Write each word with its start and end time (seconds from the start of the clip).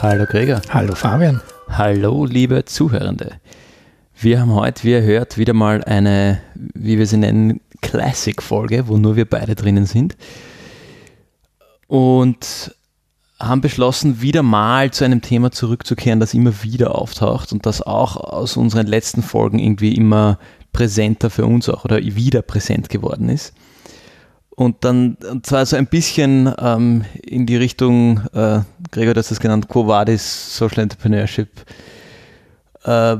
Hallo 0.00 0.26
Gregor. 0.26 0.62
Hallo 0.70 0.94
Fabian. 0.94 1.40
Hallo 1.68 2.24
liebe 2.24 2.64
Zuhörende. 2.64 3.40
Wir 4.18 4.40
haben 4.40 4.54
heute, 4.54 4.84
wie 4.84 4.92
ihr 4.92 5.02
hört, 5.02 5.38
wieder 5.38 5.52
mal 5.52 5.84
eine, 5.84 6.40
wie 6.54 6.98
wir 6.98 7.06
sie 7.06 7.18
nennen, 7.18 7.60
Classic-Folge, 7.82 8.88
wo 8.88 8.96
nur 8.96 9.16
wir 9.16 9.28
beide 9.28 9.54
drinnen 9.54 9.86
sind. 9.86 10.16
Und 11.88 12.74
haben 13.40 13.60
beschlossen, 13.60 14.20
wieder 14.20 14.42
mal 14.42 14.90
zu 14.90 15.04
einem 15.04 15.22
Thema 15.22 15.50
zurückzukehren, 15.50 16.20
das 16.20 16.34
immer 16.34 16.62
wieder 16.62 16.96
auftaucht 16.96 17.52
und 17.52 17.66
das 17.66 17.82
auch 17.82 18.16
aus 18.16 18.56
unseren 18.56 18.86
letzten 18.86 19.22
Folgen 19.22 19.58
irgendwie 19.58 19.94
immer 19.94 20.38
präsenter 20.72 21.30
für 21.30 21.46
uns 21.46 21.68
auch 21.68 21.84
oder 21.84 21.98
wieder 21.98 22.42
präsent 22.42 22.88
geworden 22.88 23.28
ist. 23.28 23.54
Und 24.50 24.84
dann, 24.84 25.16
und 25.30 25.46
zwar 25.46 25.64
so 25.66 25.76
ein 25.76 25.86
bisschen 25.86 26.52
ähm, 26.58 27.04
in 27.22 27.46
die 27.46 27.56
Richtung, 27.56 28.22
äh, 28.32 28.60
Gregor 28.90 29.10
hat 29.10 29.18
es 29.18 29.38
genannt, 29.38 29.68
Quo 29.68 29.86
Vadis 29.86 30.56
Social 30.56 30.82
Entrepreneurship. 30.82 31.48
Äh, 32.82 33.18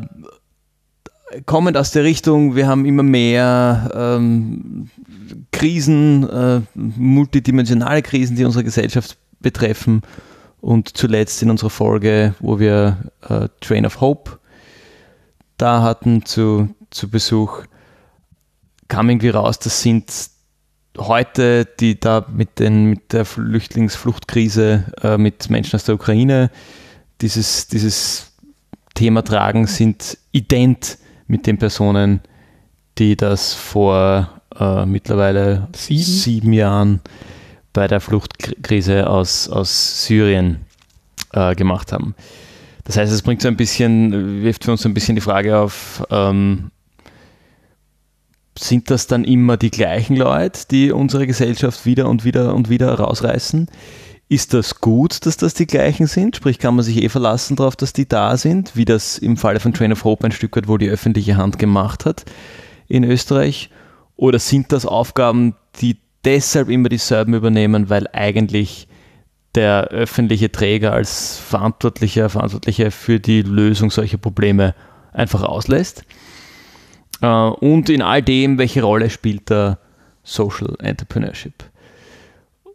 kommend 1.47 1.77
aus 1.77 1.93
der 1.93 2.03
Richtung, 2.03 2.57
wir 2.57 2.67
haben 2.67 2.85
immer 2.85 3.05
mehr 3.05 3.89
ähm, 3.95 4.91
Krisen, 5.53 6.29
äh, 6.29 6.61
multidimensionale 6.75 8.03
Krisen, 8.03 8.35
die 8.35 8.45
unsere 8.45 8.65
Gesellschaft 8.65 9.17
betreffen. 9.41 10.03
Und 10.61 10.97
zuletzt 10.97 11.43
in 11.43 11.51
unserer 11.51 11.71
Folge, 11.71 12.35
wo 12.41 12.59
wir 12.59 12.99
äh, 13.29 13.49
Train 13.61 13.87
of 13.87 14.01
Hope 14.01 14.39
da 15.57 15.83
hatten 15.83 16.25
zu, 16.25 16.75
zu 16.91 17.09
Besuch, 17.09 17.65
kam 18.89 19.11
irgendwie 19.11 19.29
raus, 19.29 19.59
das 19.59 19.83
sind 19.83 20.31
heute, 20.97 21.65
die 21.65 22.01
da 22.01 22.27
mit, 22.33 22.59
den, 22.59 22.87
mit 22.87 23.13
der 23.13 23.25
Flüchtlingsfluchtkrise 23.25 24.85
äh, 25.03 25.19
mit 25.19 25.51
Menschen 25.51 25.77
aus 25.77 25.85
der 25.85 25.95
Ukraine 25.95 26.51
dieses, 27.21 27.69
dieses 27.69 28.33
Thema 28.95 29.23
tragen, 29.23 29.67
sind 29.67 30.19
ident 30.33 30.99
mit 31.27 31.47
den 31.47 31.59
Personen, 31.59 32.21
die 32.99 33.17
das 33.17 33.55
vor 33.55 34.41
äh, 34.59 34.87
mittlerweile 34.87 35.69
sieben? 35.75 36.03
sieben? 36.03 36.53
Jahren 36.53 37.01
bei 37.79 37.87
der 37.87 38.01
Fluchtkrise 38.01 39.09
aus, 39.09 39.49
aus 39.49 40.05
Syrien 40.05 40.65
äh, 41.33 41.55
gemacht 41.55 41.93
haben. 41.93 42.17
Das 42.83 42.97
heißt, 42.97 43.13
es 43.13 43.23
bringt 43.23 43.41
so 43.41 43.47
ein 43.47 43.57
bisschen, 43.57 44.43
wirft 44.43 44.65
für 44.65 44.73
uns 44.73 44.83
so 44.83 44.89
ein 44.89 44.95
bisschen 44.95 45.15
die 45.15 45.21
Frage 45.21 45.57
auf, 45.57 46.05
ähm, 46.11 46.73
sind 48.59 48.91
das 48.91 49.07
dann 49.07 49.23
immer 49.23 49.57
die 49.57 49.71
gleichen 49.71 50.17
Leute, 50.17 50.63
die 50.69 50.91
unsere 50.91 51.29
Gesellschaft 51.29 51.87
wieder 51.87 52.09
und 52.09 52.25
wieder 52.25 52.53
und 52.57 52.69
wieder 52.69 52.93
rausreißen? 52.95 53.69
Ist 54.29 54.55
das 54.55 54.81
gut, 54.81 55.25
dass 55.25 55.37
das 55.37 55.55
die 55.55 55.69
gleichen 55.69 56.09
sind? 56.09 56.35
Sprich, 56.35 56.59
kann 56.59 56.75
man 56.75 56.85
sich 56.85 57.01
eh 57.01 57.09
verlassen 57.09 57.55
darauf, 57.55 57.77
dass 57.77 57.93
die 57.93 58.09
da 58.09 58.37
sind, 58.37 58.75
wie 58.75 58.87
das 58.87 59.19
im 59.19 59.37
Falle 59.37 59.61
von 59.61 59.73
Train 59.73 59.93
of 59.93 60.03
Hope 60.03 60.27
ein 60.27 60.33
Stück 60.33 60.57
weit 60.57 60.67
wohl 60.67 60.81
die 60.81 60.89
öffentliche 60.89 61.37
Hand 61.37 61.61
gemacht 61.61 62.07
hat 62.07 62.25
in 62.89 63.05
Österreich? 63.05 63.71
Oder 64.17 64.41
sind 64.41 64.73
das 64.73 64.85
Aufgaben, 64.85 65.55
die 65.81 65.99
deshalb 66.25 66.69
immer 66.69 66.89
dieselben 66.89 67.35
übernehmen, 67.35 67.91
weil 67.91 68.07
eigentlich 68.13 68.89
der 69.55 69.89
öffentliche 69.89 70.53
Träger 70.53 70.93
als 70.93 71.39
Verantwortlicher, 71.39 72.29
Verantwortlicher 72.29 72.91
für 72.91 73.19
die 73.19 73.43
Lösung 73.43 73.91
solcher 73.91 74.19
Probleme 74.19 74.75
einfach 75.13 75.43
auslässt? 75.43 76.05
Äh, 77.21 77.27
und 77.27 77.89
in 77.89 78.03
all 78.03 78.23
dem, 78.23 78.59
welche 78.59 78.83
Rolle 78.83 79.11
spielt 79.11 79.51
da 79.51 79.79
Social 80.23 80.75
Entrepreneurship? 80.79 81.65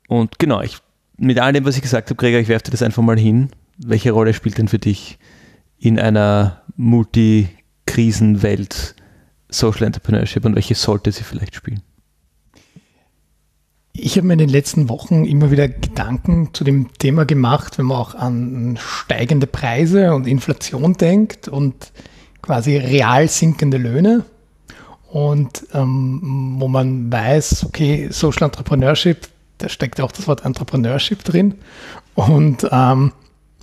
Und 0.07 0.39
genau, 0.39 0.61
ich, 0.61 0.77
mit 1.17 1.39
all 1.39 1.53
dem, 1.53 1.65
was 1.65 1.75
ich 1.75 1.81
gesagt 1.81 2.09
habe, 2.09 2.17
Gregor, 2.17 2.39
ich 2.39 2.47
werfe 2.47 2.65
dir 2.65 2.71
das 2.71 2.81
einfach 2.81 3.03
mal 3.03 3.17
hin. 3.17 3.49
Welche 3.77 4.11
Rolle 4.11 4.33
spielt 4.33 4.57
denn 4.57 4.67
für 4.67 4.79
dich 4.79 5.17
in 5.79 5.99
einer 5.99 6.61
Multikrisenwelt 6.75 8.95
Social 9.49 9.85
Entrepreneurship 9.85 10.45
und 10.45 10.55
welche 10.55 10.75
sollte 10.75 11.11
sie 11.11 11.23
vielleicht 11.23 11.55
spielen? 11.55 11.81
Ich 13.95 14.17
habe 14.17 14.25
mir 14.25 14.33
in 14.33 14.39
den 14.39 14.49
letzten 14.49 14.89
Wochen 14.89 15.23
immer 15.23 15.51
wieder 15.51 15.69
Gedanken 15.69 16.49
zu 16.53 16.63
dem 16.63 16.91
Thema 16.97 17.25
gemacht, 17.25 17.77
wenn 17.77 17.85
man 17.85 17.97
auch 17.97 18.15
an 18.15 18.79
steigende 18.81 19.45
Preise 19.45 20.15
und 20.15 20.25
Inflation 20.25 20.93
denkt 20.93 21.47
und 21.47 21.91
quasi 22.41 22.75
real 22.75 23.27
sinkende 23.27 23.77
Löhne 23.77 24.25
und 25.11 25.67
ähm, 25.75 26.55
wo 26.57 26.67
man 26.67 27.11
weiß, 27.11 27.65
okay, 27.67 28.07
Social 28.09 28.45
Entrepreneurship, 28.45 29.27
da 29.59 29.69
steckt 29.69 30.01
auch 30.01 30.11
das 30.11 30.27
Wort 30.27 30.43
Entrepreneurship 30.43 31.23
drin. 31.23 31.53
Und 32.15 32.67
ähm, 32.71 33.11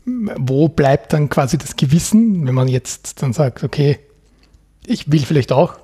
wo 0.07 0.69
bleibt 0.69 1.13
dann 1.13 1.29
quasi 1.29 1.59
das 1.59 1.75
Gewissen, 1.75 2.47
wenn 2.47 2.55
man 2.55 2.69
jetzt 2.69 3.21
dann 3.21 3.33
sagt, 3.33 3.65
okay, 3.65 3.99
ich 4.87 5.11
will 5.11 5.21
vielleicht 5.21 5.51
auch 5.51 5.75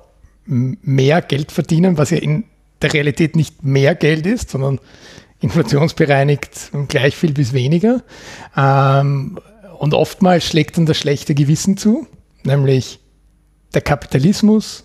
mehr 0.45 1.21
Geld 1.21 1.51
verdienen, 1.51 1.97
was 1.97 2.11
ja 2.11 2.17
in 2.19 2.45
der 2.81 2.93
Realität 2.93 3.35
nicht 3.35 3.63
mehr 3.63 3.95
Geld 3.95 4.25
ist, 4.25 4.49
sondern 4.49 4.79
inflationsbereinigt 5.39 6.71
gleich 6.87 7.15
viel 7.15 7.33
bis 7.33 7.53
weniger. 7.53 8.03
Ähm, 8.55 9.39
und 9.79 9.93
oftmals 9.93 10.45
schlägt 10.45 10.77
dann 10.77 10.85
das 10.85 10.97
schlechte 10.97 11.35
Gewissen 11.35 11.77
zu, 11.77 12.07
nämlich 12.43 12.99
der 13.73 13.81
Kapitalismus, 13.81 14.83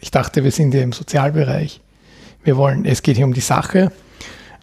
ich 0.00 0.10
dachte, 0.10 0.44
wir 0.44 0.50
sind 0.50 0.74
ja 0.74 0.82
im 0.82 0.92
Sozialbereich. 0.92 1.80
Wir 2.44 2.56
wollen, 2.56 2.84
es 2.84 3.02
geht 3.02 3.16
hier 3.16 3.26
um 3.26 3.34
die 3.34 3.40
Sache. 3.40 3.90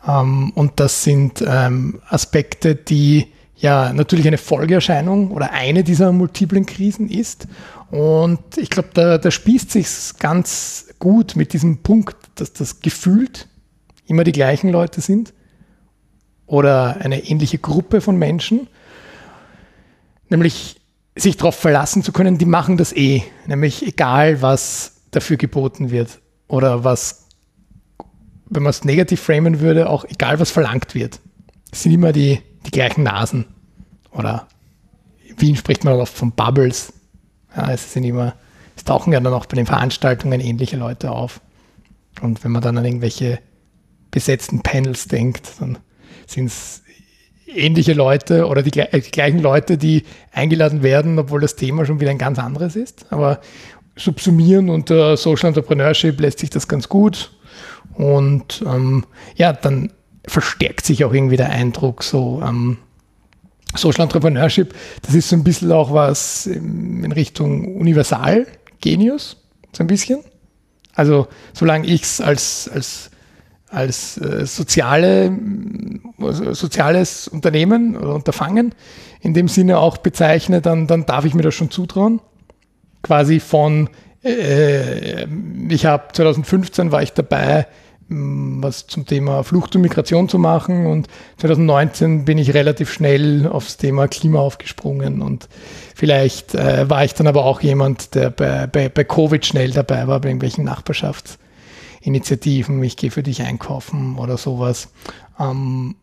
Ähm, 0.08 0.52
und 0.56 0.80
das 0.80 1.04
sind 1.04 1.44
ähm, 1.46 2.02
Aspekte, 2.10 2.76
die 2.76 3.28
ja 3.58 3.94
natürlich 3.94 4.28
eine 4.28 4.38
Folgeerscheinung 4.38 5.32
oder 5.32 5.52
eine 5.52 5.84
dieser 5.84 6.12
multiplen 6.12 6.66
Krisen 6.66 7.10
ist. 7.10 7.48
Und 7.92 8.58
ich 8.58 8.70
glaube, 8.70 8.90
da, 8.94 9.18
da 9.18 9.32
spießt 9.32 9.72
sich 9.72 9.88
ganz 10.20 10.88
gut 11.00 11.36
mit 11.36 11.54
diesem 11.54 11.78
Punkt, 11.78 12.16
dass 12.36 12.54
das 12.54 12.82
gefühlt 12.82 13.48
immer 14.06 14.24
die 14.24 14.32
gleichen 14.32 14.70
Leute 14.70 15.02
sind 15.02 15.34
oder 16.46 16.98
eine 16.98 17.24
ähnliche 17.26 17.58
Gruppe 17.58 18.02
von 18.02 18.18
Menschen. 18.18 18.68
Nämlich 20.30 20.82
sich 21.16 21.38
darauf 21.38 21.56
verlassen 21.56 22.04
zu 22.04 22.12
können, 22.12 22.38
die 22.38 22.46
machen 22.46 22.78
das 22.78 22.94
eh. 22.94 23.24
Nämlich 23.48 23.86
egal, 23.86 24.42
was 24.42 25.02
dafür 25.12 25.38
geboten 25.38 25.92
wird 25.92 26.20
oder 26.48 26.84
was, 26.84 27.28
wenn 28.48 28.64
man 28.64 28.70
es 28.70 28.84
negativ 28.84 29.22
framen 29.22 29.60
würde, 29.60 29.90
auch 29.90 30.06
egal 30.06 30.40
was 30.40 30.52
verlangt 30.52 30.94
wird. 30.94 31.20
Es 31.72 31.84
sind 31.84 31.94
immer 31.94 32.12
die, 32.12 32.42
die 32.66 32.72
gleichen 32.72 33.04
Nasen. 33.04 33.46
Oder 34.12 34.48
Wien 35.38 35.56
spricht 35.56 35.84
man 35.84 35.94
oft 36.00 36.14
von 36.14 36.32
Bubbles. 36.32 36.94
Ja, 37.56 37.72
es 37.72 37.94
sind 37.94 38.04
immer, 38.04 38.34
es 38.76 38.84
tauchen 38.84 39.14
ja 39.14 39.20
dann 39.20 39.34
auch 39.34 39.46
bei 39.46 39.56
den 39.56 39.66
Veranstaltungen 39.66 40.42
ähnliche 40.42 40.78
Leute 40.78 41.12
auf. 41.12 41.40
Und 42.22 42.44
wenn 42.44 42.52
man 42.52 42.62
dann 42.62 42.78
an 42.78 42.86
irgendwelche 42.86 43.40
besetzten 44.12 44.62
Panels 44.62 45.08
denkt, 45.08 45.52
dann 45.60 45.78
sind 46.26 46.48
es 46.48 46.82
ähnliche 47.48 47.94
Leute 47.94 48.48
oder 48.48 48.64
die, 48.64 48.72
die, 48.72 49.12
gleichen 49.12 49.40
Leute, 49.40 49.78
die 49.78 50.04
eingeladen 50.32 50.84
werden, 50.84 51.20
obwohl 51.20 51.42
das 51.42 51.56
Thema 51.56 51.86
schon 51.86 52.00
wieder 52.00 52.12
ein 52.12 52.18
ganz 52.18 52.40
anderes 52.40 52.76
ist. 52.76 53.06
Aber 53.12 53.42
subsumieren 53.96 54.70
unter 54.70 55.18
Social 55.18 55.50
Entrepreneurship 55.50 56.20
lässt 56.20 56.40
sich 56.40 56.50
das 56.50 56.68
ganz 56.68 56.90
gut. 56.90 57.32
Und 57.94 58.64
ähm, 58.66 59.06
ja, 59.36 59.54
dann 59.54 59.92
verstärkt 60.28 60.86
sich 60.86 61.06
auch 61.06 61.14
irgendwie 61.14 61.38
der 61.38 61.50
Eindruck, 61.50 62.04
so 62.04 62.42
ähm, 62.44 62.78
Social 63.76 64.04
Entrepreneurship, 64.04 64.74
das 65.02 65.16
ist 65.16 65.30
so 65.30 65.36
ein 65.36 65.44
bisschen 65.44 65.72
auch 65.72 65.94
was 65.94 66.48
in 66.48 67.12
Richtung 67.12 67.76
Universal-Genius, 67.76 69.38
so 69.74 69.84
ein 69.84 69.88
bisschen. 69.88 70.24
Also 70.96 71.28
solange 71.54 71.86
ich 71.88 72.04
es 72.04 72.22
als, 72.22 72.70
als, 72.74 73.12
als 73.70 74.18
äh, 74.18 74.46
soziale, 74.46 75.38
also 76.20 76.54
soziales 76.54 77.28
Unternehmen 77.28 77.98
oder 77.98 78.16
Unterfangen 78.16 78.74
in 79.22 79.34
dem 79.34 79.48
Sinne 79.48 79.78
auch 79.78 79.98
bezeichne, 79.98 80.62
dann, 80.62 80.88
dann 80.88 81.06
darf 81.06 81.26
ich 81.26 81.34
mir 81.34 81.42
das 81.42 81.54
schon 81.54 81.70
zutrauen. 81.70 82.22
Quasi 83.04 83.40
von, 83.40 83.90
äh, 84.24 85.26
ich 85.70 85.86
habe 85.86 86.06
2015 86.14 86.92
war 86.92 87.04
ich 87.04 87.14
dabei, 87.14 87.68
was 88.08 88.86
zum 88.86 89.08
Thema 89.08 89.44
Flucht 89.44 89.76
und 89.76 89.82
Migration 89.82 90.30
zu 90.30 90.38
machen 90.38 90.86
und 90.86 91.08
2019 91.38 92.26
bin 92.26 92.38
ich 92.38 92.54
relativ 92.54 92.94
schnell 92.94 93.48
aufs 93.48 93.78
Thema 93.78 94.08
Klima 94.08 94.38
aufgesprungen 94.40 95.24
und 95.24 95.50
vielleicht 95.96 96.54
äh, 96.54 96.88
war 96.88 97.04
ich 97.04 97.16
dann 97.16 97.26
aber 97.26 97.46
auch 97.46 97.62
jemand, 97.62 98.14
der 98.14 98.30
bei, 98.30 98.68
bei, 98.68 98.90
bei 98.90 99.04
Covid 99.04 99.44
schnell 99.44 99.72
dabei 99.72 100.08
war, 100.08 100.22
bei 100.22 100.30
irgendwelchen 100.30 100.66
Nachbarschaftsinitiativen, 100.66 102.84
ich 102.84 102.96
gehe 102.96 103.10
für 103.10 103.24
dich 103.24 103.42
einkaufen 103.42 104.20
oder 104.20 104.38
sowas. 104.38 104.90
Ähm, 105.40 105.96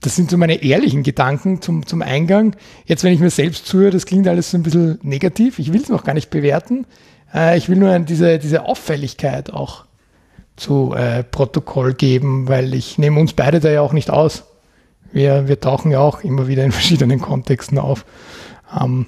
das 0.00 0.16
sind 0.16 0.30
so 0.30 0.38
meine 0.38 0.62
ehrlichen 0.62 1.02
Gedanken 1.02 1.60
zum, 1.62 1.86
zum 1.86 2.00
Eingang. 2.00 2.56
Jetzt, 2.86 3.04
wenn 3.04 3.12
ich 3.12 3.20
mir 3.20 3.28
selbst 3.30 3.66
zuhöre, 3.66 3.90
das 3.90 4.06
klingt 4.06 4.28
alles 4.28 4.50
so 4.50 4.56
ein 4.58 4.62
bisschen 4.62 4.98
negativ. 5.02 5.58
Ich 5.58 5.72
will 5.72 5.80
es 5.80 5.88
noch 5.88 6.04
gar 6.04 6.14
nicht 6.14 6.30
bewerten. 6.30 6.86
Äh, 7.34 7.58
ich 7.58 7.68
will 7.68 7.76
nur 7.76 7.98
diese, 8.00 8.38
diese 8.38 8.66
Auffälligkeit 8.66 9.52
auch 9.52 9.84
zu 10.56 10.94
äh, 10.94 11.24
Protokoll 11.24 11.94
geben, 11.94 12.48
weil 12.48 12.74
ich 12.74 12.98
nehme 12.98 13.20
uns 13.20 13.32
beide 13.32 13.60
da 13.60 13.70
ja 13.70 13.80
auch 13.80 13.92
nicht 13.92 14.10
aus. 14.10 14.44
Wir, 15.12 15.48
wir 15.48 15.60
tauchen 15.60 15.90
ja 15.90 16.00
auch 16.00 16.22
immer 16.22 16.48
wieder 16.48 16.64
in 16.64 16.72
verschiedenen 16.72 17.20
Kontexten 17.20 17.78
auf. 17.78 18.04
Ähm, 18.80 19.06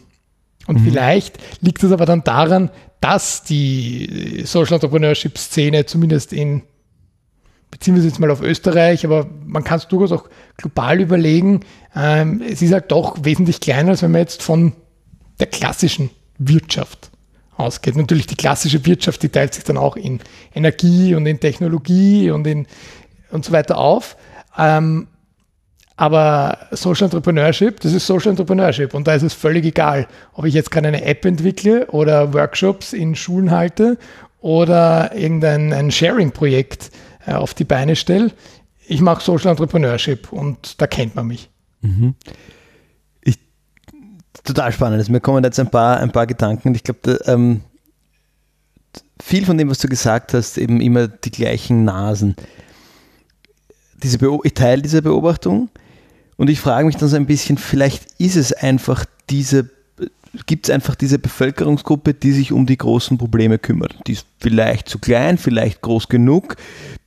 und 0.67 0.81
mhm. 0.81 0.85
vielleicht 0.85 1.39
liegt 1.63 1.83
es 1.83 1.93
aber 1.93 2.07
dann 2.07 2.25
daran, 2.25 2.71
dass 3.01 3.45
die 3.45 4.43
Social 4.45 4.75
Entrepreneurship-Szene 4.75 5.87
zumindest 5.87 6.33
in, 6.33 6.63
beziehen 7.71 7.95
wir 7.95 8.01
es 8.01 8.07
jetzt 8.07 8.19
mal 8.19 8.31
auf 8.31 8.43
Österreich, 8.43 9.05
aber 9.05 9.29
man 9.45 9.63
kann 9.63 9.79
es 9.79 9.87
durchaus 9.87 10.13
auch 10.13 10.29
global 10.57 11.01
überlegen, 11.01 11.61
ähm, 11.95 12.43
es 12.43 12.63
ist 12.63 12.73
halt 12.73 12.91
doch 12.91 13.25
wesentlich 13.25 13.61
kleiner, 13.61 13.91
als 13.91 14.03
wenn 14.03 14.11
man 14.11 14.23
jetzt 14.23 14.43
von 14.43 14.73
der 15.39 15.47
klassischen 15.47 16.11
Wirtschaft 16.39 17.11
ausgeht. 17.57 17.97
Natürlich 17.97 18.27
die 18.27 18.37
klassische 18.37 18.85
Wirtschaft, 18.85 19.23
die 19.23 19.29
teilt 19.29 19.55
sich 19.55 19.65
dann 19.65 19.77
auch 19.77 19.97
in 19.97 20.21
Energie 20.55 21.15
und 21.15 21.27
in 21.27 21.41
Technologie 21.41 22.31
und 22.31 22.47
in 22.47 22.67
und 23.31 23.45
so 23.45 23.53
weiter 23.53 23.79
auf. 23.79 24.17
Ähm, 24.57 25.09
aber 25.97 26.59
Social 26.73 27.05
Entrepreneurship, 27.05 27.81
das 27.81 27.95
ist 27.95 28.07
Social 28.07 28.31
Entrepreneurship 28.31 28.93
und 28.93 29.07
da 29.07 29.15
ist 29.15 29.23
es 29.23 29.33
völlig 29.33 29.65
egal, 29.65 30.07
ob 30.35 30.45
ich 30.45 30.53
jetzt 30.53 30.71
gerade 30.71 30.89
eine 30.89 31.05
App 31.05 31.25
entwickle 31.25 31.87
oder 31.87 32.35
Workshops 32.35 32.93
in 32.93 33.15
Schulen 33.15 33.51
halte 33.51 33.97
oder 34.41 35.15
irgendein 35.15 35.91
Sharing-Projekt 35.91 36.91
äh, 37.27 37.33
auf 37.33 37.55
die 37.55 37.65
Beine 37.65 37.97
stelle. 37.97 38.31
Ich 38.87 39.01
mache 39.01 39.25
Social 39.25 39.51
Entrepreneurship 39.51 40.33
und 40.33 40.81
da 40.81 40.87
kennt 40.87 41.15
man 41.15 41.29
mich. 41.29 41.49
Mhm. 41.81 42.15
Total 44.47 44.71
spannend. 44.71 45.01
Also 45.01 45.11
mir 45.11 45.21
kommen 45.21 45.43
jetzt 45.43 45.59
ein 45.59 45.71
paar, 45.71 45.99
ein 45.99 46.13
paar 46.13 46.27
Gedanken. 46.27 46.75
Ich 46.75 46.85
glaube, 46.85 47.21
ähm, 47.27 47.63
viel 49.21 49.45
von 49.45 49.59
dem, 49.59 49.69
was 49.69 49.79
du 49.79 49.89
gesagt 49.89 50.35
hast, 50.35 50.57
eben 50.57 50.81
immer 50.81 51.09
die 51.09 51.33
gleichen 51.33 51.85
Nasen. 51.85 52.37
Diese 54.03 54.19
ich 54.45 54.55
teile 54.55 54.83
diese 54.83 55.03
Beobachtung. 55.03 55.69
Und 56.37 56.49
ich 56.49 56.61
frage 56.61 56.87
mich 56.87 56.97
dann 56.97 57.09
so 57.09 57.17
ein 57.17 57.27
bisschen, 57.27 57.59
vielleicht 57.59 58.07
ist 58.19 58.37
es 58.37 58.53
einfach 58.53 59.05
diese, 59.31 59.69
gibt 60.47 60.69
es 60.69 60.75
einfach 60.75 60.95
diese 60.95 61.19
Bevölkerungsgruppe, 61.19 62.15
die 62.15 62.31
sich 62.31 62.53
um 62.53 62.67
die 62.67 62.77
großen 62.77 63.19
Probleme 63.19 63.59
kümmert. 63.59 63.97
Die 64.07 64.13
ist 64.13 64.27
vielleicht 64.39 64.89
zu 64.89 65.01
klein, 65.01 65.39
vielleicht 65.39 65.81
groß 65.81 66.09
genug. 66.09 66.57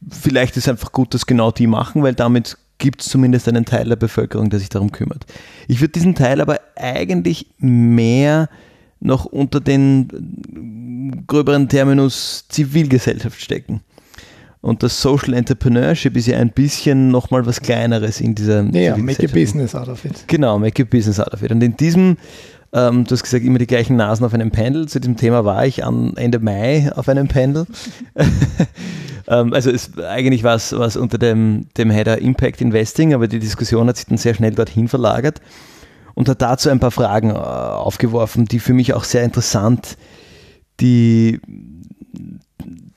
Vielleicht 0.10 0.58
ist 0.58 0.68
einfach 0.68 0.92
gut, 0.92 1.14
dass 1.14 1.26
genau 1.26 1.52
die 1.52 1.68
machen, 1.68 2.04
weil 2.04 2.16
damit 2.16 2.58
gibt 2.80 3.02
es 3.02 3.10
zumindest 3.10 3.48
einen 3.48 3.66
Teil 3.66 3.88
der 3.88 3.96
Bevölkerung, 3.96 4.50
der 4.50 4.60
sich 4.60 4.70
darum 4.70 4.92
kümmert. 4.92 5.26
Ich 5.68 5.82
würde 5.82 5.92
diesen 5.92 6.16
Teil 6.16 6.42
aber 6.42 6.60
eigentlich 6.76 7.46
mehr 7.60 8.50
noch 9.00 9.26
unter 9.26 9.60
den 9.60 11.24
gröberen 11.28 11.70
Terminus 11.70 12.46
Zivilgesellschaft 12.50 13.40
stecken. 13.40 13.82
Und 14.62 14.84
das 14.84 15.02
Social 15.02 15.34
Entrepreneurship 15.34 16.18
ist 16.18 16.28
ja 16.28 16.38
ein 16.38 16.52
bisschen 16.52 17.12
nochmal 17.12 17.46
was 17.46 17.62
Kleineres 17.62 18.20
in 18.20 18.36
dieser. 18.36 18.64
Ja, 18.72 18.98
make 18.98 19.24
a 19.24 19.32
business 19.32 19.74
out 19.74 19.88
of 19.88 20.04
it. 20.04 20.26
Genau, 20.28 20.60
make 20.60 20.82
a 20.82 20.86
business 20.86 21.20
out 21.20 21.34
of 21.34 21.42
it. 21.44 21.52
Und 21.52 21.64
in 21.64 21.78
diesem, 21.78 22.18
ähm, 22.74 23.06
du 23.06 23.12
hast 23.12 23.24
gesagt, 23.24 23.44
immer 23.44 23.60
die 23.60 23.68
gleichen 23.68 23.96
Nasen 23.96 24.26
auf 24.26 24.34
einem 24.34 24.52
Pendel. 24.52 24.88
Zu 24.88 25.00
diesem 25.00 25.18
Thema 25.18 25.46
war 25.46 25.66
ich 25.66 25.84
am 25.84 26.14
Ende 26.16 26.40
Mai 26.40 26.92
auf 26.96 27.10
einem 27.10 27.28
Pendel. 27.28 27.66
ähm, 29.28 29.54
also 29.54 29.72
es, 29.72 29.98
eigentlich 29.98 30.44
war 30.44 30.56
es 30.56 30.72
unter 30.72 31.18
dem, 31.18 31.68
dem 31.78 31.90
Header 31.90 32.20
Impact 32.20 32.62
Investing, 32.62 33.14
aber 33.14 33.28
die 33.28 33.40
Diskussion 33.40 33.88
hat 33.88 33.98
sich 33.98 34.06
dann 34.06 34.18
sehr 34.18 34.34
schnell 34.34 34.52
dorthin 34.52 34.88
verlagert 34.88 35.42
und 36.14 36.30
hat 36.30 36.42
dazu 36.42 36.70
ein 36.70 36.80
paar 36.80 36.92
Fragen 36.92 37.32
äh, 37.32 37.34
aufgeworfen, 37.34 38.46
die 38.46 38.60
für 38.60 38.74
mich 38.74 38.94
auch 38.94 39.04
sehr 39.04 39.24
interessant 39.24 39.98
die 40.80 41.40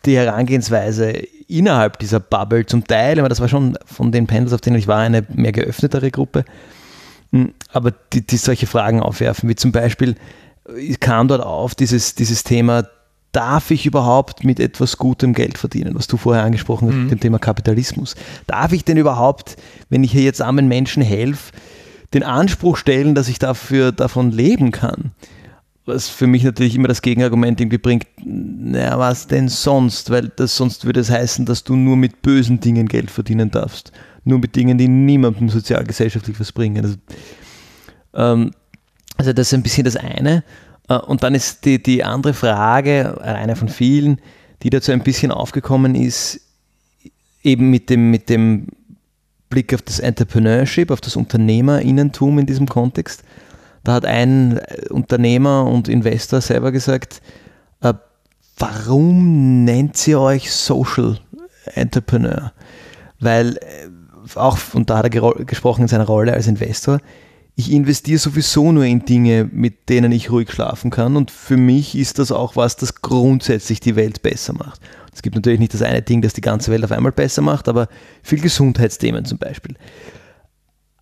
die 0.05 0.17
Herangehensweise 0.17 1.13
innerhalb 1.47 1.99
dieser 1.99 2.19
Bubble 2.19 2.67
zum 2.67 2.85
Teil, 2.85 3.19
aber 3.19 3.29
das 3.29 3.41
war 3.41 3.49
schon 3.49 3.79
von 3.85 4.11
den 4.11 4.27
Panels, 4.27 4.53
auf 4.53 4.61
denen 4.61 4.77
ich 4.77 4.89
war, 4.89 4.99
eine 4.99 5.25
mehr 5.33 5.53
geöffnetere 5.53 6.11
Gruppe, 6.11 6.45
aber 7.73 7.93
die, 8.12 8.26
die 8.26 8.37
solche 8.37 8.67
Fragen 8.67 9.00
aufwerfen, 9.00 9.49
wie 9.49 9.55
zum 9.55 9.73
Beispiel 9.73 10.17
kam 11.00 11.29
dort 11.29 11.43
auf 11.43 11.75
dieses, 11.75 12.14
dieses 12.14 12.44
Thema, 12.44 12.87
darf 13.32 13.70
ich 13.70 13.87
überhaupt 13.87 14.44
mit 14.44 14.61
etwas 14.61 14.99
Gutem 14.99 15.32
Geld 15.32 15.56
verdienen, 15.56 15.94
was 15.94 16.06
du 16.06 16.19
vorher 16.19 16.44
angesprochen 16.44 16.88
hast, 16.88 16.94
mhm. 16.94 17.02
mit 17.02 17.11
dem 17.12 17.20
Thema 17.20 17.38
Kapitalismus. 17.38 18.14
Darf 18.46 18.73
ich 18.73 18.84
denn 18.84 18.99
überhaupt, 18.99 19.56
wenn 19.88 20.05
ich 20.05 20.12
hier 20.12 20.23
jetzt 20.23 20.43
armen 20.43 20.69
Menschen 20.69 21.02
helfe, 21.02 21.52
den 22.12 22.23
Anspruch 22.23 22.76
stellen, 22.76 23.14
dass 23.14 23.29
ich 23.29 23.38
dafür 23.38 23.90
davon 23.90 24.31
leben 24.31 24.70
kann? 24.70 25.12
was 25.85 26.08
für 26.08 26.26
mich 26.26 26.44
natürlich 26.44 26.76
immer 26.76 26.88
das 26.88 27.02
Gegenargument 27.02 27.61
irgendwie 27.61 27.78
bringt, 27.78 28.06
naja, 28.25 28.99
was 28.99 29.26
denn 29.26 29.49
sonst? 29.49 30.11
Weil 30.11 30.28
das 30.28 30.56
sonst 30.56 30.85
würde 30.85 31.00
es 31.00 31.11
heißen, 31.11 31.44
dass 31.44 31.64
du 31.64 31.75
nur 31.75 31.96
mit 31.96 32.23
bösen 32.23 32.61
Dingen 32.61 32.87
Geld 32.87 33.11
verdienen 33.11 33.50
darfst. 33.50 33.93
Nur 34.25 34.39
mit 34.39 34.55
Dingen, 34.55 34.79
die 34.79 34.89
niemandem 34.89 35.49
sozialgesellschaftlich 35.49 36.39
was 36.39 36.53
bringen. 36.53 36.85
Also, 36.85 36.97
ähm, 38.15 38.53
also 39.17 39.33
das 39.33 39.49
ist 39.49 39.55
ein 39.55 39.63
bisschen 39.63 39.85
das 39.85 39.97
eine. 39.97 40.45
Äh, 40.89 40.99
und 40.99 41.23
dann 41.23 41.35
ist 41.35 41.65
die, 41.65 41.83
die 41.83 42.05
andere 42.05 42.35
Frage, 42.35 43.21
eine 43.23 43.57
von 43.57 43.69
vielen, 43.69 44.21
die 44.63 44.71
dazu 44.71 44.93
ein 44.93 45.03
bisschen 45.03 45.33
aufgekommen 45.33 45.95
ist, 45.95 46.41
eben 47.43 47.71
mit 47.71 47.91
dem, 47.91 48.11
mit 48.11 48.29
dem 48.29 48.69
Blick 49.51 49.75
auf 49.75 49.83
das 49.83 49.99
Entrepreneurship, 49.99 50.91
auf 50.91 51.01
das 51.01 51.17
Unternehmerinnentum 51.17 52.39
in 52.39 52.47
diesem 52.47 52.69
Kontext 52.69 53.25
da 53.85 53.95
hat 53.95 54.05
ein 54.05 54.59
äh, 54.59 54.89
Unternehmer 54.91 55.67
und 55.67 55.89
Investor 55.89 56.41
selber 56.41 56.73
gesagt, 56.73 57.21
äh, 57.81 57.95
warum 58.59 59.65
nennt 59.65 60.07
ihr 60.07 60.21
euch 60.21 60.53
Social 60.53 61.19
Entrepreneur? 61.75 62.53
Weil 63.19 63.57
äh, 63.57 63.89
auch, 64.35 64.59
und 64.75 64.91
da 64.91 64.99
hat 64.99 65.15
er 65.15 65.45
gesprochen 65.45 65.83
in 65.83 65.89
seiner 65.89 66.07
Rolle 66.07 66.33
als 66.33 66.47
Investor, 66.47 67.01
ich 67.55 67.71
investiere 67.71 68.19
sowieso 68.19 68.73
nur 68.73 68.85
in 68.85 69.05
Dinge, 69.05 69.49
mit 69.53 69.91
denen 69.91 70.11
ich 70.11 70.31
ruhig 70.31 70.51
schlafen 70.51 70.91
kann. 70.91 71.17
Und 71.17 71.31
für 71.31 71.59
mich 71.59 71.95
ist 71.95 72.19
das 72.19 72.33
auch 72.33 72.57
was, 72.57 72.77
das 72.77 73.03
grundsätzlich 73.03 73.81
die 73.81 73.95
Welt 73.95 74.23
besser 74.23 74.55
macht. 74.55 74.81
Es 75.13 75.21
gibt 75.21 75.37
natürlich 75.37 75.61
nicht 75.61 75.75
das 75.75 75.83
eine 75.83 76.01
Ding, 76.01 76.23
das 76.23 76.33
die 76.33 76.41
ganze 76.41 76.71
Welt 76.71 76.83
auf 76.83 76.93
einmal 76.93 77.13
besser 77.13 77.43
macht, 77.43 77.69
aber 77.69 77.89
viel 78.23 78.41
Gesundheitsthemen 78.41 79.27
zum 79.27 79.37
Beispiel. 79.37 79.77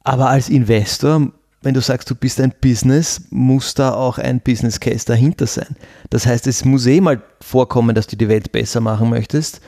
Aber 0.02 0.28
als 0.28 0.48
Investor 0.48 1.30
wenn 1.62 1.74
du 1.74 1.80
sagst, 1.80 2.08
du 2.10 2.14
bist 2.14 2.40
ein 2.40 2.54
Business, 2.60 3.22
muss 3.30 3.74
da 3.74 3.92
auch 3.92 4.18
ein 4.18 4.40
Business 4.40 4.80
Case 4.80 5.04
dahinter 5.04 5.46
sein. 5.46 5.76
Das 6.08 6.26
heißt, 6.26 6.46
es 6.46 6.64
muss 6.64 6.86
eh 6.86 7.00
mal 7.00 7.22
vorkommen, 7.42 7.94
dass 7.94 8.06
du 8.06 8.16
die 8.16 8.28
Welt 8.28 8.50
besser 8.52 8.80
machen 8.80 9.10
möchtest. 9.10 9.60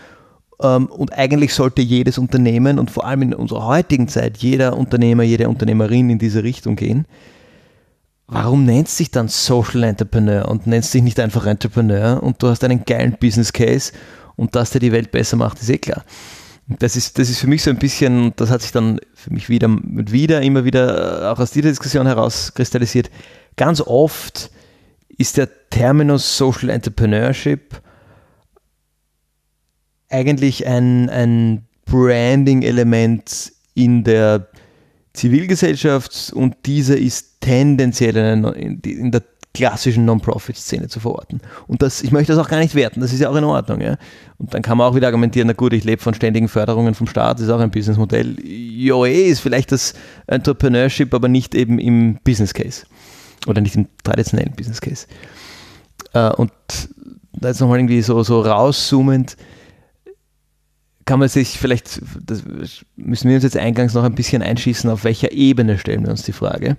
Ähm, 0.61 0.87
und 0.87 1.13
eigentlich 1.13 1.55
sollte 1.55 1.83
jedes 1.83 2.19
Unternehmen 2.19 2.79
und 2.79 2.91
vor 2.91 3.07
allem 3.07 3.23
in 3.23 3.35
unserer 3.35 3.67
heutigen 3.67 4.09
Zeit 4.09 4.39
jeder 4.39 4.77
Unternehmer, 4.77 5.23
jede 5.23 5.49
Unternehmerin 5.49 6.11
in 6.11 6.19
diese 6.19 6.43
Richtung 6.43 6.77
gehen. 6.77 7.07
Warum 8.27 8.65
nennst 8.65 8.99
du 8.99 9.05
dich 9.05 9.11
dann 9.11 9.29
Social 9.29 9.83
Entrepreneur 9.83 10.49
und 10.49 10.67
nennst 10.67 10.95
dich 10.95 11.03
nicht 11.03 11.21
einfach 11.21 11.45
Entrepreneur 11.47 12.23
und 12.23 12.43
du 12.43 12.49
hast 12.49 12.65
einen 12.65 12.85
geilen 12.85 13.17
Business 13.21 13.53
Case 13.53 13.93
und 14.37 14.55
dass 14.55 14.71
der 14.71 14.81
die 14.81 14.93
Welt 14.93 15.11
besser 15.11 15.37
macht, 15.37 15.61
ist 15.61 15.69
eh 15.69 15.79
klar 15.79 16.03
das 16.79 16.97
ist, 16.97 17.19
das 17.19 17.29
ist 17.29 17.41
für 17.41 17.47
mich 17.47 17.63
so 17.63 17.71
ein 17.71 17.79
bisschen, 17.79 18.33
das 18.37 18.51
hat 18.51 18.63
sich 18.63 18.73
dann 18.73 19.01
für 19.15 19.33
mich 19.33 19.49
wieder, 19.49 19.69
wieder, 19.83 20.43
immer 20.43 20.65
wieder 20.65 21.23
äh, 21.23 21.27
auch 21.27 21.39
aus 21.39 21.51
dieser 21.51 21.69
Diskussion 21.69 22.07
herauskristallisiert. 22.07 23.11
Ganz 23.57 23.81
oft 23.81 24.51
ist 25.19 25.37
der 25.37 25.49
Terminus 25.71 26.37
Social 26.37 26.71
Entrepreneurship 26.71 27.81
eigentlich 30.13 30.67
ein, 30.67 31.09
ein 31.11 31.65
Branding-Element 31.87 33.53
in 33.75 34.05
der 34.05 34.49
Zivilgesellschaft 35.15 36.33
und 36.35 36.55
dieser 36.67 36.97
ist 36.97 37.41
tendenziell 37.41 38.17
in, 38.17 38.81
in 38.81 39.11
der 39.11 39.23
klassischen 39.55 40.07
Non-Profit-Szene 40.07 40.89
zu 40.89 41.01
verorten. 41.01 41.41
Und 41.67 41.83
das, 41.83 42.03
ich 42.03 42.11
möchte 42.11 42.33
das 42.33 42.43
auch 42.43 42.49
gar 42.49 42.59
nicht 42.59 42.75
werten, 42.75 43.01
das 43.01 43.13
ist 43.13 43.21
ja 43.21 43.29
auch 43.29 43.37
in 43.37 43.45
Ordnung. 43.45 43.81
Ja? 43.81 43.97
Und 44.39 44.55
dann 44.55 44.63
kann 44.63 44.79
man 44.79 44.89
auch 44.89 44.95
wieder 44.95 45.09
argumentieren, 45.09 45.47
na 45.47 45.53
gut, 45.53 45.75
ich 45.75 45.85
lebe 45.85 46.01
von 46.01 46.15
ständigen 46.15 46.49
Förderungen 46.49 46.95
vom 46.95 47.07
Staat, 47.07 47.39
das 47.39 47.47
ist 47.47 47.51
auch 47.51 47.61
ein 47.61 47.71
Businessmodell. 47.71 48.37
Jo, 48.43 49.05
eh, 49.05 49.29
ist 49.29 49.41
vielleicht 49.41 49.73
das 49.73 49.93
Entrepreneurship, 50.27 51.13
aber 51.13 51.29
nicht 51.29 51.55
eben 51.55 51.79
im 51.79 52.19
Business 52.25 52.55
Case. 52.55 52.87
Oder 53.47 53.61
nicht 53.61 53.77
im 53.77 53.89
traditionellen 54.05 54.55
Business 54.55 54.81
Case. 54.81 55.07
Äh, 56.15 56.31
und 56.31 56.53
da 57.33 57.49
jetzt 57.49 57.61
nochmal 57.61 57.79
irgendwie 57.79 58.03
so, 58.03 58.23
so 58.23 58.41
rauszoomend, 58.41 59.37
kann 61.05 61.19
man 61.19 61.29
sich 61.29 61.59
vielleicht, 61.59 62.01
das 62.21 62.43
müssen 62.97 63.29
wir 63.29 63.37
uns 63.37 63.45
jetzt 63.45 63.57
eingangs 63.57 63.95
noch 63.95 64.05
ein 64.05 64.15
bisschen 64.15 64.43
einschießen, 64.43 64.89
auf 64.91 65.05
welcher 65.05 65.33
Ebene 65.33 65.79
stellen 65.79 66.05
wir 66.05 66.11
uns 66.11 66.23
die 66.23 66.33
Frage? 66.33 66.77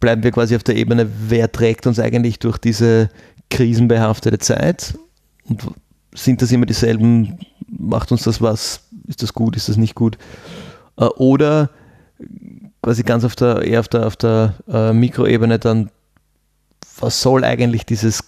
Bleiben 0.00 0.22
wir 0.22 0.32
quasi 0.32 0.56
auf 0.56 0.62
der 0.62 0.76
Ebene, 0.76 1.08
wer 1.28 1.50
trägt 1.50 1.86
uns 1.86 1.98
eigentlich 2.00 2.38
durch 2.38 2.58
diese 2.58 3.10
krisenbehaftete 3.50 4.38
Zeit? 4.38 4.98
Und 5.44 5.62
sind 6.14 6.42
das 6.42 6.52
immer 6.52 6.66
dieselben, 6.66 7.38
macht 7.68 8.12
uns 8.12 8.22
das 8.22 8.40
was, 8.40 8.80
ist 9.06 9.22
das 9.22 9.32
gut, 9.32 9.56
ist 9.56 9.68
das 9.68 9.76
nicht 9.76 9.94
gut? 9.94 10.18
Äh, 10.96 11.04
oder 11.04 11.70
quasi 12.82 13.02
ganz 13.02 13.24
auf 13.24 13.36
der, 13.36 13.62
eher 13.62 13.80
auf 13.80 13.88
der, 13.88 14.06
auf 14.06 14.16
der 14.16 14.54
äh, 14.68 14.92
Mikroebene 14.92 15.58
dann, 15.58 15.90
was 16.98 17.20
soll 17.22 17.44
eigentlich 17.44 17.86
dieses 17.86 18.24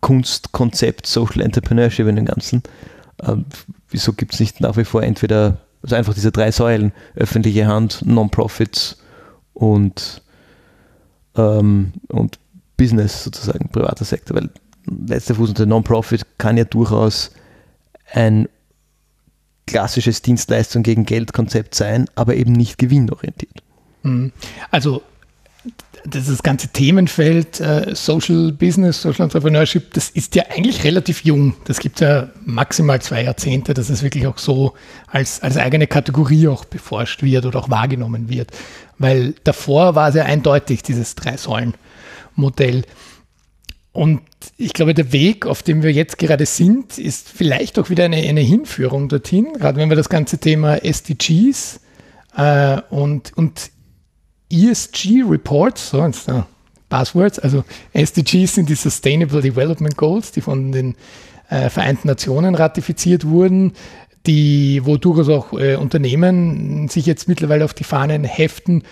Kunstkonzept 0.00 1.06
Social 1.06 1.40
Entrepreneurship 1.42 2.06
in 2.06 2.16
dem 2.16 2.24
Ganzen? 2.24 2.62
Ähm, 3.22 3.44
wieso 3.88 4.12
gibt 4.12 4.34
es 4.34 4.40
nicht 4.40 4.60
nach 4.60 4.76
wie 4.76 4.84
vor 4.84 5.02
entweder, 5.02 5.58
also 5.82 5.96
einfach 5.96 6.14
diese 6.14 6.32
drei 6.32 6.50
Säulen, 6.52 6.92
öffentliche 7.14 7.66
Hand, 7.66 8.02
Non-Profits 8.04 8.98
und, 9.54 10.22
ähm, 11.36 11.92
und 12.08 12.38
Business 12.76 13.24
sozusagen, 13.24 13.68
privater 13.68 14.04
Sektor, 14.04 14.36
weil 14.36 14.50
letzter 14.86 15.34
Fuß 15.34 15.50
unter 15.50 15.66
Non-Profit 15.66 16.26
kann 16.38 16.56
ja 16.56 16.64
durchaus 16.64 17.32
ein 18.12 18.48
klassisches 19.66 20.22
Dienstleistung 20.22 20.82
gegen 20.82 21.04
Geld-Konzept 21.04 21.74
sein, 21.74 22.06
aber 22.14 22.34
eben 22.34 22.52
nicht 22.52 22.78
gewinnorientiert. 22.78 23.62
Mhm. 24.02 24.32
Also 24.70 25.02
das 26.04 26.42
ganze 26.42 26.68
Themenfeld 26.68 27.60
äh, 27.60 27.94
Social 27.94 28.52
Business, 28.52 29.02
Social 29.02 29.24
Entrepreneurship, 29.24 29.92
das 29.94 30.10
ist 30.10 30.34
ja 30.34 30.44
eigentlich 30.50 30.84
relativ 30.84 31.24
jung. 31.24 31.54
Das 31.64 31.78
gibt 31.78 32.00
ja 32.00 32.28
maximal 32.44 33.00
zwei 33.02 33.24
Jahrzehnte, 33.24 33.74
dass 33.74 33.90
es 33.90 34.02
wirklich 34.02 34.26
auch 34.26 34.38
so 34.38 34.74
als, 35.06 35.42
als 35.42 35.56
eigene 35.56 35.86
Kategorie 35.86 36.48
auch 36.48 36.64
beforscht 36.64 37.22
wird 37.22 37.46
oder 37.46 37.58
auch 37.58 37.70
wahrgenommen 37.70 38.28
wird. 38.28 38.50
Weil 38.98 39.34
davor 39.44 39.94
war 39.94 40.08
es 40.08 40.14
ja 40.14 40.24
eindeutig, 40.24 40.82
dieses 40.82 41.14
Drei-Säulen-Modell. 41.14 42.84
Und 43.92 44.22
ich 44.56 44.72
glaube, 44.72 44.94
der 44.94 45.12
Weg, 45.12 45.46
auf 45.46 45.62
dem 45.62 45.82
wir 45.82 45.92
jetzt 45.92 46.18
gerade 46.18 46.46
sind, 46.46 46.98
ist 46.98 47.28
vielleicht 47.28 47.78
auch 47.78 47.90
wieder 47.90 48.04
eine, 48.04 48.16
eine 48.16 48.40
Hinführung 48.40 49.08
dorthin, 49.08 49.48
gerade 49.54 49.78
wenn 49.78 49.88
wir 49.88 49.96
das 49.96 50.08
ganze 50.08 50.38
Thema 50.38 50.76
SDGs 50.84 51.80
äh, 52.36 52.80
und, 52.90 53.36
und 53.36 53.70
ESG 54.50 55.22
Reports, 55.28 55.90
so 55.90 56.04
jetzt 56.04 56.28
da 56.28 56.46
Buzzwords, 56.88 57.38
also 57.38 57.64
SDGs 57.92 58.54
sind 58.56 58.68
die 58.68 58.74
Sustainable 58.74 59.40
Development 59.40 59.96
Goals, 59.96 60.32
die 60.32 60.40
von 60.40 60.72
den 60.72 60.96
äh, 61.48 61.70
Vereinten 61.70 62.08
Nationen 62.08 62.54
ratifiziert 62.54 63.26
wurden, 63.26 63.72
die, 64.26 64.84
wo 64.84 64.96
durchaus 64.96 65.28
auch 65.28 65.58
äh, 65.58 65.76
Unternehmen 65.76 66.88
sich 66.88 67.06
jetzt 67.06 67.28
mittlerweile 67.28 67.64
auf 67.64 67.74
die 67.74 67.84
Fahnen 67.84 68.24
heften, 68.24 68.82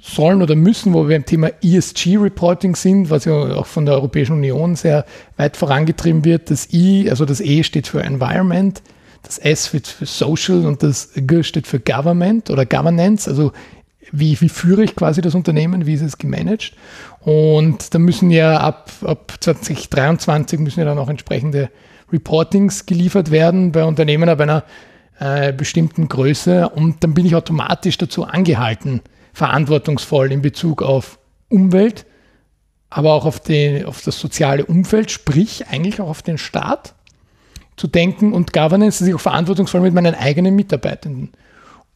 sollen 0.00 0.42
oder 0.42 0.56
müssen, 0.56 0.92
wo 0.94 1.08
wir 1.08 1.14
im 1.14 1.24
Thema 1.24 1.50
ESG-Reporting 1.62 2.74
sind, 2.74 3.08
was 3.08 3.24
ja 3.24 3.32
auch 3.32 3.66
von 3.66 3.86
der 3.86 3.94
Europäischen 3.94 4.32
Union 4.32 4.74
sehr 4.74 5.04
weit 5.36 5.56
vorangetrieben 5.56 6.24
wird. 6.24 6.50
Das 6.50 6.72
I, 6.72 7.08
also 7.08 7.24
das 7.24 7.40
E 7.40 7.62
steht 7.62 7.86
für 7.86 8.02
Environment, 8.02 8.82
das 9.22 9.38
S 9.38 9.68
steht 9.68 9.86
für 9.86 10.06
Social 10.06 10.66
und 10.66 10.82
das 10.82 11.10
G 11.14 11.44
steht 11.44 11.68
für 11.68 11.78
Government 11.78 12.50
oder 12.50 12.66
Governance, 12.66 13.30
also 13.30 13.52
wie, 14.12 14.40
wie 14.40 14.48
führe 14.48 14.84
ich 14.84 14.94
quasi 14.94 15.20
das 15.22 15.34
Unternehmen, 15.34 15.86
wie 15.86 15.94
ist 15.94 16.02
es 16.02 16.18
gemanagt. 16.18 16.74
Und 17.20 17.94
da 17.94 17.98
müssen 17.98 18.30
ja 18.30 18.58
ab, 18.58 18.90
ab 19.04 19.32
2023 19.40 20.60
müssen 20.60 20.80
ja 20.80 20.86
dann 20.86 20.98
auch 20.98 21.08
entsprechende 21.08 21.70
Reportings 22.12 22.86
geliefert 22.86 23.30
werden 23.30 23.72
bei 23.72 23.84
Unternehmen 23.84 24.28
ab 24.28 24.40
einer 24.40 24.64
äh, 25.18 25.52
bestimmten 25.52 26.08
Größe 26.08 26.68
und 26.68 27.02
dann 27.02 27.14
bin 27.14 27.24
ich 27.24 27.34
automatisch 27.34 27.96
dazu 27.96 28.24
angehalten, 28.24 29.00
verantwortungsvoll 29.32 30.30
in 30.30 30.42
Bezug 30.42 30.82
auf 30.82 31.18
Umwelt, 31.48 32.04
aber 32.90 33.14
auch 33.14 33.24
auf, 33.24 33.40
die, 33.40 33.84
auf 33.86 34.02
das 34.02 34.18
soziale 34.18 34.66
Umfeld, 34.66 35.10
sprich 35.10 35.68
eigentlich 35.68 36.00
auch 36.00 36.08
auf 36.08 36.22
den 36.22 36.38
Staat 36.38 36.94
zu 37.76 37.86
denken 37.86 38.34
und 38.34 38.52
Governance, 38.52 38.98
dass 38.98 39.08
ich 39.08 39.14
auch 39.14 39.20
verantwortungsvoll 39.20 39.80
mit 39.80 39.94
meinen 39.94 40.14
eigenen 40.14 40.54
Mitarbeitenden 40.54 41.32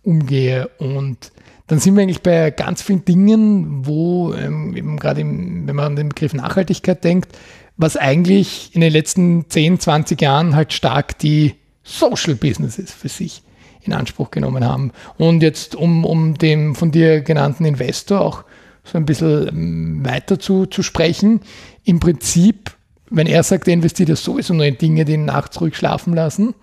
umgehe. 0.02 0.68
Und 0.78 1.32
dann 1.66 1.78
sind 1.80 1.96
wir 1.96 2.02
eigentlich 2.02 2.22
bei 2.22 2.50
ganz 2.50 2.82
vielen 2.82 3.04
Dingen, 3.04 3.86
wo 3.86 4.32
ähm, 4.34 4.76
eben 4.76 4.98
gerade 4.98 5.22
wenn 5.22 5.66
man 5.66 5.86
an 5.86 5.96
den 5.96 6.08
Begriff 6.10 6.32
Nachhaltigkeit 6.32 7.02
denkt, 7.02 7.36
was 7.76 7.96
eigentlich 7.96 8.70
in 8.74 8.80
den 8.80 8.92
letzten 8.92 9.48
10, 9.48 9.80
20 9.80 10.20
Jahren 10.20 10.54
halt 10.54 10.72
stark 10.72 11.18
die 11.18 11.54
Social 11.82 12.34
Businesses 12.34 12.92
für 12.92 13.08
sich 13.08 13.42
in 13.82 13.92
Anspruch 13.92 14.30
genommen 14.30 14.64
haben. 14.64 14.92
Und 15.18 15.42
jetzt, 15.42 15.74
um, 15.74 16.04
um 16.04 16.34
dem 16.34 16.74
von 16.74 16.90
dir 16.90 17.20
genannten 17.20 17.64
Investor 17.64 18.20
auch 18.20 18.44
so 18.84 18.98
ein 18.98 19.06
bisschen 19.06 19.48
ähm, 19.48 20.04
weiter 20.04 20.38
zu, 20.38 20.66
zu 20.66 20.82
sprechen, 20.82 21.40
im 21.84 22.00
Prinzip, 22.00 22.76
wenn 23.10 23.26
er 23.26 23.42
sagt, 23.42 23.68
er 23.68 23.74
investiert 23.74 24.08
ja 24.08 24.16
sowieso 24.16 24.54
nur 24.54 24.66
in 24.66 24.78
Dinge, 24.78 25.04
die 25.04 25.14
ihn 25.14 25.24
nachts 25.24 25.60
ruhig 25.60 25.76
schlafen 25.76 26.14
lassen, 26.14 26.54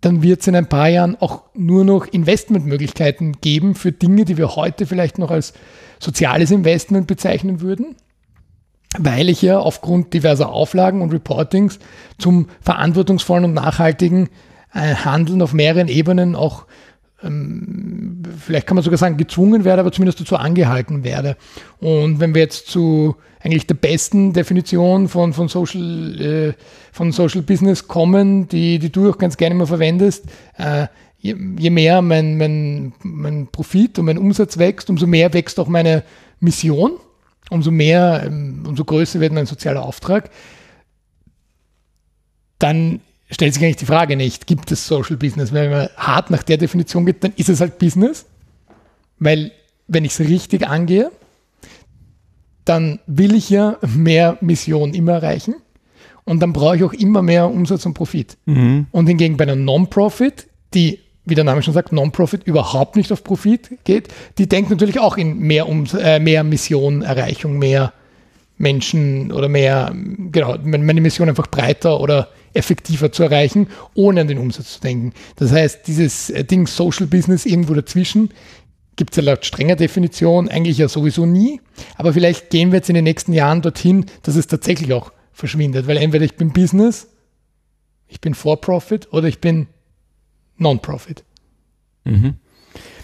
dann 0.00 0.22
wird 0.22 0.40
es 0.40 0.46
in 0.46 0.56
ein 0.56 0.68
paar 0.68 0.88
Jahren 0.88 1.16
auch 1.20 1.42
nur 1.54 1.84
noch 1.84 2.06
Investmentmöglichkeiten 2.06 3.40
geben 3.40 3.74
für 3.74 3.92
Dinge, 3.92 4.24
die 4.24 4.38
wir 4.38 4.56
heute 4.56 4.86
vielleicht 4.86 5.18
noch 5.18 5.30
als 5.30 5.52
soziales 5.98 6.50
Investment 6.50 7.06
bezeichnen 7.06 7.60
würden, 7.60 7.96
weil 8.98 9.28
ich 9.28 9.42
ja 9.42 9.58
aufgrund 9.58 10.14
diverser 10.14 10.50
Auflagen 10.50 11.02
und 11.02 11.12
Reportings 11.12 11.78
zum 12.18 12.48
verantwortungsvollen 12.62 13.44
und 13.44 13.54
nachhaltigen 13.54 14.30
äh, 14.72 14.94
Handeln 14.94 15.42
auf 15.42 15.52
mehreren 15.52 15.88
Ebenen 15.88 16.34
auch, 16.34 16.66
ähm, 17.22 18.22
vielleicht 18.38 18.66
kann 18.66 18.74
man 18.74 18.84
sogar 18.84 18.98
sagen, 18.98 19.16
gezwungen 19.16 19.64
werde, 19.64 19.80
aber 19.80 19.92
zumindest 19.92 20.20
dazu 20.20 20.36
angehalten 20.36 21.04
werde. 21.04 21.36
Und 21.78 22.20
wenn 22.20 22.34
wir 22.34 22.42
jetzt 22.42 22.68
zu 22.68 23.16
eigentlich 23.40 23.66
der 23.66 23.74
besten 23.74 24.32
Definition 24.32 25.08
von, 25.08 25.32
von, 25.32 25.48
Social, 25.48 26.20
äh, 26.20 26.52
von 26.92 27.12
Social 27.12 27.42
Business 27.42 27.88
kommen, 27.88 28.48
die, 28.48 28.78
die 28.78 28.90
du 28.90 29.10
auch 29.10 29.18
ganz 29.18 29.36
gerne 29.36 29.54
mal 29.54 29.66
verwendest, 29.66 30.26
äh, 30.58 30.86
je, 31.18 31.36
je, 31.58 31.70
mehr 31.70 32.02
mein, 32.02 32.36
mein, 32.36 32.92
mein 33.02 33.48
Profit 33.48 33.98
und 33.98 34.06
mein 34.06 34.18
Umsatz 34.18 34.58
wächst, 34.58 34.90
umso 34.90 35.06
mehr 35.06 35.32
wächst 35.32 35.58
auch 35.58 35.68
meine 35.68 36.04
Mission, 36.40 36.92
umso 37.50 37.70
mehr, 37.70 38.22
ähm, 38.26 38.64
umso 38.66 38.84
größer 38.84 39.20
wird 39.20 39.32
mein 39.32 39.46
sozialer 39.46 39.84
Auftrag. 39.84 40.30
Dann 42.58 43.00
stellt 43.30 43.54
sich 43.54 43.62
eigentlich 43.62 43.76
die 43.76 43.86
Frage 43.86 44.16
nicht, 44.16 44.46
gibt 44.46 44.70
es 44.72 44.86
Social 44.86 45.16
Business? 45.16 45.52
Wenn 45.52 45.70
man 45.70 45.88
hart 45.96 46.30
nach 46.30 46.42
der 46.42 46.56
Definition 46.56 47.06
geht, 47.06 47.22
dann 47.24 47.32
ist 47.36 47.48
es 47.48 47.60
halt 47.60 47.78
Business, 47.78 48.26
weil 49.18 49.52
wenn 49.86 50.04
ich 50.04 50.12
es 50.12 50.20
richtig 50.20 50.66
angehe, 50.66 51.10
dann 52.64 53.00
will 53.06 53.34
ich 53.34 53.50
ja 53.50 53.78
mehr 53.86 54.38
Mission 54.40 54.94
immer 54.94 55.12
erreichen 55.12 55.56
und 56.24 56.40
dann 56.40 56.52
brauche 56.52 56.76
ich 56.76 56.84
auch 56.84 56.92
immer 56.92 57.22
mehr 57.22 57.50
Umsatz 57.50 57.86
und 57.86 57.94
Profit. 57.94 58.36
Mhm. 58.46 58.86
Und 58.92 59.06
hingegen 59.06 59.36
bei 59.36 59.44
einer 59.44 59.56
Non-Profit, 59.56 60.46
die, 60.74 61.00
wie 61.24 61.34
der 61.34 61.44
Name 61.44 61.62
schon 61.62 61.74
sagt, 61.74 61.92
Non-Profit 61.92 62.44
überhaupt 62.44 62.96
nicht 62.96 63.10
auf 63.10 63.24
Profit 63.24 63.78
geht, 63.84 64.08
die 64.38 64.48
denkt 64.48 64.70
natürlich 64.70 65.00
auch 65.00 65.16
in 65.16 65.38
mehr, 65.38 65.68
um, 65.68 65.86
äh, 65.98 66.20
mehr 66.20 66.44
Mission, 66.44 67.02
Erreichung, 67.02 67.58
mehr 67.58 67.92
Menschen 68.58 69.32
oder 69.32 69.48
mehr, 69.48 69.92
genau, 70.30 70.56
meine 70.62 71.00
Mission 71.00 71.28
einfach 71.28 71.46
breiter 71.46 71.98
oder 71.98 72.28
effektiver 72.54 73.12
zu 73.12 73.22
erreichen, 73.22 73.68
ohne 73.94 74.22
an 74.22 74.28
den 74.28 74.38
Umsatz 74.38 74.74
zu 74.74 74.80
denken. 74.80 75.12
Das 75.36 75.52
heißt, 75.52 75.86
dieses 75.86 76.30
äh, 76.30 76.44
Ding 76.44 76.66
Social 76.66 77.06
Business 77.06 77.46
irgendwo 77.46 77.74
dazwischen 77.74 78.30
gibt 78.96 79.12
es 79.12 79.16
ja 79.16 79.22
laut 79.22 79.46
strenger 79.46 79.76
Definition 79.76 80.48
eigentlich 80.48 80.78
ja 80.78 80.88
sowieso 80.88 81.24
nie. 81.24 81.60
Aber 81.96 82.12
vielleicht 82.12 82.50
gehen 82.50 82.70
wir 82.70 82.78
jetzt 82.78 82.90
in 82.90 82.94
den 82.94 83.04
nächsten 83.04 83.32
Jahren 83.32 83.62
dorthin, 83.62 84.04
dass 84.22 84.36
es 84.36 84.46
tatsächlich 84.46 84.92
auch 84.92 85.12
verschwindet. 85.32 85.86
Weil 85.86 85.96
entweder 85.96 86.24
ich 86.24 86.36
bin 86.36 86.52
Business, 86.52 87.08
ich 88.08 88.20
bin 88.20 88.34
For-Profit 88.34 89.12
oder 89.12 89.28
ich 89.28 89.40
bin 89.40 89.68
Non-Profit. 90.58 91.24
Mhm. 92.04 92.34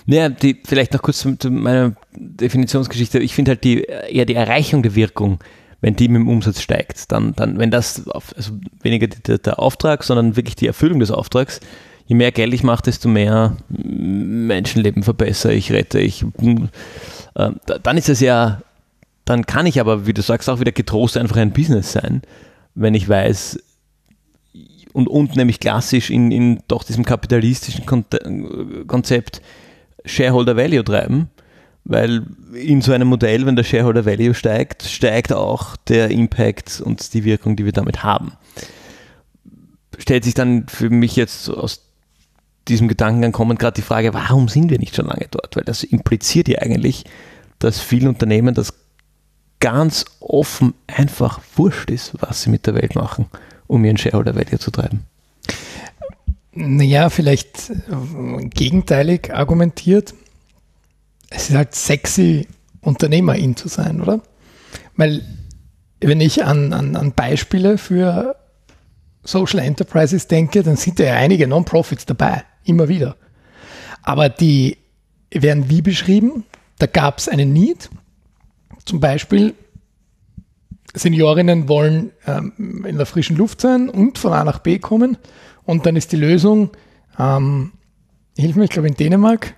Naja, 0.04 0.28
die, 0.28 0.60
vielleicht 0.64 0.92
noch 0.92 1.02
kurz 1.02 1.26
zu 1.38 1.50
meiner 1.50 1.96
Definitionsgeschichte. 2.14 3.18
Ich 3.18 3.34
finde 3.34 3.52
halt 3.52 3.64
die, 3.64 3.82
eher 3.82 4.26
die 4.26 4.34
Erreichung 4.34 4.82
der 4.82 4.94
Wirkung 4.94 5.40
wenn 5.80 5.96
die 5.96 6.08
mit 6.08 6.20
dem 6.20 6.28
Umsatz 6.28 6.60
steigt, 6.60 7.12
dann, 7.12 7.34
dann 7.34 7.58
wenn 7.58 7.70
das, 7.70 8.08
auf, 8.08 8.34
also 8.36 8.52
weniger 8.82 9.06
der, 9.06 9.38
der 9.38 9.58
Auftrag, 9.58 10.04
sondern 10.04 10.36
wirklich 10.36 10.56
die 10.56 10.66
Erfüllung 10.66 11.00
des 11.00 11.10
Auftrags, 11.10 11.60
je 12.06 12.16
mehr 12.16 12.32
Geld 12.32 12.54
ich 12.54 12.62
mache, 12.62 12.82
desto 12.82 13.08
mehr 13.08 13.56
Menschenleben 13.68 15.02
verbessere 15.02 15.52
ich, 15.52 15.72
rette 15.72 15.98
ich. 15.98 16.24
Äh, 17.34 17.50
dann 17.82 17.98
ist 17.98 18.08
es 18.08 18.20
ja, 18.20 18.62
dann 19.24 19.44
kann 19.46 19.66
ich 19.66 19.80
aber, 19.80 20.06
wie 20.06 20.14
du 20.14 20.22
sagst, 20.22 20.48
auch 20.48 20.60
wieder 20.60 20.72
getrost 20.72 21.16
einfach 21.16 21.36
ein 21.36 21.52
Business 21.52 21.92
sein, 21.92 22.22
wenn 22.74 22.94
ich 22.94 23.08
weiß, 23.08 23.58
und, 24.92 25.08
und 25.08 25.36
nämlich 25.36 25.60
klassisch 25.60 26.08
in, 26.08 26.30
in 26.30 26.60
doch 26.68 26.82
diesem 26.82 27.04
kapitalistischen 27.04 27.84
Konzept 28.86 29.42
Shareholder 30.06 30.56
Value 30.56 30.84
treiben 30.84 31.28
weil 31.88 32.26
in 32.52 32.82
so 32.82 32.92
einem 32.92 33.06
Modell, 33.08 33.46
wenn 33.46 33.54
der 33.54 33.62
Shareholder 33.62 34.04
Value 34.04 34.34
steigt, 34.34 34.82
steigt 34.82 35.32
auch 35.32 35.76
der 35.76 36.10
Impact 36.10 36.80
und 36.80 37.14
die 37.14 37.24
Wirkung, 37.24 37.54
die 37.54 37.64
wir 37.64 37.72
damit 37.72 38.02
haben. 38.02 38.32
Stellt 39.96 40.24
sich 40.24 40.34
dann 40.34 40.66
für 40.66 40.90
mich 40.90 41.14
jetzt 41.14 41.48
aus 41.48 41.82
diesem 42.66 42.88
Gedankengang 42.88 43.30
kommend 43.30 43.60
gerade 43.60 43.76
die 43.76 43.82
Frage, 43.82 44.12
warum 44.14 44.48
sind 44.48 44.68
wir 44.68 44.80
nicht 44.80 44.96
schon 44.96 45.06
lange 45.06 45.28
dort? 45.30 45.54
Weil 45.54 45.62
das 45.62 45.84
impliziert 45.84 46.48
ja 46.48 46.58
eigentlich, 46.58 47.04
dass 47.60 47.80
vielen 47.80 48.08
Unternehmen 48.08 48.54
das 48.54 48.74
ganz 49.60 50.04
offen 50.18 50.74
einfach 50.88 51.40
wurscht 51.54 51.90
ist, 51.90 52.14
was 52.18 52.42
sie 52.42 52.50
mit 52.50 52.66
der 52.66 52.74
Welt 52.74 52.96
machen, 52.96 53.26
um 53.68 53.84
ihren 53.84 53.96
Shareholder 53.96 54.34
Value 54.34 54.58
zu 54.58 54.72
treiben. 54.72 55.04
Naja, 56.52 57.10
vielleicht 57.10 57.70
gegenteilig 58.54 59.32
argumentiert 59.32 60.14
es 61.30 61.50
ist 61.50 61.56
halt 61.56 61.74
sexy, 61.74 62.48
Unternehmerin 62.80 63.56
zu 63.56 63.68
sein, 63.68 64.00
oder? 64.00 64.22
Weil, 64.96 65.22
wenn 66.00 66.20
ich 66.20 66.44
an, 66.44 66.72
an, 66.72 66.96
an 66.96 67.12
Beispiele 67.12 67.78
für 67.78 68.36
Social 69.24 69.58
Enterprises 69.58 70.28
denke, 70.28 70.62
dann 70.62 70.76
sind 70.76 70.98
ja 70.98 71.14
einige 71.14 71.48
Non-Profits 71.48 72.06
dabei, 72.06 72.44
immer 72.64 72.88
wieder. 72.88 73.16
Aber 74.02 74.28
die 74.28 74.78
werden 75.30 75.68
wie 75.68 75.82
beschrieben? 75.82 76.44
Da 76.78 76.86
gab 76.86 77.18
es 77.18 77.28
einen 77.28 77.52
Need. 77.52 77.90
Zum 78.84 79.00
Beispiel, 79.00 79.54
Seniorinnen 80.94 81.68
wollen 81.68 82.12
ähm, 82.26 82.84
in 82.86 82.96
der 82.96 83.06
frischen 83.06 83.36
Luft 83.36 83.60
sein 83.60 83.88
und 83.88 84.18
von 84.18 84.32
A 84.32 84.44
nach 84.44 84.60
B 84.60 84.78
kommen. 84.78 85.18
Und 85.64 85.84
dann 85.84 85.96
ist 85.96 86.12
die 86.12 86.16
Lösung, 86.16 86.70
ähm, 87.18 87.72
hilf 88.38 88.56
mir, 88.56 88.64
ich 88.64 88.70
glaube 88.70 88.88
in 88.88 88.94
Dänemark, 88.94 89.54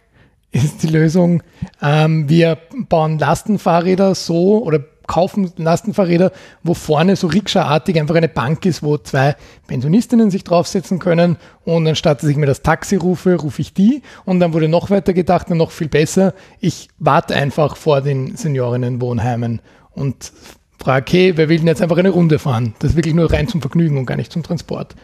ist 0.50 0.83
die 0.83 0.88
Lösung, 0.88 1.43
ähm, 1.83 2.28
wir 2.28 2.59
bauen 2.88 3.19
Lastenfahrräder 3.19 4.14
so 4.14 4.62
oder 4.64 4.81
kaufen 5.07 5.50
Lastenfahrräder, 5.57 6.33
wo 6.62 6.75
vorne 6.75 7.17
so 7.17 7.26
Rikscha-artig 7.26 7.99
einfach 7.99 8.14
eine 8.14 8.28
Bank 8.28 8.64
ist, 8.67 8.83
wo 8.83 8.99
zwei 8.99 9.37
Pensionistinnen 9.67 10.31
sich 10.31 10.45
draufsetzen 10.45 10.99
können 10.99 11.37
und 11.64 11.87
anstatt 11.87 12.23
dass 12.23 12.28
ich 12.28 12.37
mir 12.37 12.47
das 12.47 12.62
Taxi 12.62 12.97
rufe, 12.97 13.35
rufe 13.35 13.62
ich 13.62 13.75
die 13.75 14.02
und 14.25 14.38
dann 14.38 14.52
wurde 14.52 14.69
noch 14.69 14.90
weiter 14.90 15.14
gedacht 15.14 15.50
und 15.50 15.57
noch 15.57 15.71
viel 15.71 15.88
besser, 15.88 16.35
ich 16.61 16.88
warte 16.99 17.35
einfach 17.35 17.76
vor 17.76 18.02
den 18.02 18.37
Seniorinnenwohnheimen 18.37 19.61
und 19.90 20.33
frage, 20.78 21.02
okay, 21.02 21.33
wer 21.37 21.49
will 21.49 21.59
denn 21.59 21.67
jetzt 21.67 21.83
einfach 21.83 21.99
eine 21.99 22.11
Runde 22.11 22.38
fahren? 22.38 22.75
Das 22.78 22.90
ist 22.90 22.97
wirklich 22.97 23.14
nur 23.14 23.33
rein 23.33 23.49
zum 23.49 23.61
Vergnügen 23.61 23.97
und 23.97 24.07
gar 24.07 24.17
nicht 24.17 24.31
zum 24.31 24.43
Transport. 24.43 24.95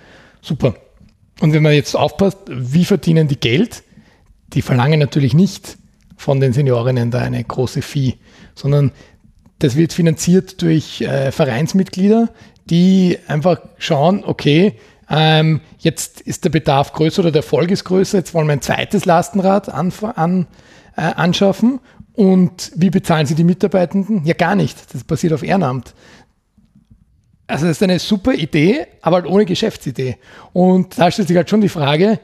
Super. 0.41 0.75
Und 1.41 1.53
wenn 1.53 1.63
man 1.63 1.73
jetzt 1.73 1.97
aufpasst, 1.97 2.39
wie 2.49 2.85
verdienen 2.85 3.27
die 3.27 3.41
Geld? 3.41 3.83
Die 4.53 4.63
verlangen 4.63 5.01
natürlich 5.01 5.35
nicht 5.35 5.79
von 6.17 6.41
den 6.41 6.53
Seniorinnen 6.53 7.11
da 7.11 7.21
eine 7.21 7.43
große 7.43 7.83
Fee, 7.83 8.15
sondern 8.55 8.93
das 9.59 9.77
wird 9.77 9.93
finanziert 9.93 10.63
durch 10.63 11.01
äh, 11.01 11.33
Vereinsmitglieder, 11.33 12.29
die 12.67 13.19
einfach 13.27 13.61
schauen, 13.79 14.25
okay, 14.25 14.79
ähm, 15.11 15.61
jetzt 15.79 16.21
ist 16.21 16.45
der 16.45 16.51
Bedarf 16.51 16.93
größer 16.93 17.21
oder 17.21 17.31
der 17.31 17.43
Erfolg 17.43 17.71
ist 17.71 17.85
größer, 17.85 18.19
jetzt 18.19 18.35
wollen 18.35 18.47
wir 18.47 18.55
ein 18.55 18.63
zweites 18.63 19.05
Lastenrad 19.05 19.69
an, 19.69 19.93
an, 20.17 20.47
äh, 20.97 21.03
anschaffen. 21.03 21.81
Und 22.15 22.73
wie 22.77 22.91
bezahlen 22.91 23.27
Sie 23.27 23.35
die 23.35 23.45
Mitarbeitenden? 23.45 24.25
Ja, 24.25 24.35
gar 24.35 24.55
nicht. 24.55 24.95
Das 24.95 25.05
passiert 25.05 25.33
auf 25.33 25.43
Ehrenamt. 25.43 25.95
Also 27.47 27.67
das 27.67 27.79
ist 27.79 27.83
eine 27.83 27.99
super 27.99 28.33
Idee, 28.33 28.87
aber 29.03 29.17
halt 29.17 29.27
ohne 29.27 29.45
Geschäftsidee. 29.45 30.17
Und 30.53 30.99
da 30.99 31.11
stellt 31.11 31.29
sich 31.29 31.37
halt 31.37 31.51
schon 31.51 31.61
die 31.61 31.69
Frage, 31.69 32.21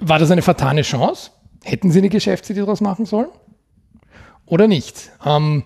war 0.00 0.18
das 0.18 0.30
eine 0.30 0.42
vertane 0.42 0.82
Chance? 0.82 1.30
Hätten 1.66 1.90
Sie 1.90 1.98
eine 1.98 2.10
Geschäftsidee 2.10 2.60
daraus 2.60 2.80
machen 2.80 3.06
sollen? 3.06 3.26
Oder 4.44 4.68
nicht? 4.68 5.10
Ähm, 5.24 5.64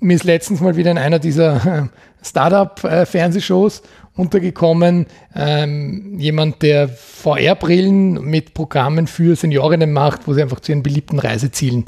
mir 0.00 0.16
ist 0.16 0.24
letztens 0.24 0.60
mal 0.60 0.74
wieder 0.74 0.90
in 0.90 0.98
einer 0.98 1.20
dieser 1.20 1.88
Startup-Fernsehshows 2.22 3.82
untergekommen, 4.16 5.06
ähm, 5.36 6.18
jemand, 6.18 6.62
der 6.62 6.88
VR-Brillen 6.88 8.14
mit 8.24 8.54
Programmen 8.54 9.06
für 9.06 9.36
Seniorinnen 9.36 9.92
macht, 9.92 10.26
wo 10.26 10.34
sie 10.34 10.42
einfach 10.42 10.58
zu 10.58 10.72
ihren 10.72 10.82
beliebten 10.82 11.20
Reisezielen 11.20 11.84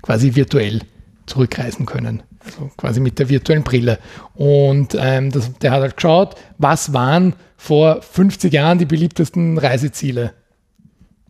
quasi 0.00 0.34
virtuell 0.34 0.80
zurückreisen 1.26 1.84
können. 1.84 2.22
Also 2.42 2.70
quasi 2.78 3.00
mit 3.00 3.18
der 3.18 3.28
virtuellen 3.28 3.62
Brille. 3.62 3.98
Und 4.34 4.96
ähm, 4.98 5.30
das, 5.30 5.52
der 5.58 5.72
hat 5.72 5.82
halt 5.82 5.96
geschaut, 5.96 6.36
was 6.56 6.94
waren 6.94 7.34
vor 7.58 8.00
50 8.00 8.50
Jahren 8.54 8.78
die 8.78 8.86
beliebtesten 8.86 9.58
Reiseziele. 9.58 10.32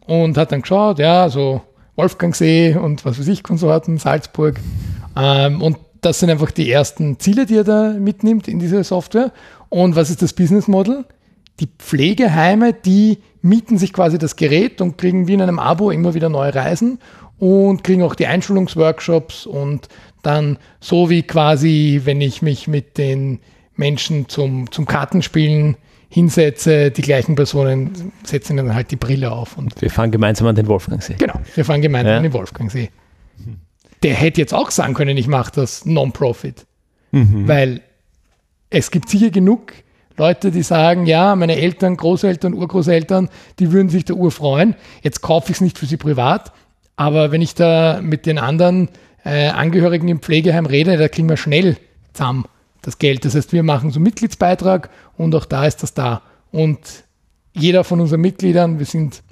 Und 0.07 0.37
hat 0.37 0.53
dann 0.53 0.63
geschaut, 0.63 0.99
ja, 0.99 1.29
so 1.29 1.63
Wolfgangsee 1.97 2.77
und 2.77 3.05
was 3.05 3.19
weiß 3.19 3.29
ich, 3.29 3.43
Konsorten, 3.43 3.99
Salzburg. 3.99 4.61
Ähm, 5.17 5.63
und 5.63 5.79
das 6.01 6.21
sind 6.21 6.31
einfach 6.31 6.51
die 6.51 6.71
ersten 6.71 7.19
Ziele, 7.19 7.47
die 7.47 7.57
er 7.57 7.65
da 7.65 7.95
mitnimmt 7.99 8.49
in 8.49 8.59
diese 8.59 8.85
Software. 8.85 9.33
Und 9.69 9.97
was 9.97 10.11
ist 10.11 10.23
das 10.23 10.33
Business 10.33 10.69
Model? 10.69 11.05
Die 11.59 11.69
Pflegeheime, 11.79 12.73
die 12.75 13.19
mieten 13.43 13.79
sich 13.79 13.93
quasi 13.93 14.19
das 14.19 14.37
Gerät 14.37 14.81
und 14.81 14.99
kriegen 14.99 15.27
wie 15.27 15.35
in 15.35 15.43
einem 15.43 15.59
Abo 15.59 15.91
immer 15.91 16.15
wieder 16.15 16.29
neue 16.29 16.55
Reisen 16.55 16.99
und 17.39 17.83
kriegen 17.83 18.03
auch 18.03 18.15
die 18.15 18.27
Einschulungsworkshops 18.27 19.47
und 19.47 19.89
dann 20.23 20.59
so 20.81 21.11
wie 21.11 21.23
quasi, 21.23 22.03
wenn 22.05 22.21
ich 22.21 22.43
mich 22.43 22.69
mit 22.69 22.99
den 22.99 23.41
Menschen 23.75 24.29
zum, 24.29 24.71
zum 24.71 24.87
Kartenspielen 24.87 25.77
hinsetze, 26.09 26.91
die 26.91 27.03
gleichen 27.03 27.35
Personen 27.35 28.13
setzen 28.23 28.57
dann 28.57 28.75
halt 28.75 28.91
die 28.91 28.97
Brille 28.97 29.33
auf. 29.33 29.59
Und 29.59 29.81
wir 29.81 29.91
fahren 29.91 30.11
gemeinsam 30.11 30.47
an 30.47 30.55
den 30.55 30.67
Wolfgangsee. 30.67 31.17
Genau, 31.19 31.41
wir 31.55 31.65
fahren 31.65 31.83
gemeinsam 31.83 32.11
ja. 32.11 32.17
an 32.19 32.23
den 32.23 32.33
Wolfgangsee 32.33 32.91
der 34.03 34.15
hätte 34.15 34.41
jetzt 34.41 34.55
auch 34.55 34.71
sagen 34.71 34.95
können, 34.95 35.17
ich 35.17 35.29
mache 35.29 35.53
das 35.55 35.85
Non-Profit. 35.85 36.67
Mhm. 37.13 37.49
Weil 37.49 37.81
es 38.71 38.91
gibt 38.91 39.09
sicher 39.09 39.31
genug 39.31 39.73
Leute, 40.17 40.51
die 40.51 40.63
sagen, 40.63 41.07
ja, 41.07 41.37
meine 41.37 41.57
Eltern, 41.57 41.97
Großeltern, 41.97 42.55
Urgroßeltern, 42.55 43.29
die 43.59 43.73
würden 43.73 43.89
sich 43.89 44.05
der 44.05 44.17
Uhr 44.17 44.31
freuen. 44.31 44.75
Jetzt 45.03 45.21
kaufe 45.21 45.51
ich 45.51 45.57
es 45.57 45.61
nicht 45.61 45.79
für 45.79 45.87
sie 45.87 45.97
privat, 45.97 46.53
aber 46.97 47.33
wenn 47.33 47.43
ich 47.43 47.55
da 47.55 48.01
mit 48.03 48.27
den 48.27 48.39
anderen 48.39 48.89
äh, 49.25 49.49
Angehörigen 49.49 50.09
im 50.09 50.21
Pflegeheim 50.21 50.67
rede, 50.67 50.97
da 50.97 51.09
kriegen 51.09 51.29
wir 51.29 51.37
schnell 51.37 51.77
zusammen 52.13 52.47
das 52.87 52.99
Geld. 52.99 53.25
Das 53.25 53.35
heißt, 53.35 53.53
wir 53.53 53.63
machen 53.63 53.91
so 53.91 53.97
einen 53.97 54.05
Mitgliedsbeitrag 54.05 54.89
und 55.19 55.35
auch 55.35 55.45
da 55.45 55.67
ist 55.67 55.83
das 55.83 55.93
da. 55.93 56.23
Und 56.53 56.79
jeder 57.53 57.85
von 57.85 58.01
unseren 58.01 58.21
Mitgliedern, 58.21 58.79
wir 58.79 58.87
sind 58.87 59.23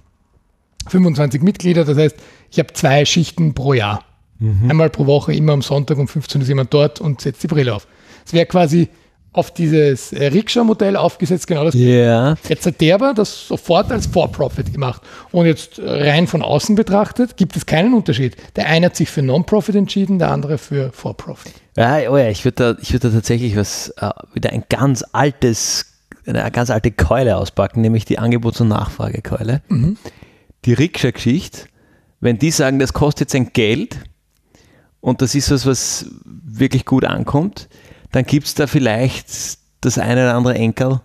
25 0.88 1.40
Mitglieder, 1.42 1.84
das 1.84 1.96
heißt, 1.96 2.16
ich 2.50 2.58
habe 2.58 2.72
zwei 2.74 3.04
Schichten 3.04 3.54
pro 3.54 3.72
Jahr. 3.72 4.04
Mhm. 4.40 4.70
Einmal 4.70 4.90
pro 4.90 5.06
Woche, 5.06 5.32
immer 5.32 5.52
am 5.52 5.62
Sonntag 5.62 5.98
um 5.98 6.08
15 6.08 6.40
Uhr 6.40 6.42
ist 6.42 6.48
jemand 6.48 6.74
dort 6.74 7.00
und 7.00 7.20
setzt 7.20 7.42
die 7.42 7.46
Brille 7.46 7.74
auf. 7.74 7.86
Es 8.26 8.32
wäre 8.32 8.46
quasi 8.46 8.88
auf 9.32 9.52
dieses 9.52 10.12
äh, 10.12 10.26
Rikscha-Modell 10.26 10.96
aufgesetzt, 10.96 11.46
genau 11.46 11.64
das. 11.64 11.74
Yeah. 11.74 12.36
Jetzt 12.48 12.66
hat 12.66 12.80
der 12.80 12.96
aber 12.96 13.14
das 13.14 13.48
sofort 13.48 13.90
als 13.90 14.06
For-Profit 14.06 14.72
gemacht. 14.72 15.02
Und 15.32 15.46
jetzt 15.46 15.80
rein 15.82 16.26
von 16.26 16.42
außen 16.42 16.74
betrachtet, 16.76 17.36
gibt 17.36 17.56
es 17.56 17.66
keinen 17.66 17.94
Unterschied. 17.94 18.36
Der 18.56 18.66
eine 18.66 18.86
hat 18.86 18.96
sich 18.96 19.10
für 19.10 19.22
Non-Profit 19.22 19.74
entschieden, 19.74 20.18
der 20.18 20.30
andere 20.30 20.58
für 20.58 20.92
For-Profit. 20.92 21.63
Ja, 21.76 22.10
oh 22.10 22.16
ja, 22.16 22.28
ich 22.28 22.44
würde 22.44 22.76
da, 22.76 22.88
würd 22.88 23.04
da 23.04 23.10
tatsächlich 23.10 23.56
was, 23.56 23.88
äh, 23.96 24.10
wieder 24.32 24.50
ein 24.50 24.64
ganz 24.68 25.04
altes, 25.12 25.86
eine 26.26 26.50
ganz 26.50 26.70
alte 26.70 26.92
Keule 26.92 27.36
auspacken, 27.36 27.80
nämlich 27.80 28.04
die 28.04 28.18
Angebots- 28.18 28.60
und 28.60 28.68
Nachfragekeule. 28.68 29.62
Mhm. 29.68 29.96
Die 30.64 30.72
Rikscha-Geschichte, 30.72 31.66
wenn 32.20 32.38
die 32.38 32.50
sagen, 32.50 32.78
das 32.78 32.92
kostet 32.92 33.28
jetzt 33.28 33.34
ein 33.34 33.52
Geld, 33.52 33.98
und 35.04 35.20
das 35.20 35.34
ist 35.34 35.50
was, 35.50 35.66
was 35.66 36.06
wirklich 36.24 36.86
gut 36.86 37.04
ankommt, 37.04 37.68
dann 38.12 38.24
gibt 38.24 38.46
es 38.46 38.54
da 38.54 38.66
vielleicht 38.66 39.58
das 39.82 39.98
eine 39.98 40.22
oder 40.22 40.34
andere 40.34 40.54
Enkel, 40.54 41.02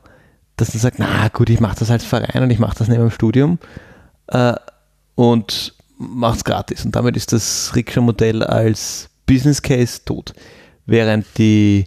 das 0.56 0.72
dann 0.72 0.80
sagt, 0.80 1.00
na 1.00 1.28
gut, 1.28 1.50
ich 1.50 1.60
mache 1.60 1.80
das 1.80 1.92
als 1.92 2.06
Verein 2.06 2.44
und 2.44 2.50
ich 2.50 2.60
mache 2.60 2.78
das 2.78 2.88
neben 2.88 3.02
dem 3.02 3.12
Studium 3.12 3.60
äh, 4.28 4.54
und 5.16 5.74
mache 5.98 6.38
es 6.38 6.46
gratis. 6.46 6.86
Und 6.86 6.96
damit 6.96 7.18
ist 7.18 7.34
das 7.34 7.76
Rikscha-Modell 7.76 8.42
als 8.42 9.10
Business 9.26 9.62
Case 9.62 10.00
tot. 10.06 10.34
Während 10.90 11.26
die, 11.38 11.86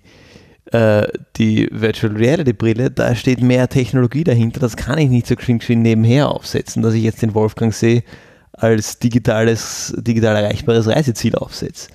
äh, 0.70 1.06
die 1.36 1.68
Virtual 1.72 2.14
Reality 2.16 2.52
Brille, 2.52 2.90
da 2.90 3.14
steht 3.16 3.42
mehr 3.42 3.68
Technologie 3.68 4.22
dahinter, 4.22 4.60
das 4.60 4.76
kann 4.76 4.98
ich 4.98 5.10
nicht 5.10 5.26
so 5.26 5.34
geschwind, 5.34 5.60
geschwind 5.60 5.82
nebenher 5.82 6.28
aufsetzen, 6.28 6.82
dass 6.82 6.94
ich 6.94 7.02
jetzt 7.02 7.20
den 7.20 7.34
Wolfgang 7.34 7.74
sehe 7.74 8.04
als 8.52 9.00
digitales, 9.00 9.92
digital 9.98 10.36
erreichbares 10.36 10.86
Reiseziel 10.86 11.34
aufsetze. 11.34 11.88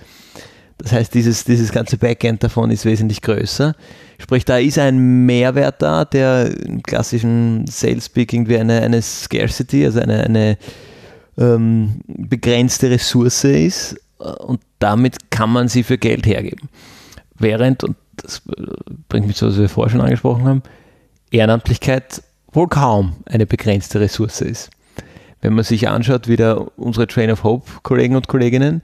Das 0.80 0.92
heißt, 0.92 1.14
dieses, 1.14 1.44
dieses 1.46 1.72
ganze 1.72 1.98
Backend 1.98 2.44
davon 2.44 2.70
ist 2.70 2.86
wesentlich 2.86 3.22
größer. 3.22 3.74
Sprich, 4.20 4.44
da 4.44 4.58
ist 4.58 4.78
ein 4.78 5.26
Mehrwert 5.26 5.82
da, 5.82 6.04
der 6.04 6.52
im 6.66 6.84
klassischen 6.84 7.66
Sales-Speak 7.68 8.34
irgendwie 8.34 8.58
eine, 8.58 8.82
eine 8.82 9.02
Scarcity, 9.02 9.86
also 9.86 10.02
eine, 10.02 10.24
eine 10.24 10.58
ähm, 11.38 12.02
begrenzte 12.08 12.90
Ressource 12.90 13.46
ist 13.46 13.96
und 14.18 14.60
damit 14.80 15.32
kann 15.32 15.52
man 15.52 15.68
sie 15.68 15.84
für 15.84 15.98
Geld 15.98 16.26
hergeben. 16.26 16.70
Während, 17.40 17.84
und 17.84 17.96
das 18.16 18.42
bringt 19.10 19.28
mich 19.28 19.36
zu, 19.36 19.48
was 19.48 19.58
wir 19.58 19.70
vorher 19.70 19.92
schon 19.92 20.02
angesprochen 20.02 20.46
haben, 20.46 20.64
Ehrenamtlichkeit 21.32 22.24
wohl 22.52 22.68
kaum 22.68 23.18
eine 23.26 23.46
begrenzte 23.46 24.00
Ressource 24.00 24.42
ist. 24.42 24.70
Wenn 25.42 25.54
man 25.54 25.64
sich 25.64 25.88
anschaut, 25.88 26.28
wieder 26.28 26.78
unsere 26.78 27.08
Train 27.08 27.32
of 27.32 27.44
Hope 27.44 27.70
Kollegen 27.84 28.16
und 28.16 28.28
Kolleginnen, 28.28 28.82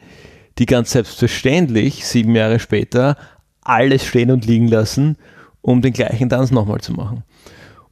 die 0.60 0.66
ganz 0.66 0.92
selbstverständlich 0.92 2.06
sieben 2.06 2.36
Jahre 2.36 2.60
später 2.60 3.18
alles 3.62 4.06
stehen 4.06 4.30
und 4.30 4.46
liegen 4.46 4.68
lassen, 4.68 5.18
um 5.62 5.82
den 5.82 5.94
gleichen 5.94 6.30
Tanz 6.30 6.52
nochmal 6.52 6.82
zu 6.82 6.94
machen. 6.94 7.24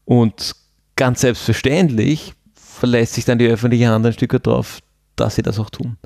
Und 0.05 0.53
ganz 0.95 1.21
selbstverständlich 1.21 2.33
verlässt 2.53 3.13
sich 3.13 3.25
dann 3.25 3.39
die 3.39 3.47
öffentliche 3.47 3.87
Hand 3.87 4.05
ein 4.05 4.13
Stück 4.13 4.43
darauf, 4.43 4.79
dass 5.15 5.35
sie 5.35 5.41
das 5.41 5.57
auch 5.57 5.69
tun. 5.69 5.97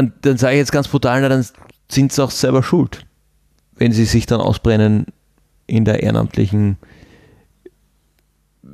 Und 0.00 0.12
dann 0.22 0.38
sage 0.38 0.54
ich 0.54 0.60
jetzt 0.60 0.72
ganz 0.72 0.88
brutal, 0.88 1.20
na, 1.20 1.28
dann 1.28 1.44
sind 1.90 2.10
sie 2.10 2.24
auch 2.24 2.30
selber 2.30 2.62
schuld, 2.62 3.04
wenn 3.76 3.92
sie 3.92 4.06
sich 4.06 4.24
dann 4.24 4.40
ausbrennen 4.40 5.04
in 5.66 5.84
der 5.84 6.02
ehrenamtlichen 6.02 6.78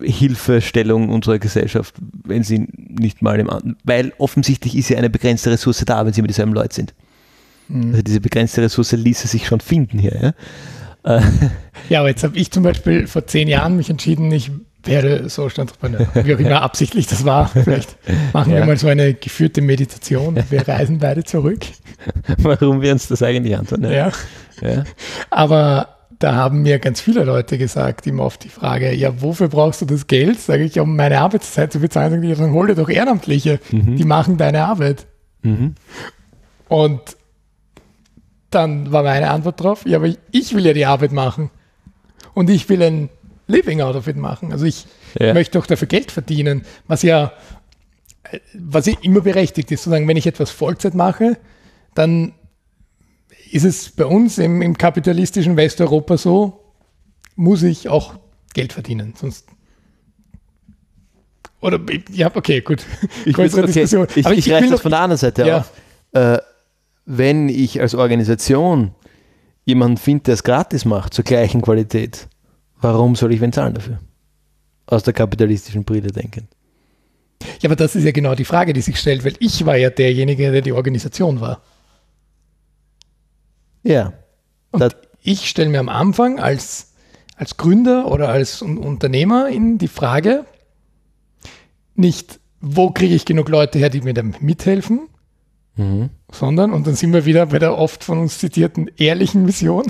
Hilfestellung 0.01 1.09
unserer 1.09 1.41
Gesellschaft, 1.41 1.97
wenn 2.25 2.45
sie 2.45 2.69
nicht 2.77 3.23
mal 3.23 3.41
im 3.41 3.51
An 3.51 3.77
weil 3.83 4.12
offensichtlich 4.19 4.77
ist 4.77 4.89
ja 4.89 4.99
eine 4.99 5.11
begrenzte 5.11 5.51
Ressource 5.51 5.83
da, 5.85 6.07
wenn 6.07 6.12
sie 6.12 6.23
mit 6.23 6.31
dieselben 6.31 6.53
Leute 6.53 6.75
sind. 6.77 6.95
Mhm. 7.67 7.91
Also 7.91 8.03
diese 8.03 8.21
begrenzte 8.21 8.62
Ressource 8.62 8.93
ließe 8.93 9.27
sich 9.27 9.49
schon 9.49 9.59
finden 9.59 9.99
hier. 9.99 10.35
Ja, 11.05 11.23
ja 11.89 12.01
aber 12.01 12.11
jetzt 12.11 12.23
habe 12.23 12.37
ich 12.37 12.53
zum 12.53 12.62
Beispiel 12.62 13.09
vor 13.09 13.27
zehn 13.27 13.49
Jahren 13.49 13.77
mich 13.77 13.91
entschieden, 13.91 14.31
ich 14.31 14.53
werde 14.87 15.29
so 15.29 15.44
Entrepreneur, 15.46 16.07
wie 16.14 16.35
auch 16.35 16.38
immer 16.38 16.62
absichtlich 16.62 17.07
das 17.07 17.25
war. 17.25 17.49
Vielleicht 17.49 17.96
machen 18.33 18.53
ja. 18.53 18.59
wir 18.59 18.66
mal 18.66 18.77
so 18.77 18.88
eine 18.88 19.14
geführte 19.14 19.61
Meditation. 19.61 20.37
Wir 20.51 20.66
reisen 20.68 20.99
beide 20.99 21.25
zurück. 21.25 21.61
Warum 22.38 22.81
wir 22.81 22.92
uns 22.92 23.09
das 23.09 23.22
eigentlich 23.22 23.57
antun. 23.57 23.83
Ja. 23.85 24.12
ja. 24.61 24.85
Aber 25.31 25.96
da 26.18 26.35
haben 26.35 26.62
mir 26.62 26.79
ganz 26.79 27.01
viele 27.01 27.25
Leute 27.25 27.59
gesagt, 27.59 28.07
immer 28.07 28.25
auf 28.25 28.38
die 28.38 28.49
Frage, 28.49 28.94
ja, 28.94 29.20
wofür 29.20 29.49
brauchst 29.49 29.83
du 29.83 29.87
das 29.87 30.07
Geld? 30.07 30.40
Sage 30.40 30.64
ich, 30.64 30.79
um 30.81 30.96
meine 30.96 31.20
Arbeitszeit 31.20 31.72
zu 31.72 31.81
bezahlen. 31.81 32.11
Sage 32.11 32.31
ich, 32.31 32.38
dann 32.38 32.53
hol 32.53 32.68
dir 32.68 32.75
doch 32.75 32.88
Ehrenamtliche, 32.88 33.61
mhm. 33.70 33.96
die 33.96 34.05
machen 34.05 34.37
deine 34.37 34.64
Arbeit. 34.64 35.07
Mhm. 35.42 35.75
Und 36.68 37.01
dann 38.51 38.92
war 38.92 39.03
meine 39.03 39.31
Antwort 39.31 39.61
drauf, 39.61 39.85
ja, 39.87 39.99
aber 39.99 40.11
ich 40.31 40.55
will 40.55 40.64
ja 40.64 40.72
die 40.72 40.87
Arbeit 40.87 41.12
machen. 41.12 41.51
Und 42.35 42.51
ich 42.51 42.68
will 42.68 42.83
ein 42.83 43.09
Living 43.47 43.81
out 43.81 43.97
of 43.97 44.07
it 44.07 44.17
machen. 44.17 44.53
Also 44.53 44.65
ich 44.65 44.87
ja. 45.19 45.33
möchte 45.35 45.59
auch 45.59 45.67
dafür 45.67 45.89
Geld 45.89 46.11
verdienen, 46.11 46.65
was 46.87 47.03
ja, 47.03 47.33
was 48.55 48.87
ja 48.87 48.95
immer 49.03 49.21
berechtigt 49.21 49.71
ist. 49.71 49.85
Sozusagen, 49.85 50.09
wenn 50.09 50.17
ich 50.17 50.27
etwas 50.27 50.51
Vollzeit 50.51 50.95
mache, 50.95 51.39
dann 51.95 52.33
ist 53.51 53.65
es 53.65 53.91
bei 53.91 54.05
uns 54.05 54.39
im, 54.39 54.63
im 54.63 54.77
kapitalistischen 54.77 55.57
Westeuropa 55.57 56.17
so, 56.17 56.61
muss 57.37 57.63
ich 57.63 57.89
auch 57.89 58.15
Geld 58.55 58.73
verdienen. 58.73 59.15
Sonst 59.17 59.47
oder 61.61 61.81
ja, 62.13 62.31
okay, 62.35 62.61
gut. 62.61 62.85
Ich, 63.25 63.35
Größere 63.35 63.63
okay, 63.63 63.73
Diskussion. 63.73 64.07
ich, 64.15 64.27
ich, 64.27 64.47
ich 64.47 64.53
reiche 64.53 64.71
das 64.71 64.81
von 64.81 64.91
der 64.91 65.01
anderen 65.01 65.19
Seite 65.19 65.47
ja. 65.47 65.59
auf. 65.59 65.73
Äh, 66.13 66.39
wenn 67.07 67.49
ich 67.49 67.81
als 67.81 67.95
Organisation 67.95 68.93
jemanden 69.65 69.97
finde, 69.97 70.25
der 70.25 70.35
es 70.35 70.45
gratis 70.45 70.85
macht, 70.85 71.15
zur 71.15 71.25
gleichen 71.25 71.63
Qualität, 71.63 72.29
warum 72.81 73.17
soll 73.17 73.33
ich 73.33 73.41
wen 73.41 73.53
zahlen 73.53 73.75
dafür? 73.75 73.99
Aus 74.87 75.03
der 75.03 75.12
kapitalistischen 75.12 75.85
Brille 75.85 76.12
denken. 76.12 76.49
Ja, 77.61 77.69
aber 77.69 77.77
das 77.77 77.97
ist 77.97 78.05
ja 78.05 78.12
genau 78.12 78.35
die 78.35 78.45
Frage, 78.45 78.73
die 78.73 78.81
sich 78.81 78.99
stellt, 78.99 79.25
weil 79.25 79.35
ich 79.41 79.67
war 79.67 79.77
ja 79.77 79.91
derjenige, 79.91 80.51
der 80.53 80.62
die 80.62 80.73
Organisation 80.73 81.41
war. 81.41 81.61
Ja. 83.83 84.12
Und 84.73 84.97
ich 85.23 85.49
stelle 85.49 85.69
mir 85.69 85.81
am 85.81 85.89
Anfang 85.89 86.39
als, 86.39 86.93
als 87.37 87.57
Gründer 87.57 88.11
oder 88.11 88.29
als 88.29 88.62
Unternehmer 88.62 89.49
in 89.49 89.79
die 89.79 89.89
Frage, 89.89 90.45
nicht, 91.95 92.41
wo 92.61 92.91
kriege 92.91 93.15
ich 93.15 93.25
genug 93.25 93.49
Leute 93.49 93.79
her, 93.79 93.91
die 93.91 94.01
mir 94.01 94.15
dann 94.15 94.35
mithelfen, 94.41 95.09
mhm. 95.77 96.11
sondern, 96.31 96.73
und 96.73 96.87
dann 96.87 96.95
sind 96.95 97.12
wir 97.12 97.25
wieder 97.25 97.47
bei 97.47 97.59
der 97.59 97.77
oft 97.77 98.05
von 98.05 98.19
uns 98.19 98.39
zitierten 98.39 98.91
ehrlichen 98.97 99.45
Mission 99.45 99.85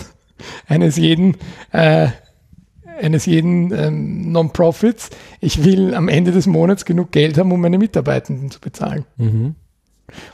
eines 0.69 0.97
jeden, 0.97 1.37
äh, 1.73 2.09
eines 3.01 3.27
jeden 3.27 3.73
ähm, 3.73 4.33
Non-Profits. 4.33 5.11
Ich 5.41 5.65
will 5.65 5.95
am 5.95 6.09
Ende 6.09 6.33
des 6.33 6.47
Monats 6.47 6.85
genug 6.85 7.13
Geld 7.13 7.39
haben, 7.39 7.53
um 7.53 7.61
meine 7.61 7.79
Mitarbeitenden 7.79 8.51
zu 8.51 8.61
bezahlen. 8.61 9.05
Mhm. 9.17 9.55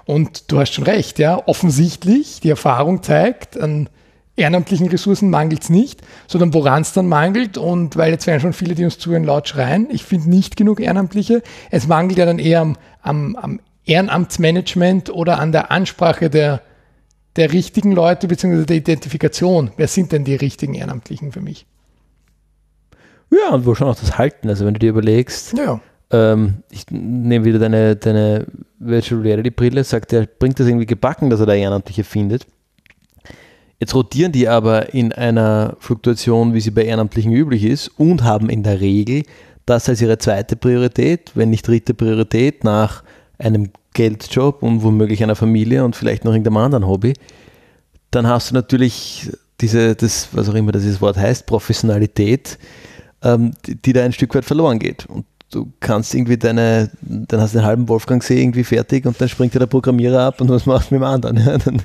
Und 0.05 0.51
du 0.51 0.59
hast 0.59 0.75
schon 0.75 0.85
recht, 0.85 1.19
ja, 1.19 1.47
offensichtlich, 1.47 2.41
die 2.41 2.51
Erfahrung 2.51 3.03
zeigt, 3.03 3.59
an 3.59 3.89
ehrenamtlichen 4.37 4.89
Ressourcen 4.89 5.31
mangelt 5.31 5.63
es 5.63 5.71
nicht, 5.71 6.03
sondern 6.27 6.55
woran 6.55 6.83
es 6.83 6.93
dann 6.93 7.07
mangelt, 7.07 7.59
und 7.59 7.97
weil 7.97 8.13
jetzt 8.13 8.27
werden 8.27 8.41
schon 8.41 8.53
viele, 8.53 8.75
die 8.75 8.85
uns 8.85 8.99
zuhören, 8.99 9.25
laut 9.25 9.49
schreien, 9.49 9.89
ich 9.91 10.05
finde 10.05 10.31
nicht 10.31 10.57
genug 10.57 10.81
Ehrenamtliche. 10.81 11.43
Es 11.71 11.87
mangelt 11.87 12.19
ja 12.19 12.27
dann 12.27 12.39
eher 12.39 12.61
am, 12.61 12.77
am, 13.03 13.37
am 13.37 13.61
Ehrenamtsmanagement 13.85 15.11
oder 15.11 15.39
an 15.39 15.53
der 15.53 15.71
Ansprache 15.71 16.31
der, 16.31 16.63
der 17.37 17.53
richtigen 17.53 17.93
Leute, 17.93 18.29
beziehungsweise 18.29 18.67
der 18.67 18.77
Identifikation. 18.77 19.73
Wer 19.77 19.89
sind 19.89 20.13
denn 20.13 20.25
die 20.25 20.37
richtigen 20.37 20.75
Ehrenamtlichen 20.75 21.33
für 21.33 21.41
mich? 21.41 21.67
Ja, 23.33 23.55
und 23.55 23.65
wo 23.65 23.75
schon 23.75 23.89
auch 23.89 23.99
das 23.99 24.19
Halten, 24.19 24.49
also 24.49 24.67
wenn 24.67 24.75
du 24.75 24.81
dir 24.81 24.91
überlegst, 24.91 25.57
ja. 25.57 25.81
ähm, 26.11 26.57
ich 26.71 26.85
nehme 26.91 27.47
wieder 27.47 27.59
deine, 27.59 27.97
deine 27.97 28.47
Virtual 28.79 29.23
Reality 29.23 29.51
Brille, 29.51 29.85
sagt 29.85 30.13
er, 30.13 30.27
bringt 30.27 30.61
das 30.61 30.67
irgendwie 30.67 30.87
gebacken, 30.87 31.31
dass 31.31 31.41
er 31.41 31.47
da 31.47 31.55
Ehrenamtliche 31.55 32.05
findet. 32.05 32.47
Jetzt 33.81 33.95
rotieren 33.95 34.31
die 34.31 34.49
aber 34.49 34.95
in 34.95 35.13
einer 35.13 35.77
Fluktuation, 35.81 36.55
wie 36.55 36.61
sie 36.61 36.71
bei 36.71 36.85
Ehrenamtlichen 36.85 37.33
üblich 37.33 37.65
ist, 37.65 37.89
und 37.99 38.23
haben 38.23 38.51
in 38.51 38.63
der 38.63 38.81
Regel 38.81 39.25
das 39.67 39.89
als 39.89 40.03
ihre 40.03 40.19
zweite 40.19 40.55
Priorität, 40.57 41.33
wenn 41.35 41.51
nicht 41.51 41.67
dritte 41.67 41.95
Priorität 41.95 42.65
nach 42.65 43.03
einem 43.39 43.71
Geldjob 43.95 44.63
und 44.63 44.83
womöglich 44.83 45.23
einer 45.23 45.37
Familie 45.37 45.85
und 45.85 45.97
vielleicht 45.97 46.25
noch 46.25 46.33
irgendeinem 46.33 46.59
anderen 46.59 46.87
Hobby. 46.87 47.15
Dann 48.11 48.27
hast 48.27 48.51
du 48.51 48.55
natürlich 48.55 49.31
diese, 49.61 49.95
das, 49.95 50.29
was 50.33 50.49
auch 50.49 50.55
immer 50.55 50.73
dieses 50.73 51.01
Wort 51.01 51.17
heißt, 51.17 51.47
Professionalität, 51.47 52.59
ähm, 53.23 53.53
die, 53.67 53.77
die 53.77 53.93
da 53.93 54.05
ein 54.05 54.13
Stück 54.13 54.35
weit 54.35 54.45
verloren 54.45 54.79
geht. 54.79 55.07
Und 55.07 55.27
du 55.51 55.73
kannst 55.81 56.15
irgendwie 56.15 56.37
deine, 56.37 56.91
dann 57.03 57.41
hast 57.41 57.55
du 57.55 57.59
den 57.59 57.67
halben 57.67 57.89
Wolfgangsee 57.89 58.41
irgendwie 58.41 58.65
fertig 58.65 59.07
und 59.07 59.21
dann 59.21 59.29
springt 59.29 59.55
dir 59.55 59.59
der 59.59 59.67
Programmierer 59.67 60.23
ab 60.23 60.41
und 60.41 60.49
was 60.49 60.67
machst 60.67 60.91
du 60.91 60.95
mit 60.95 61.03
dem 61.03 61.07
anderen? 61.07 61.37
Ja, 61.37 61.59
dann 61.59 61.83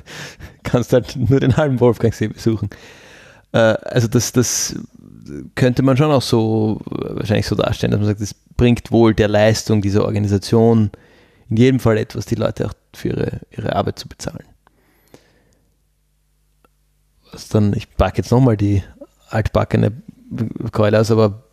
kannst 0.62 0.92
du 0.92 0.94
halt 0.94 1.16
nur 1.16 1.40
den 1.40 1.56
halben 1.56 1.78
Wolfgangsee 1.80 2.28
besuchen. 2.28 2.70
Äh, 3.52 3.58
also 3.58 4.08
das, 4.08 4.32
das 4.32 4.76
könnte 5.54 5.82
man 5.82 5.96
schon 5.96 6.10
auch 6.10 6.22
so 6.22 6.80
wahrscheinlich 6.86 7.46
so 7.46 7.54
darstellen, 7.54 7.90
dass 7.90 8.00
man 8.00 8.08
sagt, 8.08 8.20
das 8.20 8.34
bringt 8.56 8.90
wohl 8.90 9.14
der 9.14 9.28
Leistung 9.28 9.82
dieser 9.82 10.04
Organisation 10.04 10.90
in 11.50 11.56
jedem 11.56 11.80
Fall 11.80 11.98
etwas, 11.98 12.26
die 12.26 12.34
Leute 12.34 12.66
auch 12.66 12.74
für 12.94 13.08
ihre, 13.08 13.40
ihre 13.50 13.76
Arbeit 13.76 13.98
zu 13.98 14.08
bezahlen. 14.08 14.44
Was 17.32 17.48
dann, 17.48 17.74
ich 17.74 17.94
packe 17.94 18.18
jetzt 18.18 18.30
nochmal 18.30 18.56
die 18.56 18.82
altbackene 19.28 19.92
Keule 20.72 21.00
aus, 21.00 21.10
aber 21.10 21.44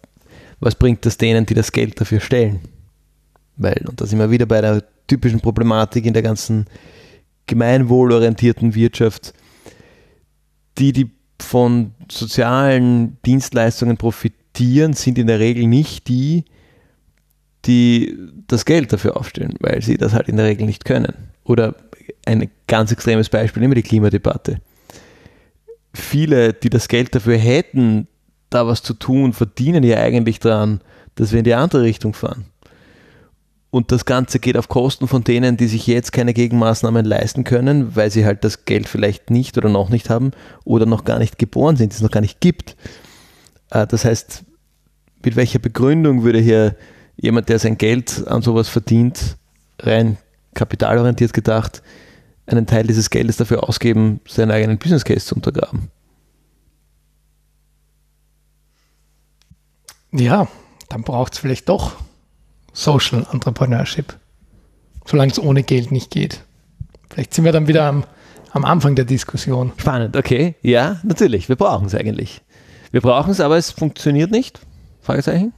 was 0.59 0.75
bringt 0.75 1.05
das 1.05 1.17
denen, 1.17 1.45
die 1.45 1.53
das 1.53 1.71
Geld 1.71 1.99
dafür 1.99 2.19
stellen? 2.19 2.59
Weil, 3.57 3.85
und 3.88 4.01
da 4.01 4.05
sind 4.05 4.19
wir 4.19 4.31
wieder 4.31 4.45
bei 4.45 4.61
der 4.61 4.83
typischen 5.07 5.39
Problematik 5.39 6.05
in 6.05 6.13
der 6.13 6.23
ganzen 6.23 6.65
gemeinwohlorientierten 7.47 8.75
Wirtschaft, 8.75 9.33
die, 10.77 10.91
die 10.91 11.11
von 11.39 11.93
sozialen 12.11 13.17
Dienstleistungen 13.25 13.97
profitieren, 13.97 14.93
sind 14.93 15.17
in 15.17 15.27
der 15.27 15.39
Regel 15.39 15.67
nicht 15.67 16.07
die, 16.07 16.45
die 17.65 18.17
das 18.47 18.65
Geld 18.65 18.93
dafür 18.93 19.17
aufstellen, 19.17 19.55
weil 19.59 19.81
sie 19.81 19.97
das 19.97 20.13
halt 20.13 20.29
in 20.29 20.38
der 20.38 20.45
Regel 20.45 20.65
nicht 20.65 20.85
können. 20.85 21.13
Oder 21.43 21.75
ein 22.25 22.49
ganz 22.67 22.91
extremes 22.91 23.29
Beispiel, 23.29 23.63
immer 23.63 23.75
die 23.75 23.83
Klimadebatte. 23.83 24.59
Viele, 25.93 26.53
die 26.53 26.69
das 26.69 26.88
Geld 26.88 27.15
dafür 27.15 27.38
hätten, 27.38 28.07
da 28.56 28.68
was 28.68 28.82
zu 28.82 28.94
tun, 28.94 29.34
verdienen 29.34 29.84
ja 29.84 29.98
eigentlich 29.98 30.39
daran, 30.39 30.82
dass 31.15 31.32
wir 31.32 31.39
in 31.39 31.46
die 31.46 31.54
andere 31.54 31.84
Richtung 31.84 32.13
fahren. 32.13 32.46
Und 33.70 33.91
das 33.91 34.06
Ganze 34.06 34.39
geht 34.39 34.56
auf 34.56 34.70
Kosten 34.70 35.08
von 35.08 35.26
denen, 35.26 35.58
die 35.58 35.68
sich 35.68 35.86
jetzt 35.86 36.13
keine 36.13 36.34
Gegenmaßnahmen 36.34 37.04
leisten 37.04 37.44
können, 37.44 37.94
weil 37.98 38.10
sie 38.10 38.26
halt 38.26 38.46
das 38.46 38.63
Geld 38.63 38.88
vielleicht 38.88 39.30
nicht 39.30 39.58
oder 39.58 39.68
noch 39.68 39.89
nicht 39.89 40.10
haben 40.10 40.32
oder 40.63 40.86
noch 40.86 41.04
gar 41.04 41.20
nicht 41.20 41.38
geboren 41.38 41.76
sind, 41.76 41.91
es 41.91 42.02
noch 42.02 42.12
gar 42.12 42.22
nicht 42.22 42.39
gibt. 42.39 42.78
Äh, 43.72 43.86
das 43.86 44.06
heißt, 44.06 44.46
mit 45.26 45.36
welcher 45.36 45.60
Begründung 45.60 46.24
würde 46.24 46.39
hier 46.39 46.78
jemand, 47.18 47.50
der 47.50 47.60
sein 47.60 47.78
Geld 47.78 48.26
an 48.28 48.41
sowas 48.41 48.70
verdient, 48.70 49.36
rein 49.80 50.18
kapitalorientiert 50.54 51.34
gedacht, 51.34 51.84
einen 52.46 52.68
Teil 52.68 52.88
dieses 52.88 53.10
Geldes 53.10 53.36
dafür 53.36 53.68
ausgeben, 53.68 54.22
seinen 54.26 54.52
eigenen 54.52 54.78
Business 54.78 55.04
Case 55.04 55.26
zu 55.26 55.36
untergraben? 55.36 55.89
Ja, 60.17 60.47
dann 60.89 61.04
braucht 61.04 61.34
es 61.34 61.39
vielleicht 61.39 61.67
doch 61.67 61.93
Social 62.71 63.25
Entrepreneurship, 63.32 64.17
solange 65.06 65.32
es 65.32 65.39
ohne 65.39 65.63
Geld 65.63 65.91
nicht 65.91 66.12
geht. 66.12 66.41
Vielleicht 67.10 67.34
sind 67.34 67.45
wir 67.45 67.51
dann 67.51 67.67
wieder 67.67 67.86
am, 67.86 68.06
am 68.51 68.65
Anfang 68.65 68.95
der 68.95 69.06
Diskussion. 69.06 69.73
Spannend, 69.78 70.15
okay. 70.15 70.56
Ja, 70.62 70.99
natürlich. 71.04 71.49
Wir 71.49 71.56
brauchen 71.56 71.88
es 71.88 71.95
eigentlich. 71.95 72.41
Wir 72.91 73.01
brauchen 73.01 73.32
es, 73.32 73.41
aber 73.41 73.58
es 73.58 73.71
funktioniert 73.71 74.32
nicht? 74.32 74.62
Fragezeichen? 75.01 75.54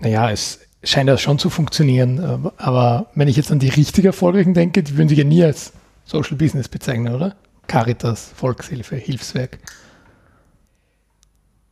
Naja, 0.00 0.30
es 0.30 0.60
scheint 0.82 1.08
ja 1.08 1.18
schon 1.18 1.38
zu 1.38 1.50
funktionieren. 1.50 2.50
Aber 2.56 3.10
wenn 3.14 3.28
ich 3.28 3.36
jetzt 3.36 3.52
an 3.52 3.58
die 3.58 3.68
richtig 3.68 4.04
Erfolgreichen 4.06 4.54
denke, 4.54 4.82
die 4.82 4.96
würden 4.96 5.08
sich 5.08 5.18
ja 5.18 5.24
nie 5.24 5.44
als 5.44 5.72
Social 6.04 6.36
Business 6.36 6.68
bezeichnen, 6.68 7.14
oder? 7.14 7.36
Caritas, 7.66 8.30
Volkshilfe, 8.34 8.96
Hilfswerk. 8.96 9.58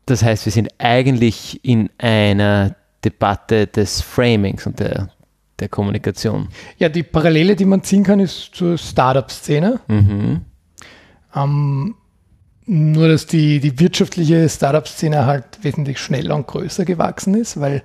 Das 0.07 0.23
heißt, 0.23 0.47
wir 0.47 0.53
sind 0.53 0.69
eigentlich 0.79 1.61
in 1.65 1.91
einer 1.99 2.77
Debatte 3.05 3.67
des 3.67 4.01
Framings 4.01 4.67
und 4.67 4.81
der, 4.81 5.11
der 5.59 5.69
Kommunikation. 5.69 6.49
Ja, 6.79 6.89
die 6.89 7.03
Parallele, 7.03 7.57
die 7.57 7.65
man 7.65 7.83
ziehen 7.83 8.05
kann, 8.05 8.21
ist 8.21 8.55
zur 8.55 8.79
Startup-Szene. 8.79 9.81
Mhm. 9.89 10.41
Ähm, 11.35 11.95
Nur, 12.67 13.09
dass 13.09 13.27
die, 13.27 13.61
die 13.61 13.79
wirtschaftliche 13.79 14.49
Startup-Szene 14.49 15.27
halt 15.27 15.45
wesentlich 15.63 15.99
schneller 15.99 16.35
und 16.35 16.47
größer 16.47 16.85
gewachsen 16.85 17.35
ist, 17.35 17.61
weil 17.61 17.83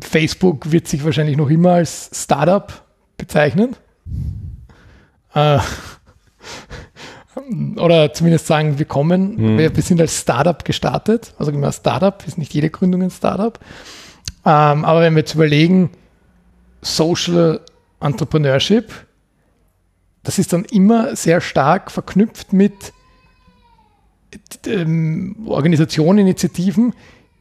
Facebook 0.00 0.72
wird 0.72 0.88
sich 0.88 1.04
wahrscheinlich 1.04 1.36
noch 1.36 1.50
immer 1.50 1.72
als 1.72 2.10
Startup 2.12 2.72
bezeichnen. 3.16 3.76
Äh, 5.34 5.58
oder 7.76 8.12
zumindest 8.12 8.46
sagen, 8.46 8.78
wir 8.78 8.86
kommen, 8.86 9.36
mhm. 9.36 9.58
wir, 9.58 9.74
wir, 9.74 9.82
sind 9.82 10.00
als 10.00 10.20
Startup 10.20 10.64
gestartet. 10.64 11.34
Also 11.38 11.50
immer 11.50 11.72
Startup, 11.72 12.22
ist 12.26 12.38
nicht 12.38 12.54
jede 12.54 12.70
Gründung 12.70 13.02
ein 13.02 13.10
Startup. 13.10 13.58
Ähm, 14.44 14.84
aber 14.84 15.00
wenn 15.00 15.14
wir 15.14 15.20
jetzt 15.20 15.34
überlegen, 15.34 15.90
Social 16.82 17.60
Entrepreneurship, 18.00 18.92
das 20.22 20.38
ist 20.38 20.52
dann 20.52 20.64
immer 20.64 21.16
sehr 21.16 21.40
stark 21.40 21.90
verknüpft 21.90 22.52
mit 22.52 22.92
ähm, 24.66 25.36
Organisationen, 25.46 26.20
Initiativen, 26.20 26.94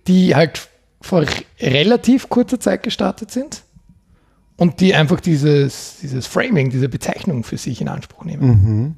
die 0.07 0.35
halt 0.35 0.69
vor 1.01 1.25
relativ 1.59 2.29
kurzer 2.29 2.59
Zeit 2.59 2.83
gestartet 2.83 3.31
sind 3.31 3.63
und 4.57 4.79
die 4.79 4.95
einfach 4.95 5.19
dieses, 5.19 5.97
dieses 6.01 6.27
Framing, 6.27 6.69
diese 6.69 6.89
Bezeichnung 6.89 7.43
für 7.43 7.57
sich 7.57 7.81
in 7.81 7.87
Anspruch 7.87 8.23
nehmen. 8.23 8.47
Mhm. 8.47 8.95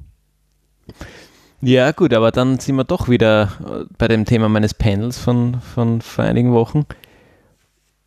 Ja, 1.62 1.92
gut, 1.92 2.12
aber 2.12 2.30
dann 2.30 2.58
sind 2.58 2.76
wir 2.76 2.84
doch 2.84 3.08
wieder 3.08 3.52
äh, 3.64 3.84
bei 3.96 4.08
dem 4.08 4.24
Thema 4.24 4.48
meines 4.48 4.74
Panels 4.74 5.18
von, 5.18 5.60
von 5.60 6.00
vor 6.00 6.24
einigen 6.24 6.52
Wochen, 6.52 6.84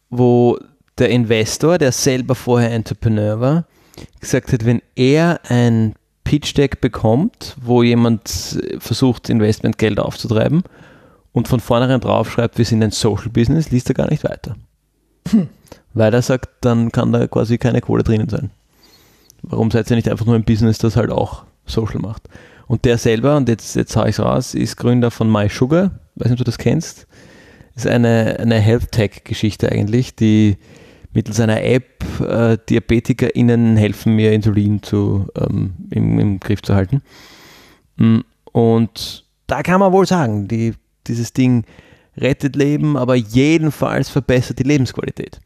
wo 0.10 0.58
der 0.98 1.10
Investor, 1.10 1.78
der 1.78 1.92
selber 1.92 2.36
vorher 2.36 2.72
Entrepreneur 2.72 3.40
war, 3.40 3.66
gesagt 4.20 4.54
hat, 4.54 4.66
wenn 4.66 4.82
er 4.96 5.40
ein 5.50 5.96
Pitch 6.24 6.56
Deck 6.56 6.80
bekommt, 6.80 7.56
wo 7.60 7.82
jemand 7.82 8.60
versucht, 8.78 9.30
Investmentgeld 9.30 10.00
aufzutreiben 10.00 10.64
und 11.34 11.48
von 11.48 11.60
vornherein 11.60 12.02
draufschreibt, 12.02 12.58
wir 12.58 12.66
sind 12.66 12.84
ein 12.84 12.92
Social 12.92 13.30
Business, 13.30 13.72
liest 13.72 13.90
er 13.90 13.96
gar 13.96 14.10
nicht 14.10 14.24
weiter. 14.24 14.56
Hm. 15.30 15.50
Weil 15.94 16.14
er 16.14 16.22
sagt, 16.22 16.50
dann 16.62 16.92
kann 16.92 17.12
da 17.12 17.26
quasi 17.28 17.58
keine 17.58 17.82
Kohle 17.82 18.04
drinnen 18.04 18.30
sein. 18.30 18.52
Warum 19.42 19.72
seid 19.72 19.90
ihr 19.90 19.96
nicht 19.96 20.10
einfach 20.10 20.26
nur 20.26 20.36
ein 20.36 20.44
Business, 20.44 20.78
das 20.78 20.96
halt 20.96 21.10
auch 21.10 21.46
Social 21.66 22.00
macht? 22.00 22.24
Und 22.70 22.86
der 22.86 23.00
selber, 23.00 23.36
und 23.36 23.50
jetzt, 23.50 23.76
jetzt 23.76 23.96
hau 23.96 24.04
ich 24.04 24.12
es 24.12 24.20
raus, 24.20 24.54
ist 24.54 24.78
Gründer 24.78 25.10
von 25.10 25.30
MySugar. 25.30 25.90
Weiß 26.14 26.30
nicht, 26.30 26.34
ob 26.34 26.38
du 26.38 26.44
das 26.44 26.60
kennst. 26.60 27.08
Ist 27.76 27.88
eine, 27.88 28.38
eine 28.40 28.60
Health 28.60 28.92
Tech-Geschichte 28.92 29.72
eigentlich, 29.72 30.16
die 30.16 30.56
mittels 31.12 31.40
einer 31.40 31.64
App 31.64 32.04
äh, 32.22 32.60
DiabetikerInnen 32.70 33.76
helfen, 33.76 34.16
mir 34.16 34.34
Insulin 34.34 34.84
zu, 34.84 35.30
ähm, 35.36 35.74
im, 35.90 36.20
im, 36.20 36.40
Griff 36.40 36.62
zu 36.62 36.76
halten. 36.76 37.02
Mm, 37.96 38.20
und 38.52 39.26
da 39.48 39.64
kann 39.64 39.80
man 39.80 39.92
wohl 39.92 40.06
sagen, 40.06 40.48
die, 40.48 40.76
dieses 41.08 41.34
Ding 41.34 41.64
rettet 42.18 42.56
Leben, 42.56 42.98
aber 42.98 43.16
jedenfalls 43.16 44.10
verbessert 44.10 44.60
die 44.60 44.64
Lebensqualität. 44.64 45.40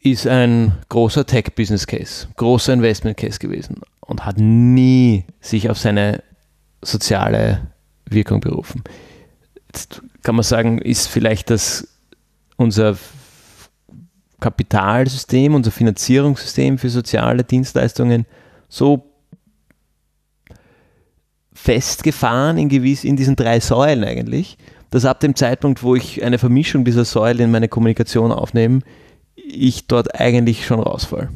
Ist 0.00 0.26
ein 0.26 0.76
großer 0.90 1.24
Tech-Business-Case, 1.24 2.28
großer 2.36 2.74
Investment-Case 2.74 3.38
gewesen 3.38 3.80
und 4.06 4.24
hat 4.24 4.38
nie 4.38 5.24
sich 5.40 5.70
auf 5.70 5.78
seine 5.78 6.22
soziale 6.82 7.68
Wirkung 8.08 8.40
berufen. 8.40 8.82
Jetzt 9.66 10.02
kann 10.22 10.36
man 10.36 10.44
sagen, 10.44 10.78
ist 10.78 11.08
vielleicht 11.08 11.50
das 11.50 11.88
unser 12.56 12.96
Kapitalsystem, 14.40 15.54
unser 15.54 15.70
Finanzierungssystem 15.70 16.78
für 16.78 16.90
soziale 16.90 17.44
Dienstleistungen 17.44 18.26
so 18.68 19.12
festgefahren 21.52 22.58
in, 22.58 22.68
gewiss, 22.68 23.02
in 23.02 23.16
diesen 23.16 23.34
drei 23.34 23.60
Säulen 23.60 24.04
eigentlich, 24.04 24.58
dass 24.90 25.04
ab 25.04 25.20
dem 25.20 25.34
Zeitpunkt, 25.34 25.82
wo 25.82 25.94
ich 25.94 26.22
eine 26.22 26.38
Vermischung 26.38 26.84
dieser 26.84 27.04
Säulen 27.04 27.40
in 27.40 27.50
meine 27.50 27.68
Kommunikation 27.68 28.30
aufnehme, 28.30 28.80
ich 29.34 29.86
dort 29.86 30.18
eigentlich 30.20 30.66
schon 30.66 30.80
rausfall. 30.80 31.30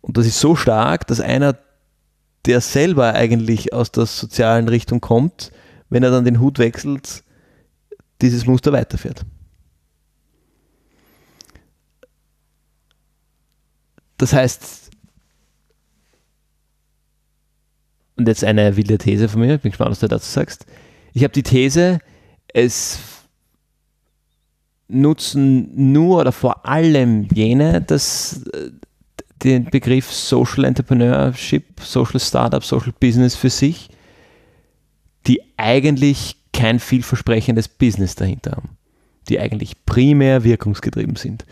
Und 0.00 0.16
das 0.16 0.26
ist 0.26 0.38
so 0.38 0.54
stark, 0.54 1.06
dass 1.08 1.20
einer, 1.20 1.56
der 2.46 2.60
selber 2.60 3.14
eigentlich 3.14 3.72
aus 3.72 3.90
der 3.92 4.06
sozialen 4.06 4.68
Richtung 4.68 5.00
kommt, 5.00 5.52
wenn 5.88 6.02
er 6.02 6.10
dann 6.10 6.24
den 6.24 6.40
Hut 6.40 6.58
wechselt, 6.58 7.24
dieses 8.22 8.46
Muster 8.46 8.72
weiterfährt. 8.72 9.24
Das 14.18 14.32
heißt, 14.32 14.90
und 18.16 18.28
jetzt 18.28 18.44
eine 18.44 18.76
wilde 18.76 18.96
These 18.96 19.28
von 19.28 19.40
mir, 19.40 19.56
ich 19.56 19.60
bin 19.60 19.72
gespannt, 19.72 19.90
was 19.90 20.00
du 20.00 20.08
dazu 20.08 20.30
sagst. 20.30 20.64
Ich 21.12 21.22
habe 21.22 21.32
die 21.32 21.42
These, 21.42 21.98
es 22.48 22.98
nutzen 24.88 25.92
nur 25.92 26.20
oder 26.20 26.32
vor 26.32 26.64
allem 26.66 27.28
jene, 27.34 27.82
dass 27.82 28.44
äh, 28.52 28.70
den 29.46 29.64
Begriff 29.64 30.12
Social 30.12 30.64
Entrepreneurship, 30.64 31.80
Social 31.80 32.20
Startup, 32.20 32.62
Social 32.62 32.92
Business 32.98 33.34
für 33.34 33.50
sich, 33.50 33.88
die 35.26 35.40
eigentlich 35.56 36.36
kein 36.52 36.78
vielversprechendes 36.78 37.68
Business 37.68 38.14
dahinter 38.14 38.52
haben, 38.52 38.70
die 39.28 39.38
eigentlich 39.40 39.84
primär 39.86 40.44
wirkungsgetrieben 40.44 41.16
sind. 41.16 41.44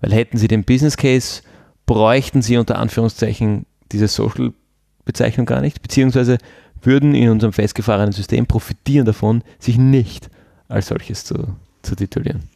Weil 0.00 0.12
hätten 0.12 0.38
sie 0.38 0.48
den 0.48 0.64
Business 0.64 0.96
Case 0.96 1.42
bräuchten 1.86 2.40
sie 2.42 2.56
unter 2.56 2.78
Anführungszeichen 2.78 3.66
diese 3.92 4.08
Social-Bezeichnung 4.08 5.46
gar 5.46 5.60
nicht, 5.60 5.82
beziehungsweise 5.82 6.38
würden 6.82 7.14
in 7.14 7.30
unserem 7.30 7.52
festgefahrenen 7.52 8.12
System 8.12 8.46
profitieren 8.46 9.06
davon, 9.06 9.42
sich 9.58 9.76
nicht 9.76 10.30
als 10.68 10.86
solches 10.86 11.24
zu, 11.24 11.56
zu 11.82 11.96
titulieren. 11.96 12.48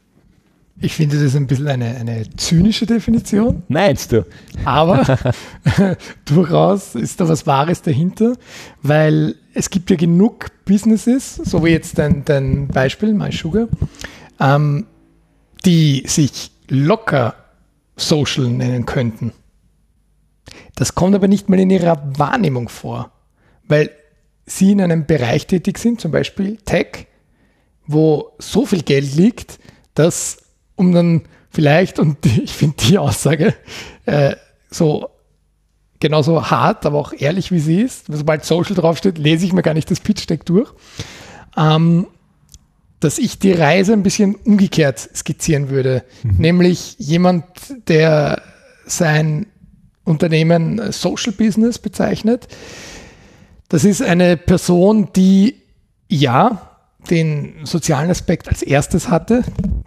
Ich 0.80 0.94
finde, 0.94 1.16
das 1.16 1.26
ist 1.26 1.37
ein 1.37 1.46
bisschen 1.46 1.68
eine, 1.68 1.96
eine 1.96 2.24
zynische 2.37 2.84
Definition. 2.84 3.62
Meinst 3.68 4.12
du? 4.12 4.26
Aber 4.64 5.04
durchaus 6.24 6.94
ist 6.94 7.20
da 7.20 7.28
was 7.28 7.46
Wahres 7.46 7.82
dahinter, 7.82 8.34
weil 8.82 9.37
es 9.54 9.70
gibt 9.70 9.90
ja 9.90 9.96
genug 9.96 10.46
Businesses, 10.64 11.37
so 11.37 11.64
wie 11.64 11.70
jetzt 11.70 11.98
dein, 11.98 12.24
dein 12.24 12.68
Beispiel, 12.68 13.14
MySugar, 13.14 13.68
ähm, 14.40 14.87
die 15.64 16.02
sich 16.06 16.50
locker 16.68 17.34
Social 17.96 18.48
nennen 18.48 18.84
könnten. 18.84 19.32
Das 20.74 20.94
kommt 20.94 21.14
aber 21.14 21.28
nicht 21.28 21.48
mal 21.48 21.60
in 21.60 21.70
ihrer 21.70 22.02
Wahrnehmung 22.18 22.68
vor, 22.68 23.12
weil 23.68 23.90
sie 24.44 24.72
in 24.72 24.80
einem 24.80 25.06
Bereich 25.06 25.46
tätig 25.46 25.78
sind, 25.78 26.00
zum 26.00 26.10
Beispiel 26.10 26.56
Tech, 26.64 27.06
wo 27.87 28.32
so 28.38 28.66
viel 28.66 28.82
Geld 28.82 29.14
liegt, 29.14 29.60
dass 29.94 30.43
um 30.76 30.92
dann 30.92 31.22
vielleicht, 31.50 31.98
und 31.98 32.24
ich 32.26 32.52
finde 32.52 32.76
die 32.88 32.98
Aussage 32.98 33.54
äh, 34.06 34.37
so 34.70 35.08
genauso 36.00 36.50
hart, 36.50 36.84
aber 36.84 36.98
auch 36.98 37.12
ehrlich 37.16 37.50
wie 37.50 37.60
sie 37.60 37.80
ist, 37.80 38.06
sobald 38.08 38.44
Social 38.44 38.74
draufsteht, 38.74 39.16
lese 39.18 39.46
ich 39.46 39.52
mir 39.52 39.62
gar 39.62 39.74
nicht 39.74 39.90
das 39.90 40.00
Pitch 40.00 40.28
Deck 40.28 40.44
durch. 40.44 40.70
Ähm, 41.56 42.08
dass 43.00 43.18
ich 43.18 43.38
die 43.38 43.52
Reise 43.52 43.92
ein 43.92 44.02
bisschen 44.02 44.34
umgekehrt 44.34 44.98
skizzieren 44.98 45.68
würde. 45.68 46.04
Mhm. 46.22 46.37
Nämlich 46.38 46.96
jemand, 46.98 47.44
der 47.88 48.42
sein 48.87 49.46
Unternehmen 50.04 50.92
Social 50.92 51.32
Business 51.32 51.78
bezeichnet. 51.78 52.48
Das 53.68 53.84
ist 53.84 54.02
eine 54.02 54.37
Person, 54.37 55.10
die 55.14 55.62
ja 56.08 56.70
den 57.10 57.64
sozialen 57.64 58.10
Aspekt 58.10 58.48
als 58.48 58.62
erstes 58.62 59.08
hatte, 59.08 59.44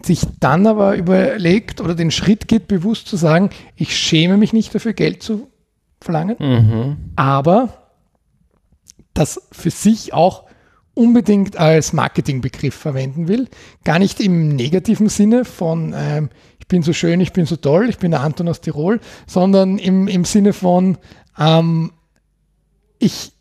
sich 0.08 0.22
dann 0.40 0.66
aber 0.66 0.96
überlegt 0.96 1.82
oder 1.82 1.96
den 1.96 2.12
Schritt 2.12 2.48
geht, 2.48 2.68
bewusst 2.68 3.08
zu 3.08 3.16
sagen, 3.18 3.50
ich 3.76 3.96
schäme 3.96 4.38
mich 4.38 4.54
nicht 4.54 4.74
dafür, 4.74 4.94
Geld 4.94 5.22
zu 5.22 5.48
verlangen, 6.02 6.36
mhm. 6.40 6.98
aber 7.16 7.92
das 9.14 9.42
für 9.52 9.72
sich 9.72 10.14
auch 10.14 10.46
unbedingt 10.94 11.58
als 11.58 11.94
Marketingbegriff 11.94 12.74
verwenden 12.74 13.28
will. 13.28 13.48
Gar 13.84 14.00
nicht 14.00 14.20
im 14.20 14.56
negativen 14.56 15.10
Sinne 15.10 15.46
von 15.46 15.94
ähm, 15.96 16.30
ich 16.60 16.68
bin 16.68 16.84
so 16.84 16.92
schön, 16.92 17.22
ich 17.22 17.32
bin 17.32 17.46
so 17.46 17.56
toll, 17.56 17.88
ich 17.88 17.98
bin 17.98 18.12
der 18.12 18.20
Anton 18.22 18.50
aus 18.50 18.60
Tirol, 18.60 19.00
sondern 19.26 19.78
im, 19.78 20.08
im 20.08 20.26
Sinne 20.26 20.52
von 20.52 20.98
ähm, 21.38 21.94
ich 23.00 23.32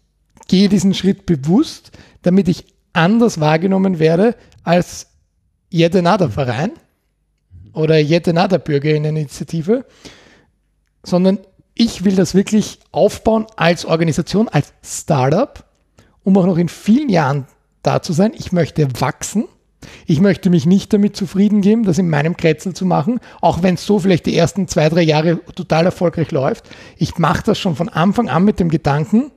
gehe 0.46 0.68
diesen 0.68 0.94
Schritt 0.94 1.26
bewusst, 1.26 1.90
damit 2.22 2.46
ich 2.46 2.66
anders 2.92 3.40
wahrgenommen 3.40 3.98
werde 3.98 4.36
als 4.62 5.15
yet 5.72 5.94
another 5.96 6.30
Verein 6.30 6.72
oder 7.72 7.98
yet 7.98 8.28
another 8.28 8.58
Bürgerinneninitiative, 8.58 9.84
sondern 11.04 11.38
ich 11.74 12.04
will 12.04 12.16
das 12.16 12.34
wirklich 12.34 12.80
aufbauen 12.90 13.46
als 13.56 13.84
Organisation, 13.84 14.48
als 14.48 14.72
Startup 14.82 15.66
um 16.26 16.36
auch 16.36 16.46
noch 16.46 16.58
in 16.58 16.68
vielen 16.68 17.08
Jahren 17.08 17.46
da 17.82 18.02
zu 18.02 18.12
sein. 18.12 18.32
Ich 18.36 18.50
möchte 18.50 18.88
wachsen. 19.00 19.44
Ich 20.06 20.20
möchte 20.20 20.50
mich 20.50 20.66
nicht 20.66 20.92
damit 20.92 21.14
zufrieden 21.14 21.60
geben, 21.60 21.84
das 21.84 21.98
in 21.98 22.10
meinem 22.10 22.36
Kretzel 22.36 22.74
zu 22.74 22.84
machen, 22.84 23.20
auch 23.40 23.62
wenn 23.62 23.74
es 23.74 23.86
so 23.86 24.00
vielleicht 24.00 24.26
die 24.26 24.36
ersten 24.36 24.66
zwei, 24.66 24.88
drei 24.88 25.02
Jahre 25.02 25.38
total 25.54 25.84
erfolgreich 25.84 26.32
läuft. 26.32 26.68
Ich 26.96 27.18
mache 27.18 27.44
das 27.44 27.60
schon 27.60 27.76
von 27.76 27.88
Anfang 27.88 28.28
an 28.28 28.44
mit 28.44 28.58
dem 28.58 28.68
Gedanken, 28.68 29.30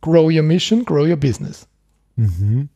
Grow 0.00 0.30
your 0.30 0.42
mission, 0.42 0.84
grow 0.84 1.06
your 1.06 1.16
business. 1.16 1.66
Mhm. 2.14 2.70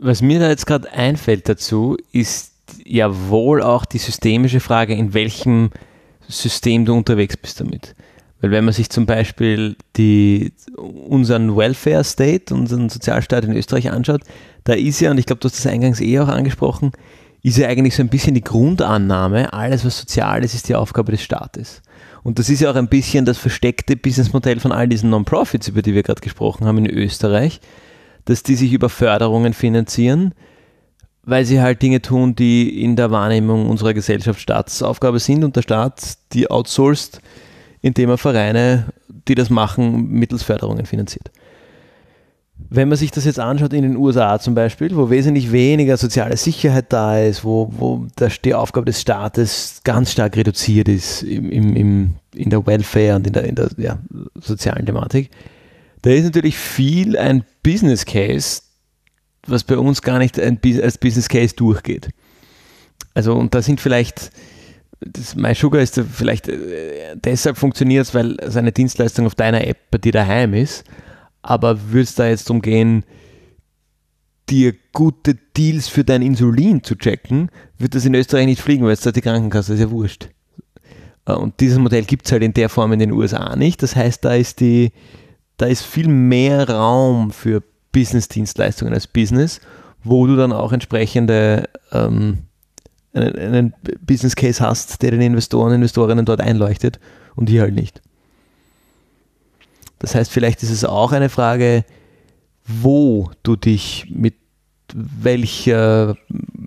Was 0.00 0.22
mir 0.22 0.40
da 0.40 0.48
jetzt 0.48 0.66
gerade 0.66 0.90
einfällt 0.92 1.48
dazu, 1.48 1.96
ist 2.12 2.52
ja 2.84 3.28
wohl 3.28 3.62
auch 3.62 3.84
die 3.84 3.98
systemische 3.98 4.60
Frage, 4.60 4.94
in 4.94 5.14
welchem 5.14 5.70
System 6.28 6.84
du 6.84 6.94
unterwegs 6.94 7.36
bist 7.36 7.60
damit. 7.60 7.94
Weil 8.40 8.50
wenn 8.50 8.64
man 8.64 8.74
sich 8.74 8.90
zum 8.90 9.06
Beispiel 9.06 9.76
die, 9.96 10.52
unseren 10.76 11.56
Welfare 11.56 12.04
State, 12.04 12.52
unseren 12.54 12.88
Sozialstaat 12.88 13.44
in 13.44 13.56
Österreich 13.56 13.90
anschaut, 13.90 14.22
da 14.64 14.74
ist 14.74 15.00
ja, 15.00 15.10
und 15.10 15.18
ich 15.18 15.26
glaube, 15.26 15.40
du 15.40 15.48
hast 15.48 15.56
das 15.56 15.66
eingangs 15.66 16.00
eh 16.00 16.18
auch 16.20 16.28
angesprochen, 16.28 16.92
ist 17.42 17.58
ja 17.58 17.68
eigentlich 17.68 17.94
so 17.94 18.02
ein 18.02 18.08
bisschen 18.08 18.34
die 18.34 18.44
Grundannahme, 18.44 19.52
alles 19.52 19.84
was 19.84 19.98
sozial 19.98 20.44
ist, 20.44 20.54
ist 20.54 20.68
die 20.68 20.74
Aufgabe 20.74 21.12
des 21.12 21.22
Staates. 21.22 21.82
Und 22.22 22.38
das 22.38 22.48
ist 22.48 22.60
ja 22.60 22.70
auch 22.70 22.74
ein 22.74 22.88
bisschen 22.88 23.26
das 23.26 23.36
versteckte 23.36 23.96
Businessmodell 23.96 24.58
von 24.58 24.72
all 24.72 24.88
diesen 24.88 25.10
Non-Profits, 25.10 25.68
über 25.68 25.82
die 25.82 25.94
wir 25.94 26.02
gerade 26.02 26.22
gesprochen 26.22 26.66
haben 26.66 26.78
in 26.78 26.90
Österreich, 26.90 27.60
dass 28.24 28.42
die 28.42 28.54
sich 28.54 28.72
über 28.72 28.88
Förderungen 28.88 29.52
finanzieren, 29.52 30.34
weil 31.22 31.44
sie 31.44 31.60
halt 31.60 31.82
Dinge 31.82 32.02
tun, 32.02 32.34
die 32.34 32.82
in 32.82 32.96
der 32.96 33.10
Wahrnehmung 33.10 33.68
unserer 33.68 33.94
Gesellschaft 33.94 34.40
Staatsaufgabe 34.40 35.18
sind 35.18 35.44
und 35.44 35.56
der 35.56 35.62
Staat 35.62 36.18
die 36.32 36.50
outsourced, 36.50 37.20
indem 37.80 38.10
er 38.10 38.18
Vereine, 38.18 38.86
die 39.28 39.34
das 39.34 39.50
machen, 39.50 40.08
mittels 40.10 40.42
Förderungen 40.42 40.86
finanziert. 40.86 41.30
Wenn 42.56 42.88
man 42.88 42.96
sich 42.96 43.10
das 43.10 43.24
jetzt 43.24 43.40
anschaut 43.40 43.72
in 43.72 43.82
den 43.82 43.96
USA 43.96 44.38
zum 44.38 44.54
Beispiel, 44.54 44.94
wo 44.96 45.10
wesentlich 45.10 45.50
weniger 45.50 45.96
soziale 45.96 46.36
Sicherheit 46.36 46.92
da 46.92 47.18
ist, 47.18 47.44
wo, 47.44 47.70
wo 47.76 48.06
die 48.44 48.54
Aufgabe 48.54 48.86
des 48.86 49.00
Staates 49.00 49.80
ganz 49.84 50.12
stark 50.12 50.36
reduziert 50.36 50.88
ist 50.88 51.22
im, 51.22 51.50
im, 51.50 51.76
im, 51.76 52.14
in 52.34 52.50
der 52.50 52.64
Welfare 52.66 53.16
und 53.16 53.26
in 53.26 53.32
der, 53.32 53.44
in 53.44 53.54
der 53.54 53.68
ja, 53.76 53.98
sozialen 54.40 54.86
Thematik, 54.86 55.30
da 56.04 56.10
ist 56.10 56.24
natürlich 56.24 56.58
viel 56.58 57.16
ein 57.16 57.44
Business 57.62 58.04
Case, 58.04 58.60
was 59.46 59.64
bei 59.64 59.78
uns 59.78 60.02
gar 60.02 60.18
nicht 60.18 60.38
als 60.38 60.98
Business 60.98 61.30
Case 61.30 61.56
durchgeht. 61.56 62.10
Also, 63.14 63.34
und 63.34 63.54
da 63.54 63.62
sind 63.62 63.80
vielleicht, 63.80 64.30
das 65.00 65.34
MySugar 65.34 65.80
ist 65.80 65.98
vielleicht 65.98 66.48
äh, 66.48 67.16
deshalb 67.16 67.56
funktioniert 67.56 68.12
weil 68.12 68.36
seine 68.46 68.70
Dienstleistung 68.70 69.24
auf 69.24 69.34
deiner 69.34 69.66
App 69.66 69.78
bei 69.90 69.96
dir 69.96 70.12
daheim 70.12 70.52
ist. 70.52 70.84
Aber 71.40 71.90
würde 71.90 72.02
es 72.02 72.14
da 72.14 72.28
jetzt 72.28 72.50
darum 72.50 72.60
gehen, 72.60 73.04
dir 74.50 74.74
gute 74.92 75.38
Deals 75.56 75.88
für 75.88 76.04
dein 76.04 76.20
Insulin 76.20 76.84
zu 76.84 76.96
checken, 76.96 77.50
wird 77.78 77.94
das 77.94 78.04
in 78.04 78.14
Österreich 78.14 78.44
nicht 78.44 78.60
fliegen, 78.60 78.84
weil 78.84 78.92
es 78.92 79.00
da 79.00 79.10
die 79.10 79.22
Krankenkasse 79.22 79.72
ist 79.72 79.80
ja 79.80 79.90
wurscht. 79.90 80.28
Äh, 81.24 81.32
und 81.32 81.60
dieses 81.60 81.78
Modell 81.78 82.04
gibt 82.04 82.26
es 82.26 82.32
halt 82.32 82.42
in 82.42 82.52
der 82.52 82.68
Form 82.68 82.92
in 82.92 82.98
den 82.98 83.12
USA 83.12 83.56
nicht. 83.56 83.82
Das 83.82 83.96
heißt, 83.96 84.22
da 84.22 84.34
ist 84.34 84.60
die, 84.60 84.92
da 85.64 85.70
ist 85.70 85.82
viel 85.82 86.08
mehr 86.08 86.68
Raum 86.68 87.30
für 87.30 87.62
Business-Dienstleistungen 87.92 88.92
als 88.92 89.06
Business, 89.06 89.62
wo 90.02 90.26
du 90.26 90.36
dann 90.36 90.52
auch 90.52 90.72
entsprechende 90.72 91.70
ähm, 91.90 92.40
einen, 93.14 93.38
einen, 93.38 93.74
Business 94.02 94.36
Case 94.36 94.62
hast, 94.62 95.00
der 95.00 95.12
den 95.12 95.22
Investoren, 95.22 95.72
Investorinnen 95.72 96.26
dort 96.26 96.42
einleuchtet 96.42 97.00
und 97.34 97.48
hier 97.48 97.62
halt 97.62 97.74
nicht. 97.74 98.02
Das 100.00 100.14
heißt, 100.14 100.30
vielleicht 100.30 100.62
ist 100.62 100.68
es 100.68 100.84
auch 100.84 101.12
eine 101.12 101.30
Frage, 101.30 101.86
wo 102.66 103.30
du 103.42 103.56
dich 103.56 104.06
mit 104.10 104.34
welcher, 104.92 106.14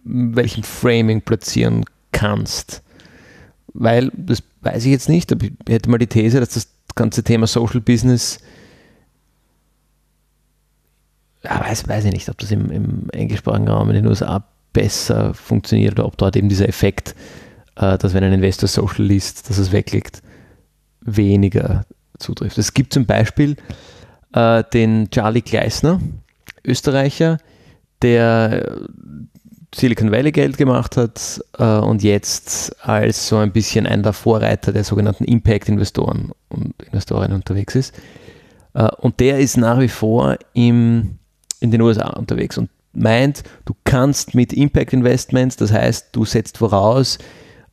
welchem 0.05 0.63
Framing 0.63 1.21
platzieren 1.21 1.85
kannst. 2.11 2.81
Weil, 3.75 4.11
das 4.15 4.41
weiß 4.61 4.85
ich 4.85 4.91
jetzt 4.91 5.07
nicht, 5.07 5.31
aber 5.31 5.45
ich 5.45 5.51
hätte 5.69 5.87
mal 5.87 5.99
die 5.99 6.07
These, 6.07 6.39
dass 6.39 6.49
das 6.49 6.69
ganze 6.95 7.23
Thema 7.23 7.45
Social 7.45 7.79
Business 7.79 8.39
ja, 11.47 11.61
weiß, 11.61 11.87
weiß 11.87 12.05
ich 12.05 12.13
nicht, 12.13 12.29
ob 12.29 12.37
das 12.37 12.51
im, 12.51 12.71
im 12.71 13.09
englischsprachigen 13.11 13.67
Raum 13.67 13.89
in 13.89 13.95
den 13.95 14.07
USA 14.07 14.43
besser 14.73 15.33
funktioniert 15.33 15.93
oder 15.93 16.05
ob 16.05 16.17
dort 16.17 16.35
eben 16.35 16.49
dieser 16.49 16.67
Effekt, 16.67 17.15
äh, 17.75 17.97
dass 17.97 18.13
wenn 18.13 18.23
ein 18.23 18.33
Investor 18.33 18.67
Social 18.67 19.05
liest, 19.05 19.49
dass 19.49 19.57
es 19.57 19.71
wegklickt, 19.71 20.21
weniger 21.01 21.85
zutrifft. 22.19 22.57
Es 22.57 22.73
gibt 22.73 22.93
zum 22.93 23.05
Beispiel 23.05 23.55
äh, 24.33 24.63
den 24.73 25.09
Charlie 25.09 25.41
Gleisner, 25.41 26.01
Österreicher, 26.65 27.37
der 28.01 28.79
Silicon 29.73 30.11
Valley 30.11 30.31
Geld 30.31 30.57
gemacht 30.57 30.97
hat 30.97 31.41
äh, 31.57 31.63
und 31.63 32.03
jetzt 32.03 32.75
als 32.85 33.27
so 33.27 33.37
ein 33.37 33.51
bisschen 33.51 33.85
einer 33.87 34.03
der 34.03 34.13
Vorreiter 34.13 34.71
der 34.71 34.83
sogenannten 34.83 35.23
Impact-Investoren 35.23 36.31
und 36.49 36.73
Investorinnen 36.83 37.35
unterwegs 37.35 37.75
ist. 37.75 37.95
Äh, 38.73 38.89
und 38.97 39.19
der 39.19 39.39
ist 39.39 39.57
nach 39.57 39.79
wie 39.79 39.87
vor 39.87 40.37
im 40.53 41.17
in 41.59 41.71
den 41.71 41.81
USA 41.81 42.09
unterwegs 42.09 42.57
und 42.57 42.69
meint, 42.93 43.43
du 43.65 43.75
kannst 43.83 44.35
mit 44.35 44.53
Impact 44.53 44.93
Investments, 44.93 45.55
das 45.55 45.71
heißt, 45.71 46.09
du 46.11 46.25
setzt 46.25 46.57
voraus, 46.57 47.17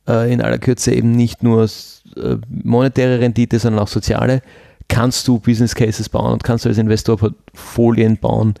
äh, 0.07 0.31
in 0.31 0.41
aller 0.41 0.59
Kürze 0.59 0.93
eben 0.93 1.11
nicht 1.11 1.43
nur 1.43 1.63
äh, 1.63 2.37
monetäre 2.47 3.19
Rendite, 3.19 3.59
sondern 3.59 3.83
auch 3.83 3.87
soziale, 3.87 4.41
kannst 4.87 5.27
du 5.27 5.39
Business 5.39 5.73
Cases 5.73 6.09
bauen 6.09 6.33
und 6.33 6.43
kannst 6.43 6.65
du 6.65 6.69
als 6.69 6.77
Investor 6.77 7.17
Portfolien 7.17 8.17
bauen, 8.17 8.53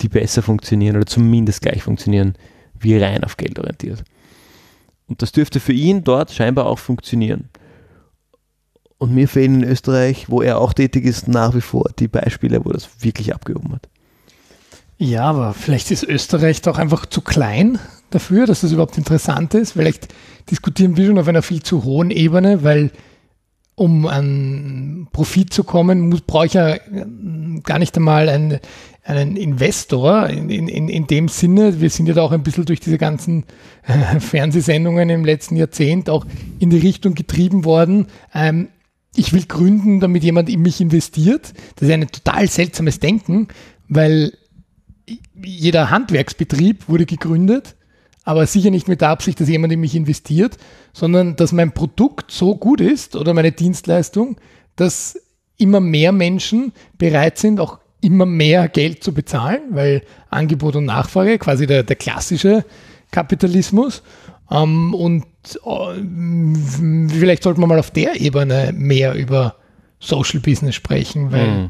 die 0.00 0.08
besser 0.08 0.42
funktionieren 0.42 0.96
oder 0.96 1.06
zumindest 1.06 1.62
gleich 1.62 1.82
funktionieren 1.82 2.34
wie 2.78 2.96
rein 2.96 3.24
auf 3.24 3.36
Geld 3.36 3.58
orientiert. 3.58 4.04
Und 5.06 5.22
das 5.22 5.32
dürfte 5.32 5.60
für 5.60 5.72
ihn 5.72 6.04
dort 6.04 6.30
scheinbar 6.32 6.66
auch 6.66 6.78
funktionieren. 6.78 7.48
Und 8.98 9.14
mir 9.14 9.28
fehlen 9.28 9.62
in 9.62 9.68
Österreich, 9.68 10.30
wo 10.30 10.40
er 10.40 10.58
auch 10.58 10.72
tätig 10.72 11.04
ist, 11.04 11.28
nach 11.28 11.54
wie 11.54 11.60
vor 11.60 11.90
die 11.98 12.08
Beispiele, 12.08 12.64
wo 12.64 12.70
das 12.70 13.02
wirklich 13.02 13.34
abgehoben 13.34 13.72
hat. 13.72 13.88
Ja, 14.98 15.24
aber 15.24 15.54
vielleicht 15.54 15.90
ist 15.90 16.04
Österreich 16.04 16.62
doch 16.62 16.78
einfach 16.78 17.06
zu 17.06 17.20
klein 17.20 17.78
dafür, 18.10 18.46
dass 18.46 18.60
das 18.60 18.72
überhaupt 18.72 18.96
interessant 18.96 19.54
ist. 19.54 19.72
Vielleicht 19.72 20.08
diskutieren 20.50 20.96
wir 20.96 21.06
schon 21.06 21.18
auf 21.18 21.28
einer 21.28 21.42
viel 21.42 21.62
zu 21.62 21.84
hohen 21.84 22.10
Ebene, 22.10 22.62
weil 22.62 22.90
um 23.76 24.06
an 24.06 25.08
Profit 25.12 25.52
zu 25.52 25.64
kommen, 25.64 26.08
muss, 26.08 26.20
brauche 26.20 26.46
ich 26.46 26.54
ja 26.54 26.76
gar 27.64 27.80
nicht 27.80 27.96
einmal 27.96 28.28
einen, 28.28 28.60
einen 29.02 29.36
Investor 29.36 30.28
in, 30.28 30.48
in, 30.48 30.88
in 30.88 31.06
dem 31.08 31.26
Sinne. 31.28 31.80
Wir 31.80 31.90
sind 31.90 32.06
ja 32.06 32.14
da 32.14 32.22
auch 32.22 32.30
ein 32.30 32.44
bisschen 32.44 32.66
durch 32.66 32.78
diese 32.78 32.98
ganzen 32.98 33.44
äh, 33.82 34.20
Fernsehsendungen 34.20 35.10
im 35.10 35.24
letzten 35.24 35.56
Jahrzehnt 35.56 36.08
auch 36.08 36.24
in 36.60 36.70
die 36.70 36.78
Richtung 36.78 37.14
getrieben 37.14 37.64
worden. 37.64 38.06
Ähm, 38.32 38.68
ich 39.16 39.32
will 39.32 39.44
gründen, 39.46 39.98
damit 39.98 40.22
jemand 40.22 40.48
in 40.48 40.62
mich 40.62 40.80
investiert. 40.80 41.52
Das 41.76 41.88
ist 41.88 41.94
ein 41.94 42.06
total 42.06 42.48
seltsames 42.48 43.00
Denken, 43.00 43.48
weil 43.88 44.32
jeder 45.42 45.90
Handwerksbetrieb 45.90 46.88
wurde 46.88 47.06
gegründet, 47.06 47.74
aber 48.24 48.46
sicher 48.46 48.70
nicht 48.70 48.88
mit 48.88 49.00
der 49.00 49.10
Absicht, 49.10 49.40
dass 49.40 49.48
jemand 49.48 49.72
in 49.72 49.80
mich 49.80 49.94
investiert, 49.94 50.56
sondern 50.92 51.36
dass 51.36 51.52
mein 51.52 51.72
Produkt 51.72 52.30
so 52.30 52.56
gut 52.56 52.80
ist 52.80 53.16
oder 53.16 53.34
meine 53.34 53.52
Dienstleistung, 53.52 54.38
dass 54.76 55.20
immer 55.56 55.80
mehr 55.80 56.12
Menschen 56.12 56.72
bereit 56.98 57.38
sind, 57.38 57.60
auch 57.60 57.78
immer 58.00 58.26
mehr 58.26 58.68
Geld 58.68 59.04
zu 59.04 59.12
bezahlen, 59.12 59.60
weil 59.70 60.02
Angebot 60.30 60.76
und 60.76 60.86
Nachfrage, 60.86 61.38
quasi 61.38 61.66
der, 61.66 61.82
der 61.82 61.96
klassische 61.96 62.64
Kapitalismus. 63.10 64.02
Ähm, 64.50 64.94
und 64.94 65.24
äh, 65.64 67.14
vielleicht 67.14 67.42
sollten 67.42 67.60
wir 67.60 67.66
mal 67.66 67.78
auf 67.78 67.90
der 67.90 68.20
Ebene 68.20 68.72
mehr 68.74 69.14
über 69.14 69.56
Social 70.00 70.40
Business 70.40 70.74
sprechen, 70.74 71.30
weil 71.30 71.46
mhm 71.46 71.68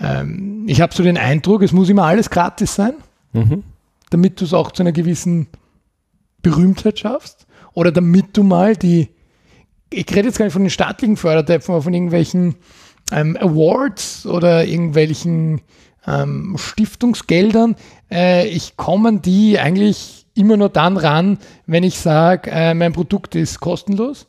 ähm, 0.00 0.64
ich 0.66 0.80
habe 0.80 0.94
so 0.94 1.02
den 1.02 1.18
Eindruck, 1.18 1.62
es 1.62 1.72
muss 1.72 1.88
immer 1.88 2.04
alles 2.04 2.30
gratis 2.30 2.74
sein, 2.74 2.94
mhm. 3.32 3.62
damit 4.10 4.40
du 4.40 4.44
es 4.44 4.54
auch 4.54 4.70
zu 4.72 4.82
einer 4.82 4.92
gewissen 4.92 5.48
Berühmtheit 6.42 6.98
schaffst. 6.98 7.46
Oder 7.72 7.92
damit 7.92 8.36
du 8.36 8.42
mal 8.42 8.76
die, 8.76 9.10
ich 9.90 10.08
rede 10.14 10.28
jetzt 10.28 10.38
gar 10.38 10.46
nicht 10.46 10.52
von 10.52 10.62
den 10.62 10.70
staatlichen 10.70 11.16
Fördertöpfen, 11.16 11.74
aber 11.74 11.82
von 11.82 11.94
irgendwelchen 11.94 12.56
ähm, 13.12 13.36
Awards 13.36 14.26
oder 14.26 14.64
irgendwelchen 14.64 15.60
ähm, 16.06 16.56
Stiftungsgeldern. 16.58 17.76
Äh, 18.10 18.48
ich 18.48 18.76
komme 18.76 19.08
an 19.08 19.22
die 19.22 19.58
eigentlich 19.58 20.26
immer 20.34 20.56
nur 20.56 20.68
dann 20.68 20.96
ran, 20.96 21.38
wenn 21.66 21.82
ich 21.82 21.98
sage, 21.98 22.50
äh, 22.50 22.74
mein 22.74 22.92
Produkt 22.92 23.34
ist 23.34 23.60
kostenlos, 23.60 24.26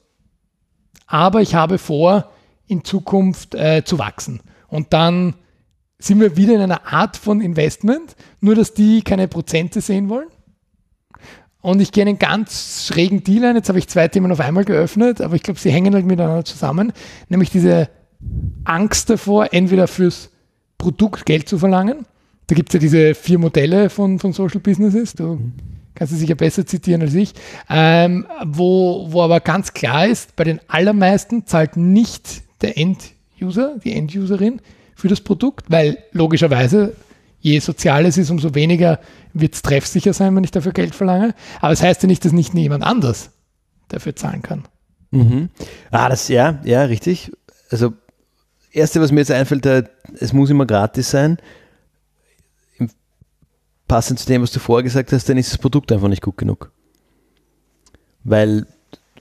aber 1.06 1.42
ich 1.42 1.56
habe 1.56 1.78
vor, 1.78 2.32
in 2.68 2.84
Zukunft 2.84 3.56
äh, 3.56 3.84
zu 3.86 3.98
wachsen. 4.00 4.42
Und 4.68 4.94
dann 4.94 5.36
sind 6.00 6.20
wir 6.20 6.38
wieder 6.38 6.56
in 6.56 6.62
einer 6.62 6.92
Art 6.94 7.18
von 7.18 7.42
Investment, 7.42 8.16
nur 8.40 8.56
dass 8.56 8.74
die 8.74 9.02
keine 9.02 9.28
Prozente 9.28 9.82
sehen 9.82 10.10
wollen. 10.10 10.28
Und 11.62 11.82
ich 11.82 11.92
gehe 11.92 12.06
einen 12.06 12.20
ganz 12.20 12.86
schrägen 12.88 13.24
Deal 13.24 13.44
ein. 13.46 13.56
Jetzt 13.56 13.70
habe 13.70 13.80
ich 13.80 13.88
zwei 13.88 14.08
Themen 14.08 14.32
auf 14.32 14.40
einmal 14.40 14.64
geöffnet, 14.64 15.22
aber 15.22 15.36
ich 15.36 15.44
glaube, 15.44 15.60
sie 15.60 15.72
hängen 15.72 15.94
halt 15.94 16.06
miteinander 16.06 16.46
zusammen. 16.46 16.94
Nämlich 17.30 17.50
diese 17.50 17.90
Angst 18.64 19.10
davor, 19.10 19.54
entweder 19.54 19.88
fürs 19.88 20.30
Produkt 20.78 21.26
Geld 21.26 21.50
zu 21.50 21.58
verlangen. 21.58 22.06
Da 22.46 22.56
gibt 22.56 22.70
es 22.70 22.74
ja 22.74 22.80
diese 22.80 23.16
vier 23.16 23.40
Modelle 23.40 23.90
von, 23.90 24.20
von 24.20 24.34
Social 24.34 24.62
Businesses. 24.62 25.14
Du 25.14 25.40
kannst 25.96 26.14
sie 26.14 26.20
sicher 26.20 26.36
besser 26.36 26.66
zitieren 26.66 27.02
als 27.02 27.16
ich. 27.16 27.34
Ähm, 27.70 28.28
wo, 28.46 29.08
wo 29.10 29.22
aber 29.24 29.40
ganz 29.40 29.74
klar 29.74 30.08
ist, 30.08 30.36
bei 30.36 30.44
den 30.44 30.62
allermeisten 30.68 31.46
zahlt 31.48 31.76
nicht 31.76 32.44
der 32.62 32.78
End-User, 32.78 33.78
die 33.84 33.94
End-Userin, 33.94 34.62
für 34.98 35.08
das 35.08 35.22
Produkt, 35.22 35.70
weil 35.70 36.00
logischerweise, 36.12 36.96
je 37.40 37.60
sozial 37.60 38.08
es 38.08 38.18
ist, 38.18 38.32
umso 38.32 38.56
weniger 38.56 39.00
wird 39.32 39.54
es 39.54 39.62
treffsicher 39.62 40.12
sein, 40.12 40.36
wenn 40.36 40.44
ich 40.44 40.50
dafür 40.50 40.72
Geld 40.72 40.96
verlange. 40.96 41.36
Aber 41.62 41.72
es 41.72 41.80
das 41.80 41.88
heißt 41.88 42.04
ja 42.04 42.08
nicht, 42.08 42.26
dass 42.26 42.32
nicht 42.34 42.56
jemand 42.56 42.84
anders 42.84 43.30
dafür 43.90 44.16
zahlen 44.16 44.42
kann. 44.42 44.64
Mhm. 45.12 45.50
Ah, 45.92 46.10
das, 46.10 46.30
ja, 46.30 46.60
ja, 46.64 46.82
richtig. 46.86 47.32
Also, 47.70 47.94
erste, 48.72 49.00
was 49.00 49.12
mir 49.12 49.20
jetzt 49.20 49.30
einfällt, 49.30 49.68
es 50.20 50.34
muss 50.34 50.50
immer 50.50 50.66
gratis 50.66 51.12
sein. 51.12 51.38
Passend 53.88 54.18
zu 54.18 54.26
dem, 54.26 54.42
was 54.42 54.52
du 54.52 54.60
vorher 54.60 54.84
gesagt 54.84 55.12
hast, 55.14 55.30
dann 55.30 55.38
ist 55.38 55.52
das 55.52 55.60
Produkt 55.60 55.92
einfach 55.92 56.08
nicht 56.08 56.24
gut 56.24 56.38
genug. 56.38 56.72
Weil 58.24 58.66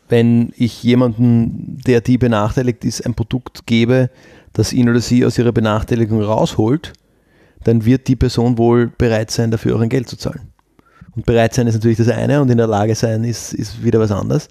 wenn 0.09 0.55
ich 0.57 0.83
jemanden, 0.83 1.83
der 1.87 2.01
die 2.01 2.17
benachteiligt 2.17 2.83
ist, 2.87 3.05
ein 3.05 3.15
Produkt 3.15 3.67
gebe, 3.67 4.09
das 4.57 4.73
ihn 4.73 4.89
oder 4.89 5.01
sie 5.01 5.25
aus 5.25 5.37
ihrer 5.39 5.53
Benachteiligung 5.53 6.23
rausholt, 6.23 6.95
dann 7.65 7.85
wird 7.85 8.09
die 8.09 8.17
Person 8.17 8.59
wohl 8.59 8.91
bereit 8.97 9.31
sein, 9.31 9.51
dafür 9.51 9.77
auch 9.77 9.81
ein 9.81 9.89
Geld 9.89 10.09
zu 10.09 10.17
zahlen. 10.17 10.53
Und 11.15 11.27
bereit 11.27 11.55
sein 11.55 11.67
ist 11.67 11.75
natürlich 11.75 11.99
das 11.99 12.09
eine 12.09 12.41
und 12.41 12.51
in 12.51 12.59
der 12.59 12.67
Lage 12.67 12.95
sein 12.95 13.25
ist, 13.25 13.53
ist 13.53 13.85
wieder 13.85 14.01
was 14.01 14.11
anderes. 14.11 14.49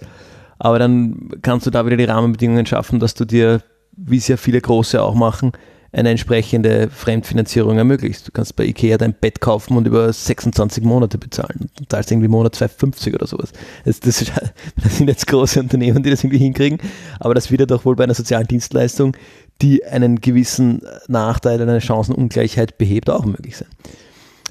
Aber 0.60 0.80
dann 0.80 1.30
kannst 1.42 1.66
du 1.66 1.72
da 1.72 1.86
wieder 1.86 1.98
die 1.98 2.06
Rahmenbedingungen 2.06 2.66
schaffen, 2.66 3.00
dass 3.00 3.14
du 3.14 3.26
dir, 3.26 3.62
wie 3.98 4.18
es 4.18 4.28
ja 4.28 4.38
viele 4.38 4.62
Große 4.62 5.02
auch 5.02 5.16
machen, 5.16 5.52
eine 5.96 6.10
entsprechende 6.10 6.90
Fremdfinanzierung 6.90 7.78
ermöglicht. 7.78 8.28
Du 8.28 8.32
kannst 8.32 8.56
bei 8.58 8.66
Ikea 8.66 8.98
dein 8.98 9.14
Bett 9.14 9.40
kaufen 9.40 9.78
und 9.78 9.88
über 9.88 10.12
26 10.12 10.84
Monate 10.84 11.18
bezahlen. 11.18 11.70
Du 11.78 11.86
zahlst 11.88 12.12
irgendwie 12.12 12.26
im 12.26 12.32
Monat 12.32 12.56
2,50 12.56 13.16
oder 13.16 13.28
sowas. 13.28 13.54
Das, 13.86 14.02
das, 14.02 14.26
das, 14.84 14.98
sind 14.98 15.08
jetzt 15.08 15.26
große 15.28 15.60
Unternehmen, 15.60 16.04
die 16.04 16.10
das 16.10 16.24
irgendwie 16.24 16.40
hinkriegen, 16.40 16.80
aber 17.20 17.34
das 17.34 17.50
wird 17.50 17.62
ja 17.62 17.66
doch 17.66 17.86
wohl 17.86 17.96
bei 17.96 18.04
einer 18.04 18.14
sozialen 18.14 18.46
Dienstleistung, 18.46 19.16
die 19.62 19.86
einen 19.86 20.22
gewissen 20.22 20.82
Nachteil, 21.08 21.62
eine 21.62 21.82
Chancenungleichheit 21.82 22.78
behebt, 22.78 23.10
auch 23.10 23.26
möglich 23.26 23.58
sein. 23.58 23.70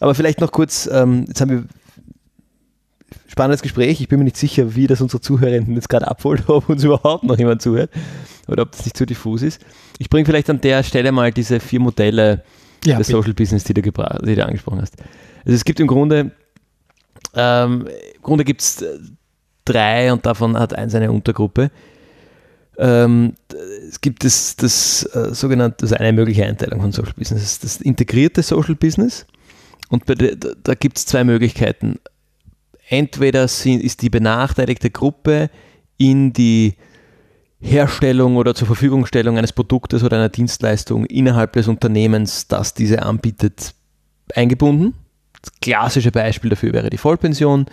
Aber 0.01 0.15
vielleicht 0.15 0.41
noch 0.41 0.53
kurz, 0.53 0.89
ähm, 0.91 1.25
jetzt 1.29 1.41
haben 1.41 1.51
wir 1.51 1.65
spannendes 3.27 3.63
Gespräch. 3.63 4.01
Ich 4.01 4.09
bin 4.09 4.19
mir 4.19 4.25
nicht 4.25 4.37
sicher, 4.37 4.75
wie 4.75 4.87
das 4.87 5.01
unsere 5.01 5.21
Zuhörerinnen 5.21 5.75
jetzt 5.75 5.89
gerade 5.89 6.09
abholt, 6.09 6.45
ob 6.49 6.69
uns 6.69 6.85
überhaupt 6.85 7.25
noch 7.25 7.39
jemand 7.39 7.63
zuhört 7.63 7.91
oder 8.49 8.63
ob 8.63 8.73
das 8.73 8.85
nicht 8.85 8.97
zu 8.97 9.07
diffus 9.07 9.43
ist. 9.43 9.61
Ich 9.99 10.09
bringe 10.09 10.25
vielleicht 10.25 10.51
an 10.51 10.61
der 10.61 10.83
Stelle 10.83 11.13
mal 11.13 11.33
diese 11.33 11.61
vier 11.61 11.81
Modelle 11.81 12.43
ja, 12.85 12.99
des 12.99 13.09
Social 13.09 13.35
Business, 13.35 13.65
die 13.65 13.75
du, 13.75 13.83
die 13.83 14.35
du 14.35 14.47
angesprochen 14.47 14.81
hast. 14.81 14.97
Also 15.45 15.55
es 15.55 15.65
gibt 15.65 15.81
im 15.81 15.87
Grunde, 15.87 16.31
ähm, 17.35 17.89
im 18.15 18.23
Grunde 18.23 18.45
gibt 18.45 18.61
es 18.61 18.85
drei 19.65 20.13
und 20.13 20.25
davon 20.27 20.59
hat 20.59 20.75
eins 20.75 20.95
eine 20.95 21.11
Untergruppe. 21.11 21.71
Ähm, 22.79 23.35
es 23.89 24.01
gibt 24.01 24.25
das, 24.25 24.57
das 24.57 25.05
äh, 25.15 25.35
sogenannte, 25.35 25.85
also 25.85 25.95
eine 25.97 26.13
mögliche 26.13 26.45
Einteilung 26.45 26.81
von 26.81 26.93
Social 26.93 27.15
Business, 27.17 27.59
das, 27.61 27.81
integrierte 27.81 28.43
Social 28.43 28.75
Business. 28.75 29.27
Und 29.89 30.09
de, 30.09 30.37
da 30.63 30.75
gibt 30.75 30.99
es 30.99 31.07
zwei 31.07 31.25
Möglichkeiten. 31.25 32.01
Entweder 32.89 33.49
sind, 33.49 33.83
ist 33.83 34.03
die 34.03 34.11
benachteiligte 34.11 34.91
Gruppe 34.91 35.51
in 35.97 36.33
die 36.33 36.75
Herstellung 37.61 38.37
oder 38.37 38.55
zur 38.55 38.67
Verfügungstellung 38.67 39.39
eines 39.39 39.53
Produktes 39.53 40.03
oder 40.03 40.17
einer 40.17 40.29
Dienstleistung 40.29 41.07
innerhalb 41.07 41.53
des 41.55 41.67
Unternehmens, 41.67 42.47
das 42.47 42.75
diese 42.75 43.03
anbietet, 43.03 43.75
eingebunden. 44.35 44.95
Das 45.41 45.53
klassische 45.61 46.11
Beispiel 46.11 46.51
dafür 46.51 46.73
wäre 46.73 46.91
die 46.91 46.99
Vollpension, 46.99 47.67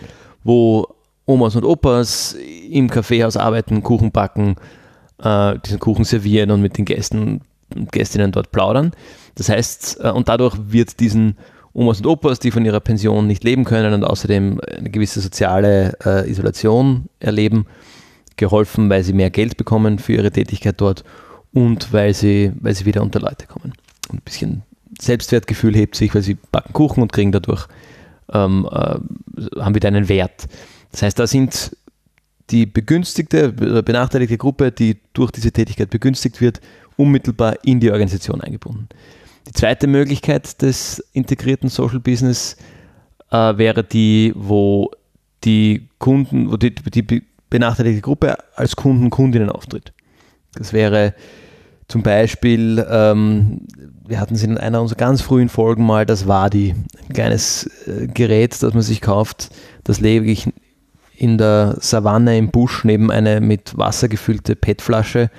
wo 0.44 0.88
Omas 1.26 1.56
und 1.56 1.66
Opas 1.66 2.36
im 2.70 2.90
Kaffeehaus 2.90 3.38
arbeiten, 3.38 3.84
Kuchen 3.84 4.12
backen, 4.12 4.56
äh, 5.22 5.60
diesen 5.60 5.80
Kuchen 5.80 6.06
servieren 6.06 6.52
und 6.52 6.62
mit 6.62 6.78
den 6.78 6.86
Gästen 6.86 7.42
und 7.76 7.92
Gästinnen 7.92 8.32
dort 8.32 8.52
plaudern. 8.52 8.92
Das 9.36 9.50
heißt, 9.50 10.00
äh, 10.04 10.12
und 10.12 10.30
dadurch 10.30 10.56
wird 10.68 11.00
diesen 11.00 11.38
Omas 11.74 12.00
und 12.00 12.08
Opas, 12.08 12.40
die 12.40 12.52
von 12.52 12.66
ihrer 12.66 12.82
Pension 12.82 13.28
nicht 13.28 13.44
leben 13.44 13.64
können 13.64 13.94
und 13.94 14.04
außerdem 14.04 14.60
eine 14.78 14.90
gewisse 14.90 15.22
soziale 15.22 15.98
äh, 16.06 16.30
Isolation 16.30 17.06
erleben, 17.20 17.66
geholfen, 18.36 18.90
weil 18.90 19.04
sie 19.04 19.14
mehr 19.14 19.30
Geld 19.30 19.58
bekommen 19.58 20.00
für 20.00 20.14
ihre 20.14 20.32
Tätigkeit 20.32 20.76
dort 20.82 21.04
und 21.54 21.94
weil 21.94 22.14
sie, 22.14 22.52
weil 22.60 22.76
sie 22.76 22.86
wieder 22.86 23.02
unter 23.02 23.20
Leute 23.20 23.48
kommen. 23.48 23.74
Ein 24.12 24.22
bisschen 24.24 24.64
Selbstwertgefühl 25.00 25.76
hebt 25.76 25.96
sich, 25.96 26.14
weil 26.14 26.22
sie 26.22 26.38
backen 26.52 26.74
Kuchen 26.74 27.02
und 27.02 27.14
kriegen 27.14 27.32
dadurch, 27.32 27.68
ähm, 28.34 28.68
äh, 28.70 29.00
haben 29.60 29.76
wieder 29.76 29.88
einen 29.88 30.10
Wert. 30.10 30.48
Das 30.92 31.04
heißt, 31.04 31.20
da 31.20 31.28
sind 31.28 31.76
die 32.50 32.66
begünstigte, 32.66 33.52
benachteiligte 33.52 34.38
Gruppe, 34.38 34.72
die 34.72 34.98
durch 35.14 35.32
diese 35.32 35.52
Tätigkeit 35.52 35.90
begünstigt 35.90 36.42
wird, 36.42 36.60
unmittelbar 36.98 37.56
in 37.64 37.80
die 37.80 37.92
Organisation 37.92 38.42
eingebunden. 38.42 38.90
Die 39.48 39.54
zweite 39.54 39.88
Möglichkeit 39.88 40.62
des 40.62 41.00
integrierten 41.14 41.70
Social 41.70 42.00
Business 42.00 42.58
äh, 43.32 43.58
wäre 43.58 43.84
die, 43.84 44.34
wo 44.36 44.92
die 45.44 45.88
Kunden, 45.98 46.52
wo 46.52 46.58
die, 46.58 46.76
die 46.76 47.24
benachteiligte 47.50 48.02
Gruppe 48.02 48.38
als 48.56 48.76
Kunden, 48.76 49.10
Kundinnen 49.10 49.50
auftritt. 49.50 49.94
Das 50.54 50.74
wäre 50.74 51.14
zum 51.88 52.04
Beispiel, 52.04 52.86
ähm, 52.90 53.68
wir 54.08 54.20
hatten 54.20 54.36
es 54.36 54.44
in 54.44 54.58
einer 54.58 54.82
unserer 54.82 54.98
ganz 54.98 55.22
frühen 55.22 55.50
Folgen 55.50 55.86
mal, 55.86 56.06
das 56.06 56.28
war 56.28 56.50
die, 56.50 56.74
ein 57.04 57.14
kleines 57.14 57.70
äh, 57.86 58.08
Gerät, 58.08 58.62
das 58.64 58.74
man 58.74 58.84
sich 58.84 59.02
kauft, 59.02 59.50
das 59.84 60.00
lege 60.00 60.32
ich 60.32 60.48
in 61.22 61.38
der 61.38 61.78
Savanne 61.80 62.36
im 62.36 62.50
Busch 62.50 62.84
neben 62.84 63.12
eine 63.12 63.42
mit 63.42 63.78
Wasser 63.78 64.10
gefüllte 64.10 64.56
PET-Flasche 64.56 65.30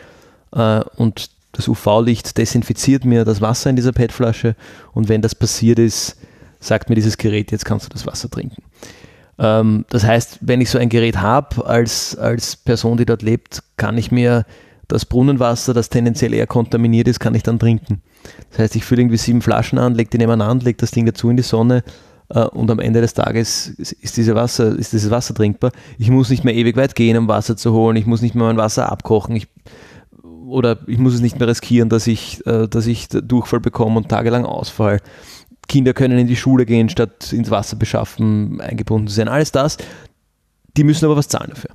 äh, 0.52 0.80
und 0.94 1.30
das 1.50 1.66
UV-Licht 1.66 2.38
desinfiziert 2.38 3.04
mir 3.04 3.24
das 3.24 3.40
Wasser 3.40 3.68
in 3.68 3.74
dieser 3.74 3.90
PET-Flasche 3.90 4.54
und 4.92 5.08
wenn 5.08 5.22
das 5.22 5.34
passiert 5.34 5.80
ist, 5.80 6.16
sagt 6.60 6.88
mir 6.88 6.94
dieses 6.94 7.18
Gerät, 7.18 7.50
jetzt 7.50 7.64
kannst 7.64 7.86
du 7.86 7.90
das 7.90 8.06
Wasser 8.06 8.30
trinken. 8.30 8.62
Ähm, 9.40 9.84
das 9.88 10.04
heißt, 10.04 10.38
wenn 10.40 10.60
ich 10.60 10.70
so 10.70 10.78
ein 10.78 10.88
Gerät 10.88 11.20
habe 11.20 11.66
als, 11.66 12.16
als 12.16 12.54
Person, 12.54 12.96
die 12.96 13.04
dort 13.04 13.22
lebt, 13.22 13.64
kann 13.76 13.98
ich 13.98 14.12
mir 14.12 14.46
das 14.86 15.04
Brunnenwasser, 15.04 15.74
das 15.74 15.88
tendenziell 15.88 16.32
eher 16.32 16.46
kontaminiert 16.46 17.08
ist, 17.08 17.18
kann 17.18 17.34
ich 17.34 17.42
dann 17.42 17.58
trinken. 17.58 18.02
Das 18.50 18.60
heißt, 18.60 18.76
ich 18.76 18.84
fülle 18.84 19.00
irgendwie 19.00 19.16
sieben 19.16 19.42
Flaschen 19.42 19.80
an, 19.80 19.96
lege 19.96 20.10
die 20.10 20.18
nebeneinander, 20.18 20.64
lege 20.64 20.78
das 20.78 20.92
Ding 20.92 21.06
dazu 21.06 21.28
in 21.28 21.36
die 21.36 21.42
Sonne 21.42 21.82
und 22.40 22.70
am 22.70 22.78
Ende 22.78 23.00
des 23.00 23.14
Tages 23.14 23.68
ist, 23.68 24.16
diese 24.16 24.34
Wasser, 24.34 24.76
ist 24.78 24.92
dieses 24.92 25.10
Wasser 25.10 25.34
trinkbar. 25.34 25.72
Ich 25.98 26.10
muss 26.10 26.30
nicht 26.30 26.44
mehr 26.44 26.54
ewig 26.54 26.76
weit 26.76 26.94
gehen, 26.94 27.16
um 27.16 27.28
Wasser 27.28 27.56
zu 27.56 27.72
holen. 27.72 27.96
Ich 27.96 28.06
muss 28.06 28.22
nicht 28.22 28.34
mehr 28.34 28.46
mein 28.46 28.56
Wasser 28.56 28.90
abkochen. 28.90 29.36
Ich, 29.36 29.48
oder 30.46 30.78
ich 30.86 30.98
muss 30.98 31.14
es 31.14 31.20
nicht 31.20 31.38
mehr 31.38 31.48
riskieren, 31.48 31.88
dass 31.88 32.06
ich, 32.06 32.46
äh, 32.46 32.68
dass 32.68 32.86
ich 32.86 33.08
Durchfall 33.08 33.60
bekomme 33.60 33.98
und 33.98 34.08
tagelang 34.08 34.44
ausfall. 34.44 35.00
Kinder 35.68 35.92
können 35.92 36.18
in 36.18 36.26
die 36.26 36.36
Schule 36.36 36.66
gehen, 36.66 36.88
statt 36.88 37.32
ins 37.32 37.50
Wasser 37.50 37.76
beschaffen, 37.76 38.60
eingebunden 38.60 39.08
zu 39.08 39.14
sein. 39.14 39.28
Alles 39.28 39.52
das, 39.52 39.78
die 40.76 40.84
müssen 40.84 41.04
aber 41.04 41.16
was 41.16 41.28
zahlen 41.28 41.50
dafür. 41.50 41.70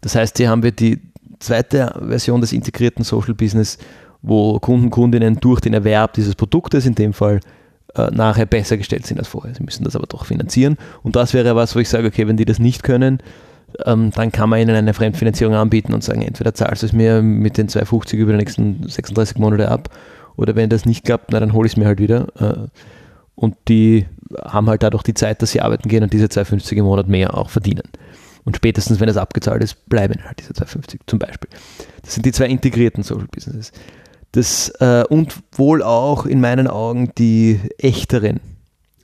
Das 0.00 0.14
heißt, 0.14 0.36
hier 0.38 0.48
haben 0.48 0.62
wir 0.62 0.72
die 0.72 1.00
zweite 1.38 1.94
Version 2.06 2.40
des 2.40 2.52
integrierten 2.52 3.04
Social 3.04 3.34
Business, 3.34 3.78
wo 4.22 4.58
Kunden, 4.58 4.90
Kundinnen 4.90 5.38
durch 5.40 5.60
den 5.60 5.74
Erwerb 5.74 6.14
dieses 6.14 6.34
Produktes 6.34 6.86
in 6.86 6.94
dem 6.94 7.12
Fall 7.12 7.40
äh, 7.94 8.10
nachher 8.10 8.46
besser 8.46 8.76
gestellt 8.76 9.06
sind 9.06 9.18
als 9.18 9.28
vorher. 9.28 9.54
Sie 9.54 9.62
müssen 9.62 9.84
das 9.84 9.96
aber 9.96 10.06
doch 10.06 10.26
finanzieren. 10.26 10.76
Und 11.02 11.16
das 11.16 11.34
wäre 11.34 11.56
was, 11.56 11.74
wo 11.74 11.80
ich 11.80 11.88
sage, 11.88 12.08
okay, 12.08 12.26
wenn 12.26 12.36
die 12.36 12.44
das 12.44 12.58
nicht 12.58 12.82
können, 12.82 13.18
ähm, 13.84 14.10
dann 14.14 14.32
kann 14.32 14.48
man 14.48 14.60
ihnen 14.60 14.74
eine 14.74 14.94
Fremdfinanzierung 14.94 15.54
anbieten 15.54 15.92
und 15.92 16.02
sagen, 16.02 16.22
entweder 16.22 16.54
zahlst 16.54 16.82
du 16.82 16.86
es 16.86 16.92
mir 16.92 17.22
mit 17.22 17.58
den 17.58 17.68
2,50 17.68 18.16
über 18.16 18.32
die 18.32 18.38
nächsten 18.38 18.88
36 18.88 19.38
Monate 19.38 19.70
ab 19.70 19.90
oder 20.36 20.56
wenn 20.56 20.70
das 20.70 20.86
nicht 20.86 21.04
klappt, 21.04 21.32
na, 21.32 21.40
dann 21.40 21.52
hole 21.52 21.66
ich 21.66 21.72
es 21.72 21.76
mir 21.76 21.86
halt 21.86 21.98
wieder. 21.98 22.26
Äh, 22.40 22.68
und 23.34 23.56
die 23.68 24.06
haben 24.44 24.68
halt 24.68 24.82
dadurch 24.82 25.02
die 25.02 25.14
Zeit, 25.14 25.42
dass 25.42 25.52
sie 25.52 25.60
arbeiten 25.60 25.88
gehen 25.88 26.02
und 26.02 26.12
diese 26.12 26.26
2,50 26.26 26.72
im 26.76 26.84
Monat 26.84 27.08
mehr 27.08 27.36
auch 27.36 27.50
verdienen. 27.50 27.84
Und 28.44 28.56
spätestens, 28.56 28.98
wenn 29.00 29.06
das 29.06 29.16
abgezahlt 29.16 29.62
ist, 29.62 29.88
bleiben 29.88 30.24
halt 30.24 30.38
diese 30.40 30.52
2,50 30.52 31.00
zum 31.06 31.18
Beispiel. 31.18 31.50
Das 32.02 32.14
sind 32.14 32.24
die 32.24 32.32
zwei 32.32 32.46
integrierten 32.46 33.02
Social 33.02 33.26
Businesses. 33.30 33.72
Das, 34.32 34.68
äh, 34.80 35.04
und 35.08 35.34
wohl 35.52 35.82
auch 35.82 36.26
in 36.26 36.40
meinen 36.40 36.66
Augen 36.66 37.12
die 37.16 37.60
echteren, 37.78 38.40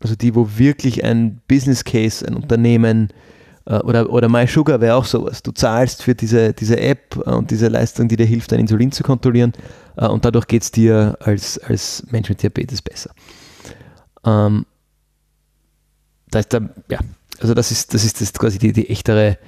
also 0.01 0.17
die, 0.17 0.35
wo 0.35 0.59
wirklich 0.59 1.03
ein 1.03 1.41
Business 1.49 1.85
Case, 1.85 2.27
ein 2.27 2.35
Unternehmen 2.35 3.09
äh, 3.67 3.79
oder, 3.79 4.11
oder 4.11 4.29
MySugar 4.29 4.81
wäre 4.81 4.97
auch 4.97 5.07
sowas. 5.07 5.43
Du 5.43 5.53
zahlst 5.53 6.03
für 6.03 6.15
diese, 6.15 6.53
diese 6.53 6.79
App 6.79 7.17
äh, 7.25 7.31
und 7.31 7.51
diese 7.51 7.69
Leistung, 7.69 8.09
die 8.09 8.17
dir 8.17 8.27
hilft, 8.27 8.53
dein 8.53 8.61
Insulin 8.61 8.93
zu 8.93 9.03
kontrollieren 9.03 9.53
äh, 9.97 10.07
und 10.07 10.25
dadurch 10.25 10.47
geht 10.47 10.63
es 10.63 10.71
dir 10.71 11.17
als, 11.21 11.59
als 11.59 12.05
Mensch 12.11 12.29
mit 12.29 12.43
Diabetes 12.43 12.83
besser. 12.83 13.11
Ähm, 14.25 14.67
da 16.31 16.41
ist 16.41 16.53
da, 16.53 16.61
ja, 16.91 16.99
also 17.41 17.55
das 17.55 17.71
ist, 17.71 17.95
das 17.95 18.05
ist 18.05 18.21
das 18.21 18.33
quasi 18.33 18.59
die, 18.59 18.73
die 18.73 18.91
echtere 18.91 19.39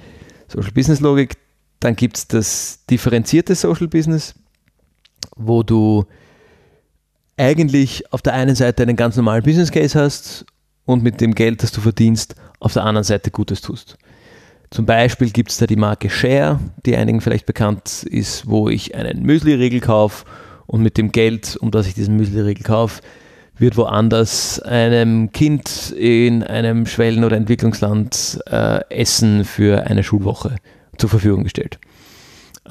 Social 0.47 0.71
Business 0.71 0.99
Logik. 0.99 1.35
Dann 1.79 1.95
gibt 1.95 2.17
es 2.17 2.27
das 2.27 2.79
differenzierte 2.89 3.53
Social 3.53 3.87
Business, 3.87 4.33
wo 5.37 5.63
du 5.63 6.05
eigentlich 7.37 8.11
auf 8.11 8.21
der 8.21 8.33
einen 8.33 8.55
Seite 8.55 8.83
einen 8.83 8.95
ganz 8.95 9.15
normalen 9.15 9.43
Business 9.43 9.71
Case 9.71 9.99
hast 9.99 10.45
und 10.85 11.03
mit 11.03 11.21
dem 11.21 11.35
Geld, 11.35 11.63
das 11.63 11.71
du 11.71 11.81
verdienst, 11.81 12.35
auf 12.59 12.73
der 12.73 12.83
anderen 12.83 13.03
Seite 13.03 13.31
Gutes 13.31 13.61
tust. 13.61 13.97
Zum 14.69 14.85
Beispiel 14.85 15.29
gibt 15.29 15.51
es 15.51 15.57
da 15.57 15.67
die 15.67 15.75
Marke 15.75 16.09
Share, 16.09 16.59
die 16.85 16.97
einigen 16.97 17.21
vielleicht 17.21 17.45
bekannt 17.45 18.03
ist, 18.03 18.47
wo 18.47 18.69
ich 18.69 18.95
einen 18.95 19.23
Müsli-Riegel 19.23 19.79
kaufe 19.79 20.25
Und 20.65 20.81
mit 20.81 20.97
dem 20.97 21.11
Geld, 21.11 21.55
um 21.61 21.71
das 21.71 21.87
ich 21.87 21.93
diesen 21.93 22.17
Müsli-Riegel 22.17 22.63
kaufe, 22.63 23.01
wird 23.57 23.77
woanders 23.77 24.59
einem 24.59 25.31
Kind 25.31 25.91
in 25.91 26.43
einem 26.43 26.85
Schwellen- 26.85 27.23
oder 27.23 27.37
Entwicklungsland 27.37 28.39
äh, 28.47 28.81
Essen 28.89 29.45
für 29.45 29.87
eine 29.87 30.03
Schulwoche 30.03 30.57
zur 30.97 31.09
Verfügung 31.09 31.43
gestellt. 31.43 31.79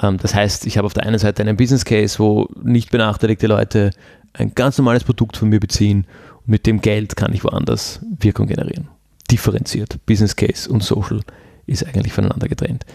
Ähm, 0.01 0.17
das 0.17 0.35
heißt, 0.35 0.65
ich 0.65 0.77
habe 0.77 0.85
auf 0.85 0.93
der 0.93 1.03
einen 1.03 1.19
Seite 1.19 1.41
einen 1.41 1.57
Business 1.57 1.85
Case, 1.85 2.19
wo 2.19 2.47
nicht 2.61 2.91
benachteiligte 2.91 3.47
Leute 3.47 3.91
ein 4.33 4.53
ganz 4.53 4.77
normales 4.77 5.03
Produkt 5.03 5.37
von 5.37 5.49
mir 5.49 5.59
beziehen 5.59 6.05
und 6.45 6.49
mit 6.49 6.65
dem 6.65 6.81
Geld 6.81 7.15
kann 7.15 7.33
ich 7.33 7.43
woanders 7.43 7.99
Wirkung 8.19 8.47
generieren. 8.47 8.87
Differenziert. 9.31 10.05
Business 10.05 10.35
Case 10.35 10.69
und 10.69 10.83
Social 10.83 11.21
ist 11.65 11.85
eigentlich 11.85 12.13
voneinander 12.13 12.47
getrennt. 12.47 12.85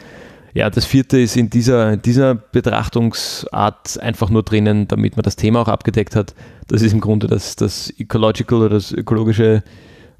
Ja, 0.54 0.68
das 0.68 0.84
vierte 0.84 1.18
ist 1.18 1.36
in 1.36 1.48
dieser, 1.48 1.96
dieser 1.96 2.34
Betrachtungsart 2.34 3.98
einfach 4.00 4.28
nur 4.28 4.42
drinnen, 4.42 4.86
damit 4.86 5.16
man 5.16 5.22
das 5.22 5.36
Thema 5.36 5.60
auch 5.60 5.68
abgedeckt 5.68 6.14
hat. 6.14 6.34
Das 6.68 6.82
ist 6.82 6.92
im 6.92 7.00
Grunde 7.00 7.26
das, 7.26 7.56
das 7.56 7.90
Ecological 7.98 8.58
oder 8.58 8.68
das 8.70 8.92
ökologische 8.92 9.62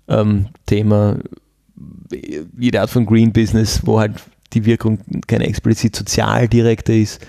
ähm, 0.09 0.47
Thema, 0.65 1.17
jede 2.59 2.81
Art 2.81 2.91
von 2.91 3.05
Green 3.05 3.33
Business, 3.33 3.83
wo 3.85 4.01
halt 4.01 4.15
die 4.55 4.65
Wirkung 4.65 5.01
keine 5.27 5.47
explizit 5.47 5.97
sozial 5.97 6.49
direkte 6.49 6.93
ist, 6.93 7.25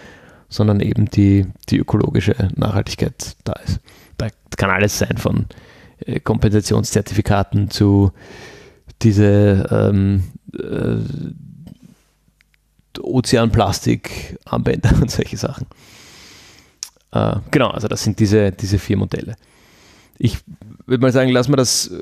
sondern 0.50 0.80
eben 0.80 1.10
die, 1.10 1.48
die 1.70 1.78
ökologische 1.78 2.36
Nachhaltigkeit 2.56 3.36
da 3.44 3.54
ist. 3.66 3.80
Da 4.18 4.28
kann 4.58 4.70
alles 4.70 5.00
sein 5.00 5.18
von 5.18 5.48
äh, 6.06 6.20
Kompensationszertifikaten 6.20 7.70
zu 7.70 8.12
diese 9.02 9.68
ähm, 9.72 10.24
äh, 10.54 10.98
Ozeanplastik-Armbänder 13.00 14.94
und 15.02 15.10
solche 15.10 15.38
Sachen. 15.38 15.66
Äh, 17.12 17.38
genau, 17.52 17.70
also 17.70 17.88
das 17.88 18.04
sind 18.04 18.20
diese, 18.20 18.52
diese 18.52 18.80
vier 18.80 18.98
Modelle. 18.98 19.36
Ich 20.18 20.38
würde 20.86 21.02
mal 21.02 21.12
sagen, 21.12 21.32
lassen 21.32 21.52
wir 21.52 21.58
das 21.58 21.88
äh, 21.88 21.98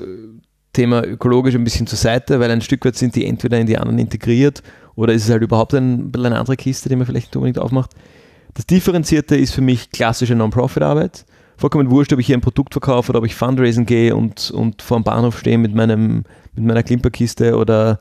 Thema 0.72 1.04
ökologisch 1.04 1.54
ein 1.54 1.64
bisschen 1.64 1.86
zur 1.86 1.98
Seite, 1.98 2.40
weil 2.40 2.50
ein 2.50 2.60
Stück 2.60 2.84
weit 2.84 2.96
sind 2.96 3.14
die 3.14 3.26
entweder 3.26 3.58
in 3.58 3.66
die 3.66 3.78
anderen 3.78 3.98
integriert 3.98 4.62
oder 4.94 5.12
ist 5.12 5.24
es 5.24 5.30
halt 5.30 5.42
überhaupt 5.42 5.74
ein, 5.74 6.12
ein 6.14 6.26
eine 6.26 6.38
andere 6.38 6.56
Kiste, 6.56 6.88
die 6.88 6.96
man 6.96 7.06
vielleicht 7.06 7.28
nicht 7.28 7.36
unbedingt 7.36 7.58
aufmacht. 7.58 7.90
Das 8.54 8.66
Differenzierte 8.66 9.36
ist 9.36 9.54
für 9.54 9.62
mich 9.62 9.90
klassische 9.90 10.34
Non-Profit-Arbeit. 10.34 11.24
Vollkommen 11.56 11.90
wurscht, 11.90 12.12
ob 12.12 12.18
ich 12.18 12.26
hier 12.26 12.36
ein 12.36 12.42
Produkt 12.42 12.74
verkaufe 12.74 13.10
oder 13.10 13.20
ob 13.20 13.26
ich 13.26 13.34
Fundraising 13.34 13.86
gehe 13.86 14.14
und, 14.14 14.50
und 14.50 14.82
vor 14.82 14.98
dem 14.98 15.04
Bahnhof 15.04 15.38
stehe 15.38 15.58
mit, 15.58 15.74
meinem, 15.74 16.24
mit 16.54 16.64
meiner 16.64 16.82
Klimperkiste 16.82 17.56
oder 17.56 18.00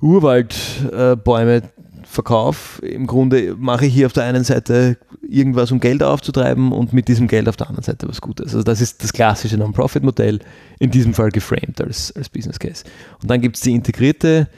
Urwaldbäume 0.00 1.56
äh, 1.56 1.62
verkaufe. 2.04 2.84
Im 2.86 3.06
Grunde 3.06 3.54
mache 3.56 3.86
ich 3.86 3.94
hier 3.94 4.06
auf 4.06 4.12
der 4.12 4.24
einen 4.24 4.44
Seite 4.44 4.96
irgendwas, 5.20 5.70
um 5.70 5.78
Geld 5.78 6.02
aufzutreiben 6.02 6.72
und 6.72 6.92
mit 6.92 7.08
diesem 7.08 7.28
Geld 7.28 7.48
auf 7.48 7.56
der 7.56 7.68
anderen 7.68 7.84
Seite 7.84 8.08
was 8.08 8.20
Gutes. 8.20 8.54
Also 8.54 8.62
das 8.62 8.80
ist 8.80 9.02
das 9.04 9.12
klassische 9.12 9.58
Non-Profit-Modell, 9.58 10.40
in 10.78 10.90
diesem 10.90 11.12
Fall 11.12 11.30
geframed 11.30 11.80
als, 11.80 12.12
als 12.16 12.28
Business 12.28 12.58
Case. 12.58 12.84
Und 13.20 13.30
dann 13.30 13.40
gibt 13.40 13.56
es 13.56 13.62
die 13.62 13.74
integrierte 13.74 14.48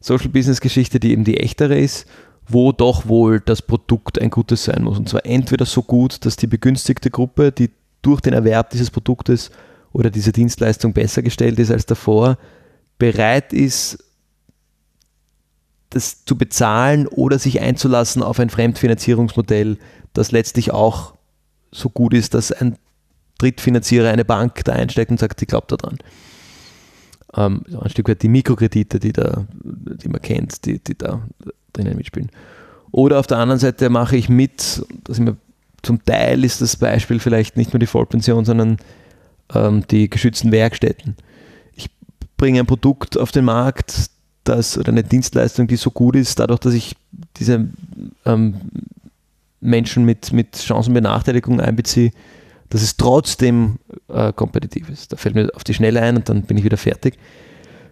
Social 0.00 0.28
Business 0.28 0.60
Geschichte, 0.60 1.00
die 1.00 1.12
eben 1.12 1.24
die 1.24 1.38
echtere 1.38 1.78
ist, 1.78 2.06
wo 2.48 2.72
doch 2.72 3.08
wohl 3.08 3.40
das 3.40 3.62
Produkt 3.62 4.20
ein 4.20 4.30
gutes 4.30 4.64
sein 4.64 4.84
muss. 4.84 4.98
Und 4.98 5.08
zwar 5.08 5.26
entweder 5.26 5.66
so 5.66 5.82
gut, 5.82 6.24
dass 6.24 6.36
die 6.36 6.46
begünstigte 6.46 7.10
Gruppe, 7.10 7.52
die 7.52 7.70
durch 8.02 8.20
den 8.20 8.32
Erwerb 8.32 8.70
dieses 8.70 8.90
Produktes 8.90 9.50
oder 9.92 10.10
dieser 10.10 10.32
Dienstleistung 10.32 10.92
besser 10.92 11.22
gestellt 11.22 11.58
ist 11.58 11.70
als 11.70 11.86
davor, 11.86 12.38
bereit 12.98 13.52
ist, 13.52 13.98
das 15.90 16.24
zu 16.24 16.36
bezahlen 16.36 17.06
oder 17.06 17.38
sich 17.38 17.60
einzulassen 17.60 18.22
auf 18.22 18.38
ein 18.38 18.50
Fremdfinanzierungsmodell, 18.50 19.78
das 20.12 20.32
letztlich 20.32 20.72
auch 20.72 21.14
so 21.72 21.88
gut 21.88 22.14
ist, 22.14 22.34
dass 22.34 22.52
ein 22.52 22.76
Drittfinanzierer, 23.38 24.10
eine 24.10 24.24
Bank 24.24 24.64
da 24.64 24.72
einsteigt 24.72 25.10
und 25.10 25.20
sagt, 25.20 25.42
ich 25.42 25.48
glaube 25.48 25.66
daran 25.76 25.98
ähm, 27.36 27.62
ein 27.80 27.90
Stück 27.90 28.08
weit 28.08 28.22
die 28.22 28.28
Mikrokredite, 28.28 28.98
die, 28.98 29.12
da, 29.12 29.46
die 29.62 30.08
man 30.08 30.22
kennt, 30.22 30.64
die, 30.64 30.78
die 30.78 30.96
da 30.96 31.22
drinnen 31.72 31.96
mitspielen. 31.96 32.30
Oder 32.92 33.18
auf 33.18 33.26
der 33.26 33.38
anderen 33.38 33.60
Seite 33.60 33.90
mache 33.90 34.16
ich 34.16 34.28
mit, 34.28 34.84
dass 35.04 35.18
ich 35.18 35.24
mir, 35.24 35.36
zum 35.82 36.04
Teil 36.04 36.44
ist 36.44 36.60
das 36.62 36.76
Beispiel 36.76 37.20
vielleicht 37.20 37.56
nicht 37.56 37.72
nur 37.72 37.80
die 37.80 37.86
Vollpension, 37.86 38.44
sondern 38.44 38.78
ähm, 39.54 39.86
die 39.90 40.08
geschützten 40.08 40.50
Werkstätten. 40.50 41.16
Ich 41.74 41.90
bringe 42.36 42.60
ein 42.60 42.66
Produkt 42.66 43.18
auf 43.18 43.32
den 43.32 43.44
Markt, 43.44 44.10
das, 44.44 44.78
oder 44.78 44.88
eine 44.88 45.02
Dienstleistung, 45.02 45.66
die 45.66 45.76
so 45.76 45.90
gut 45.90 46.16
ist, 46.16 46.38
dadurch, 46.38 46.60
dass 46.60 46.74
ich 46.74 46.96
diese 47.36 47.68
ähm, 48.24 48.54
Menschen 49.60 50.04
mit, 50.04 50.32
mit 50.32 50.56
Chancenbenachteiligung 50.56 51.60
einbeziehe, 51.60 52.12
dass 52.70 52.82
es 52.82 52.96
trotzdem 52.96 53.78
äh, 54.08 54.32
kompetitiv 54.32 54.88
ist. 54.88 55.12
Da 55.12 55.16
fällt 55.16 55.34
mir 55.34 55.50
auf 55.54 55.64
die 55.64 55.74
Schnelle 55.74 56.02
ein 56.02 56.16
und 56.16 56.28
dann 56.28 56.42
bin 56.42 56.56
ich 56.58 56.64
wieder 56.64 56.76
fertig. 56.76 57.18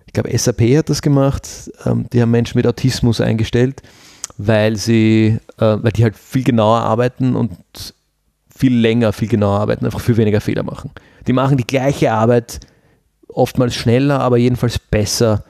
Ich 0.06 0.12
glaube, 0.12 0.36
SAP 0.36 0.60
hat 0.76 0.90
das 0.90 1.02
gemacht. 1.02 1.48
Ähm, 1.84 2.06
die 2.12 2.20
haben 2.20 2.30
Menschen 2.30 2.58
mit 2.58 2.66
Autismus 2.66 3.20
eingestellt, 3.20 3.82
weil 4.36 4.76
sie, 4.76 5.38
äh, 5.58 5.76
weil 5.80 5.92
die 5.92 6.04
halt 6.04 6.16
viel 6.16 6.44
genauer 6.44 6.80
arbeiten 6.80 7.36
und 7.36 7.52
viel 8.54 8.76
länger, 8.76 9.12
viel 9.12 9.28
genauer 9.28 9.60
arbeiten, 9.60 9.84
einfach 9.84 10.00
viel 10.00 10.16
weniger 10.16 10.40
Fehler 10.40 10.62
machen. 10.62 10.90
Die 11.26 11.32
machen 11.32 11.56
die 11.56 11.66
gleiche 11.66 12.12
Arbeit 12.12 12.60
oftmals 13.28 13.74
schneller, 13.74 14.20
aber 14.20 14.36
jedenfalls 14.36 14.78
besser 14.78 15.44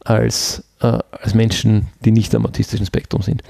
als, 0.00 0.64
äh, 0.80 0.98
als 1.10 1.34
Menschen, 1.34 1.88
die 2.04 2.10
nicht 2.10 2.34
am 2.34 2.44
autistischen 2.44 2.86
Spektrum 2.86 3.22
sind. 3.22 3.42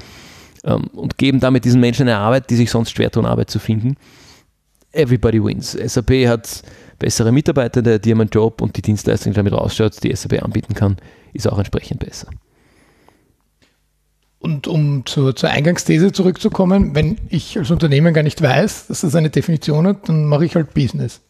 Ähm, 0.64 0.87
und 0.95 1.18
geben 1.18 1.41
damit 1.41 1.64
diesen 1.64 1.81
Menschen 1.81 2.09
eine 2.09 2.18
Arbeit, 2.18 2.51
die 2.51 2.57
sich 2.57 2.70
sonst 2.70 2.91
schwer 2.91 3.11
tun, 3.11 3.27
Arbeit 3.27 3.51
zu 3.51 3.59
finden 3.59 3.97
everybody 4.93 5.43
wins. 5.43 5.72
SAP 5.72 6.11
hat 6.26 6.62
bessere 6.99 7.32
Mitarbeiter, 7.32 7.99
die 7.99 8.11
haben 8.11 8.20
einen 8.20 8.30
Job 8.30 8.61
und 8.61 8.76
die 8.76 8.82
Dienstleistung, 8.82 9.32
die 9.32 9.36
damit 9.36 9.53
ausschaut, 9.53 10.03
die 10.03 10.14
SAP 10.14 10.43
anbieten 10.43 10.74
kann, 10.74 10.97
ist 11.32 11.49
auch 11.49 11.59
entsprechend 11.59 12.01
besser. 12.01 12.28
Und 14.38 14.66
um 14.66 15.07
zur, 15.07 15.36
zur 15.36 15.51
Eingangsthese 15.51 16.11
zurückzukommen, 16.12 16.95
wenn 16.95 17.16
ich 17.28 17.57
als 17.59 17.70
Unternehmen 17.70 18.12
gar 18.12 18.22
nicht 18.22 18.43
weiß, 18.43 18.88
dass 18.88 19.03
das 19.03 19.14
eine 19.14 19.30
Definition 19.30 19.86
hat, 19.86 20.09
dann 20.09 20.24
mache 20.24 20.45
ich 20.45 20.57
halt 20.57 20.74
Business. 20.74 21.20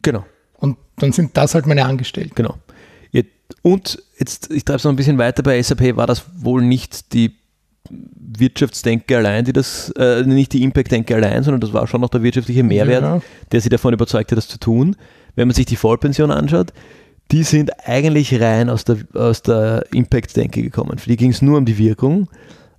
Genau. 0.00 0.24
Und 0.54 0.78
dann 0.96 1.12
sind 1.12 1.36
das 1.36 1.54
halt 1.54 1.66
meine 1.66 1.84
Angestellten. 1.84 2.34
Genau. 2.34 2.56
Und 3.60 4.02
jetzt, 4.18 4.50
ich 4.50 4.64
treibe 4.64 4.78
es 4.78 4.84
noch 4.84 4.92
ein 4.92 4.96
bisschen 4.96 5.18
weiter, 5.18 5.42
bei 5.42 5.62
SAP 5.62 5.96
war 5.96 6.06
das 6.06 6.24
wohl 6.42 6.62
nicht 6.62 7.12
die 7.12 7.36
Wirtschaftsdenke 7.90 9.16
allein, 9.16 9.44
die 9.44 9.52
das, 9.52 9.90
äh, 9.96 10.22
nicht 10.22 10.52
die 10.52 10.62
Impact-Denke 10.62 11.14
allein, 11.14 11.42
sondern 11.42 11.60
das 11.60 11.72
war 11.72 11.86
schon 11.86 12.00
noch 12.00 12.08
der 12.08 12.22
wirtschaftliche 12.22 12.62
Mehrwert, 12.62 13.02
ja. 13.02 13.20
der 13.50 13.60
sie 13.60 13.68
davon 13.68 13.92
überzeugt 13.92 14.30
hat, 14.30 14.38
das 14.38 14.48
zu 14.48 14.58
tun. 14.58 14.96
Wenn 15.34 15.48
man 15.48 15.54
sich 15.54 15.66
die 15.66 15.76
Vollpension 15.76 16.30
anschaut, 16.30 16.72
die 17.30 17.42
sind 17.42 17.70
eigentlich 17.86 18.40
rein 18.40 18.68
aus 18.68 18.84
der, 18.84 18.98
aus 19.14 19.42
der 19.42 19.84
Impact-Denke 19.92 20.62
gekommen. 20.62 20.98
Für 20.98 21.08
die 21.08 21.16
ging 21.16 21.30
es 21.30 21.42
nur 21.42 21.58
um 21.58 21.64
die 21.64 21.78
Wirkung. 21.78 22.28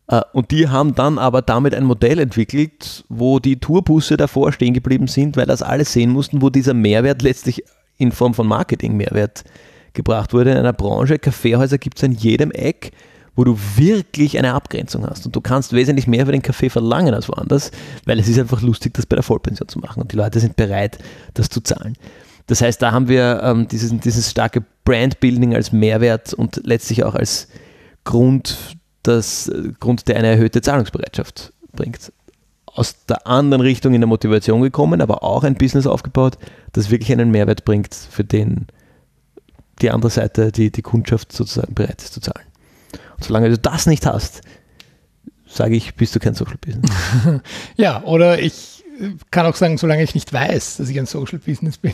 Äh, 0.07 0.21
und 0.33 0.51
die 0.51 0.69
haben 0.69 0.95
dann 0.95 1.17
aber 1.17 1.41
damit 1.41 1.73
ein 1.73 1.85
Modell 1.85 2.19
entwickelt, 2.19 3.03
wo 3.09 3.39
die 3.39 3.59
Tourbusse 3.59 4.17
davor 4.17 4.51
stehen 4.51 4.73
geblieben 4.73 5.07
sind, 5.07 5.37
weil 5.37 5.45
das 5.45 5.61
alles 5.61 5.93
sehen 5.93 6.11
mussten, 6.11 6.41
wo 6.41 6.49
dieser 6.49 6.73
Mehrwert 6.73 7.21
letztlich 7.21 7.63
in 7.97 8.11
Form 8.11 8.33
von 8.33 8.47
Marketing-Mehrwert 8.47 9.43
gebracht 9.93 10.33
wurde. 10.33 10.51
In 10.51 10.57
einer 10.57 10.73
Branche, 10.73 11.19
Kaffeehäuser 11.19 11.77
gibt 11.77 11.97
es 11.97 12.03
an 12.03 12.11
jedem 12.11 12.51
Eck 12.51 12.91
wo 13.35 13.43
du 13.43 13.57
wirklich 13.75 14.37
eine 14.37 14.53
Abgrenzung 14.53 15.05
hast. 15.07 15.25
Und 15.25 15.35
du 15.35 15.41
kannst 15.41 15.73
wesentlich 15.73 16.07
mehr 16.07 16.25
für 16.25 16.31
den 16.31 16.41
Kaffee 16.41 16.69
verlangen 16.69 17.13
als 17.13 17.27
woanders, 17.27 17.71
weil 18.05 18.19
es 18.19 18.27
ist 18.27 18.39
einfach 18.39 18.61
lustig, 18.61 18.93
das 18.93 19.05
bei 19.05 19.15
der 19.15 19.23
Vollpension 19.23 19.67
zu 19.67 19.79
machen. 19.79 20.01
Und 20.01 20.11
die 20.11 20.15
Leute 20.15 20.39
sind 20.39 20.55
bereit, 20.55 20.99
das 21.33 21.49
zu 21.49 21.61
zahlen. 21.61 21.97
Das 22.47 22.61
heißt, 22.61 22.81
da 22.81 22.91
haben 22.91 23.07
wir 23.07 23.41
ähm, 23.43 23.67
dieses, 23.67 23.97
dieses 23.99 24.29
starke 24.29 24.63
Brandbuilding 24.85 25.55
als 25.55 25.71
Mehrwert 25.71 26.33
und 26.33 26.61
letztlich 26.65 27.03
auch 27.03 27.15
als 27.15 27.47
Grund, 28.03 28.57
das, 29.01 29.51
Grund, 29.79 30.07
der 30.07 30.17
eine 30.17 30.27
erhöhte 30.27 30.61
Zahlungsbereitschaft 30.61 31.53
bringt. 31.71 32.11
Aus 32.65 33.05
der 33.05 33.27
anderen 33.27 33.61
Richtung 33.61 33.93
in 33.93 34.01
der 34.01 34.07
Motivation 34.07 34.61
gekommen, 34.61 35.01
aber 35.01 35.23
auch 35.23 35.43
ein 35.43 35.55
Business 35.55 35.87
aufgebaut, 35.87 36.37
das 36.73 36.89
wirklich 36.89 37.11
einen 37.11 37.31
Mehrwert 37.31 37.65
bringt, 37.65 37.93
für 37.93 38.23
den 38.23 38.67
die 39.81 39.91
andere 39.91 40.11
Seite, 40.11 40.51
die, 40.51 40.71
die 40.71 40.81
Kundschaft 40.81 41.31
sozusagen 41.31 41.73
bereit 41.73 42.01
ist 42.01 42.13
zu 42.13 42.21
zahlen. 42.21 42.45
Solange 43.23 43.49
du 43.49 43.57
das 43.57 43.85
nicht 43.85 44.05
hast, 44.05 44.41
sage 45.47 45.75
ich, 45.75 45.95
bist 45.95 46.15
du 46.15 46.19
kein 46.19 46.33
Social 46.33 46.57
Business. 46.57 46.91
ja, 47.77 48.03
oder 48.03 48.39
ich 48.39 48.83
kann 49.31 49.45
auch 49.45 49.55
sagen, 49.55 49.77
solange 49.77 50.03
ich 50.03 50.13
nicht 50.13 50.33
weiß, 50.33 50.77
dass 50.77 50.89
ich 50.89 50.99
ein 50.99 51.05
Social 51.05 51.39
Business 51.39 51.77
bin, 51.77 51.93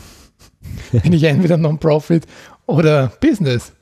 bin 1.02 1.12
ich 1.12 1.24
entweder 1.24 1.56
Non-Profit 1.56 2.26
oder 2.66 3.12
Business. 3.20 3.72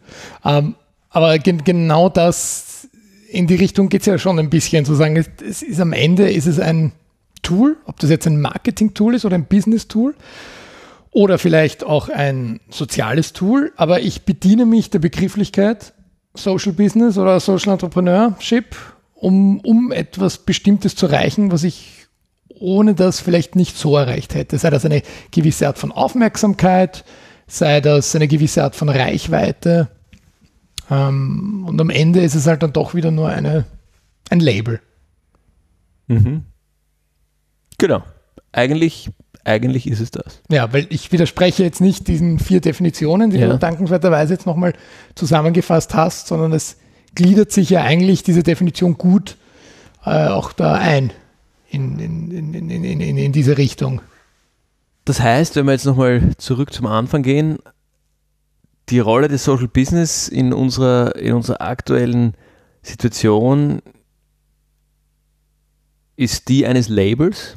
Ähm, 0.44 0.74
aber 1.10 1.38
gen 1.38 1.64
genau 1.64 2.08
das, 2.08 2.88
in 3.30 3.46
die 3.46 3.56
Richtung 3.56 3.88
geht 3.88 4.02
es 4.02 4.06
ja 4.06 4.18
schon 4.18 4.38
ein 4.38 4.50
bisschen, 4.50 4.84
zu 4.84 4.94
sagen, 4.94 5.16
es 5.16 5.62
ist 5.62 5.80
am 5.80 5.92
Ende 5.92 6.30
ist 6.30 6.46
es 6.46 6.60
ein 6.60 6.92
Tool, 7.42 7.76
ob 7.86 7.98
das 8.00 8.10
jetzt 8.10 8.26
ein 8.26 8.40
Marketing-Tool 8.40 9.14
ist 9.14 9.24
oder 9.24 9.36
ein 9.36 9.46
Business-Tool 9.46 10.14
oder 11.10 11.38
vielleicht 11.38 11.84
auch 11.84 12.08
ein 12.08 12.60
soziales 12.70 13.32
Tool, 13.32 13.72
aber 13.76 14.00
ich 14.00 14.22
bediene 14.22 14.66
mich 14.66 14.90
der 14.90 14.98
Begrifflichkeit 14.98 15.94
Social 16.38 16.72
Business 16.72 17.18
oder 17.18 17.40
Social 17.40 17.72
Entrepreneurship, 17.72 18.76
um, 19.14 19.60
um 19.60 19.92
etwas 19.92 20.38
Bestimmtes 20.38 20.96
zu 20.96 21.06
erreichen, 21.06 21.50
was 21.50 21.64
ich 21.64 22.06
ohne 22.60 22.94
das 22.94 23.20
vielleicht 23.20 23.56
nicht 23.56 23.76
so 23.76 23.96
erreicht 23.96 24.34
hätte. 24.34 24.58
Sei 24.58 24.70
das 24.70 24.84
eine 24.84 25.02
gewisse 25.30 25.66
Art 25.66 25.78
von 25.78 25.92
Aufmerksamkeit, 25.92 27.04
sei 27.46 27.80
das 27.80 28.14
eine 28.14 28.28
gewisse 28.28 28.64
Art 28.64 28.76
von 28.76 28.88
Reichweite. 28.88 29.88
Ähm, 30.90 31.64
und 31.68 31.80
am 31.80 31.90
Ende 31.90 32.20
ist 32.20 32.34
es 32.34 32.46
halt 32.46 32.62
dann 32.62 32.72
doch 32.72 32.94
wieder 32.94 33.10
nur 33.10 33.28
eine, 33.28 33.64
ein 34.30 34.40
Label. 34.40 34.80
Mhm. 36.08 36.44
Genau. 37.78 38.02
Eigentlich, 38.52 39.10
eigentlich 39.48 39.88
ist 39.88 40.00
es 40.00 40.10
das. 40.10 40.40
Ja, 40.50 40.72
weil 40.72 40.86
ich 40.90 41.10
widerspreche 41.12 41.62
jetzt 41.64 41.80
nicht 41.80 42.06
diesen 42.08 42.38
vier 42.38 42.60
Definitionen, 42.60 43.30
die 43.30 43.38
Ja. 43.38 43.48
du 43.48 43.58
dankenswerterweise 43.58 44.34
jetzt 44.34 44.46
nochmal 44.46 44.74
zusammengefasst 45.14 45.94
hast, 45.94 46.28
sondern 46.28 46.52
es 46.52 46.76
gliedert 47.14 47.50
sich 47.52 47.70
ja 47.70 47.82
eigentlich 47.82 48.22
diese 48.22 48.42
Definition 48.42 48.96
gut 48.98 49.36
äh, 50.04 50.28
auch 50.28 50.52
da 50.52 50.74
ein 50.74 51.12
in, 51.70 51.98
in, 51.98 52.30
in, 52.30 52.54
in, 52.54 52.70
in, 52.70 53.00
in, 53.00 53.16
in 53.18 53.32
diese 53.32 53.58
Richtung. 53.58 54.00
Das 55.04 55.20
heißt, 55.20 55.56
wenn 55.56 55.66
wir 55.66 55.72
jetzt 55.72 55.86
nochmal 55.86 56.22
zurück 56.38 56.72
zum 56.72 56.86
Anfang 56.86 57.22
gehen, 57.22 57.58
die 58.90 59.00
Rolle 59.00 59.28
des 59.28 59.44
Social 59.44 59.68
Business 59.68 60.28
in 60.28 60.52
unserer, 60.52 61.16
in 61.16 61.34
unserer 61.34 61.60
aktuellen 61.60 62.34
Situation 62.82 63.82
ist 66.16 66.48
die 66.48 66.66
eines 66.66 66.88
Labels, 66.88 67.56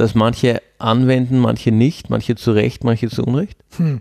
das 0.00 0.14
manche 0.14 0.62
anwenden, 0.78 1.38
manche 1.38 1.72
nicht, 1.72 2.10
manche 2.10 2.36
zu 2.36 2.52
Recht, 2.52 2.84
manche 2.84 3.08
zu 3.08 3.24
Unrecht. 3.24 3.58
Hm. 3.76 4.00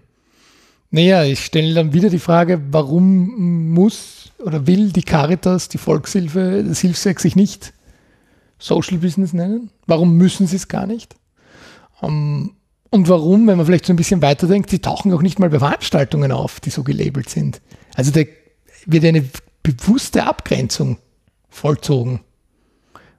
Naja, 0.89 1.23
ich 1.23 1.43
stelle 1.43 1.73
dann 1.73 1.93
wieder 1.93 2.09
die 2.09 2.19
Frage, 2.19 2.61
warum 2.71 3.73
muss 3.73 4.31
oder 4.39 4.67
will 4.67 4.91
die 4.91 5.03
Caritas, 5.03 5.67
die 5.69 5.77
Volkshilfe, 5.77 6.63
das 6.65 6.79
Hilfswerk 6.79 7.19
sich 7.19 7.35
nicht 7.35 7.73
Social 8.59 8.97
Business 8.97 9.33
nennen? 9.33 9.69
Warum 9.85 10.15
müssen 10.17 10.47
sie 10.47 10.55
es 10.55 10.67
gar 10.67 10.87
nicht? 10.87 11.15
Ähm, 12.01 12.53
und 12.89 13.09
warum, 13.09 13.47
wenn 13.47 13.57
man 13.57 13.65
vielleicht 13.65 13.85
so 13.85 13.93
ein 13.93 13.97
bisschen 13.97 14.21
weiterdenkt, 14.21 14.71
die 14.71 14.79
tauchen 14.79 15.11
auch 15.13 15.21
nicht 15.21 15.39
mal 15.39 15.49
bei 15.49 15.59
Veranstaltungen 15.59 16.31
auf, 16.31 16.59
die 16.59 16.69
so 16.69 16.83
gelabelt 16.83 17.29
sind. 17.29 17.61
Also 17.95 18.11
da 18.11 18.21
wird 18.85 19.03
eine 19.03 19.25
bewusste 19.63 20.25
Abgrenzung 20.25 20.97
vollzogen. 21.49 22.21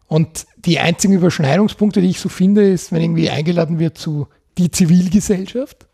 Und 0.09 0.47
die 0.57 0.79
einzigen 0.81 1.13
Überschneidungspunkte, 1.15 2.01
die 2.01 2.09
ich 2.09 2.19
so 2.19 2.31
finde, 2.31 2.69
ist, 2.69 2.93
wenn 2.93 3.03
irgendwie 3.03 3.31
eingeladen 3.31 3.79
wird 3.79 3.99
zu 3.99 4.27
die 4.57 4.71
Zivilgesellschaft. 4.71 5.87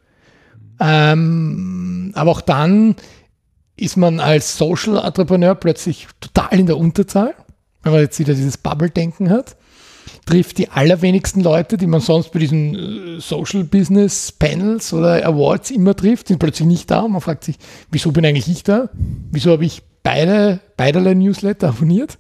Ähm, 0.81 2.12
aber 2.15 2.31
auch 2.31 2.41
dann 2.41 2.97
ist 3.77 3.97
man 3.97 4.21
als 4.21 4.57
Social 4.57 5.05
Entrepreneur 5.05 5.55
plötzlich 5.57 6.07
total 6.21 6.61
in 6.61 6.67
der 6.67 6.79
Unterzahl, 6.79 7.35
wenn 7.83 7.93
man 7.93 8.03
jetzt 8.03 8.19
wieder 8.21 8.35
dieses 8.35 8.57
Bubble-Denken 8.57 9.31
hat. 9.31 9.57
Trifft 10.27 10.59
die 10.59 10.71
allerwenigsten 10.71 11.43
Leute, 11.43 11.77
die 11.77 11.87
man 11.87 12.01
sonst 12.01 12.33
bei 12.33 12.39
diesen 12.39 13.17
äh, 13.17 13.21
Social 13.21 13.65
Business 13.65 14.33
Panels 14.33 14.93
oder 14.93 15.27
Awards 15.27 15.71
immer 15.71 15.95
trifft, 15.95 16.29
sind 16.29 16.39
plötzlich 16.39 16.69
nicht 16.69 16.91
da. 16.91 17.07
Man 17.09 17.21
fragt 17.21 17.45
sich, 17.45 17.57
wieso 17.91 18.12
bin 18.12 18.25
eigentlich 18.25 18.49
ich 18.49 18.62
da? 18.62 18.91
Wieso 19.33 19.51
habe 19.51 19.65
ich 19.65 19.83
beide, 20.03 20.61
beiderlei 20.77 21.15
Newsletter 21.15 21.71
abonniert? 21.71 22.19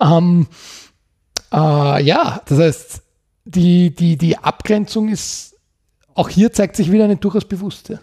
Ähm, 0.00 0.46
äh, 1.52 2.02
ja, 2.02 2.40
das 2.46 2.58
heißt, 2.58 3.02
die, 3.44 3.94
die, 3.94 4.16
die 4.16 4.36
Abgrenzung 4.38 5.08
ist, 5.08 5.56
auch 6.14 6.28
hier 6.28 6.52
zeigt 6.52 6.76
sich 6.76 6.90
wieder 6.90 7.04
eine 7.04 7.16
durchaus 7.16 7.44
bewusste. 7.44 8.00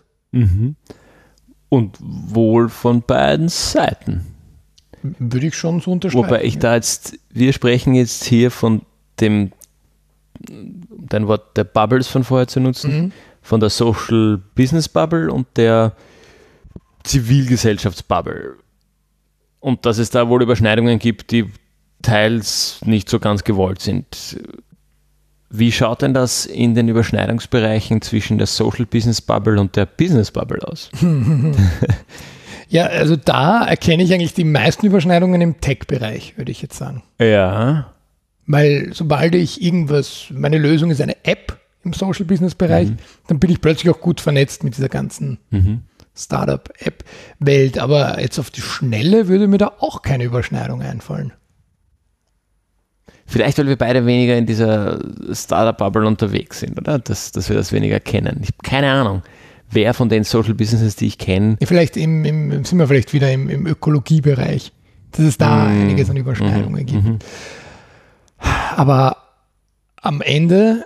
Und 1.70 1.98
wohl 2.00 2.70
von 2.70 3.02
beiden 3.02 3.50
Seiten. 3.50 4.26
Würde 5.02 5.48
ich 5.48 5.56
schon 5.56 5.82
so 5.82 5.92
unterschreiben. 5.92 6.26
Wobei 6.26 6.44
ich 6.44 6.60
da 6.60 6.76
jetzt, 6.76 7.18
wir 7.30 7.52
sprechen 7.54 7.94
jetzt 7.94 8.24
hier 8.24 8.52
von 8.52 8.84
dem, 9.20 9.52
dein 10.40 11.28
Wort 11.28 11.58
der 11.58 11.66
Bubbles 11.66 12.08
von 12.08 12.24
vorher 12.24 12.48
zu 12.48 12.60
nutzen, 12.60 12.92
Mhm. 13.06 13.12
von 13.42 13.60
der 13.60 13.70
Social 13.70 14.42
Business 14.56 14.88
Bubble 14.88 15.32
und 15.32 15.48
der 15.58 15.94
Zivilgesellschaftsbubble. 17.04 18.56
Und 19.60 19.86
dass 19.86 19.98
es 19.98 20.10
da 20.10 20.28
wohl 20.30 20.42
Überschneidungen 20.42 21.00
gibt, 21.00 21.32
die 21.32 21.50
teils 22.04 22.80
nicht 22.86 23.10
so 23.10 23.20
ganz 23.20 23.44
gewollt 23.44 23.82
sind. 23.82 24.38
Wie 25.50 25.72
schaut 25.72 26.02
denn 26.02 26.14
das 26.14 26.46
in 26.46 26.76
den 26.76 26.88
Überschneidungsbereichen 26.88 28.02
zwischen 28.02 28.38
der 28.38 28.48
Social 28.48 28.86
Business 28.86 29.22
Bubble 29.22 29.60
und 29.60 29.76
der 29.76 29.86
Business 29.86 30.32
Bubble 30.32 30.60
aus? 30.68 30.90
Ja, 32.74 32.88
also 32.88 33.16
da 33.16 33.64
erkenne 33.66 34.02
ich 34.02 34.12
eigentlich 34.16 34.34
die 34.34 34.44
meisten 34.44 34.88
Überschneidungen 34.88 35.40
im 35.42 35.62
Tech-Bereich, 35.62 36.40
würde 36.40 36.52
ich 36.52 36.60
jetzt 36.64 36.76
sagen. 36.76 37.04
Ja. 37.20 37.94
Weil 38.48 38.90
sobald 38.94 39.36
ich 39.36 39.62
irgendwas, 39.62 40.26
meine 40.32 40.58
Lösung 40.58 40.90
ist 40.90 41.00
eine 41.00 41.24
App 41.24 41.60
im 41.84 41.94
Social 41.94 42.26
Business 42.26 42.56
Bereich, 42.56 42.92
dann 43.28 43.38
bin 43.38 43.52
ich 43.52 43.62
plötzlich 43.62 43.94
auch 43.94 44.02
gut 44.02 44.20
vernetzt 44.20 44.64
mit 44.64 44.76
dieser 44.76 44.90
ganzen 44.90 45.38
Startup-App-Welt. 46.16 47.78
Aber 47.78 48.20
jetzt 48.20 48.40
auf 48.40 48.50
die 48.50 48.62
Schnelle 48.62 49.28
würde 49.28 49.48
mir 49.48 49.60
da 49.60 49.74
auch 49.78 50.02
keine 50.02 50.24
Überschneidung 50.24 50.82
einfallen. 50.82 51.32
Vielleicht, 53.34 53.58
weil 53.58 53.66
wir 53.66 53.78
beide 53.78 54.06
weniger 54.06 54.38
in 54.38 54.46
dieser 54.46 55.00
Startup-Bubble 55.32 56.06
unterwegs 56.06 56.60
sind, 56.60 56.80
oder? 56.80 57.00
Dass, 57.00 57.32
dass 57.32 57.50
wir 57.50 57.56
das 57.56 57.72
weniger 57.72 58.00
kennen. 58.00 58.42
Ich 58.44 58.50
habe 58.50 58.58
keine 58.62 58.92
Ahnung, 58.92 59.24
wer 59.72 59.96
von 59.96 60.08
den 60.08 60.24
Social 60.24 60.54
Businesses, 60.54 60.96
die 60.98 61.08
ich 61.08 61.18
kenne, 61.18 61.58
Ja, 61.60 61.66
vielleicht 61.66 61.98
im, 61.98 62.26
im, 62.26 62.64
sind 62.64 62.78
wir 62.78 62.88
vielleicht 62.88 63.12
wieder 63.12 63.32
im, 63.32 63.50
im 63.50 63.66
Ökologiebereich, 63.66 64.72
dass 65.14 65.26
es 65.26 65.40
da 65.40 65.66
einiges 65.66 66.12
an 66.12 66.18
Überschneidungen 66.18 66.86
gibt. 66.86 67.26
Aber 68.76 69.18
am 70.00 70.22
Ende 70.22 70.86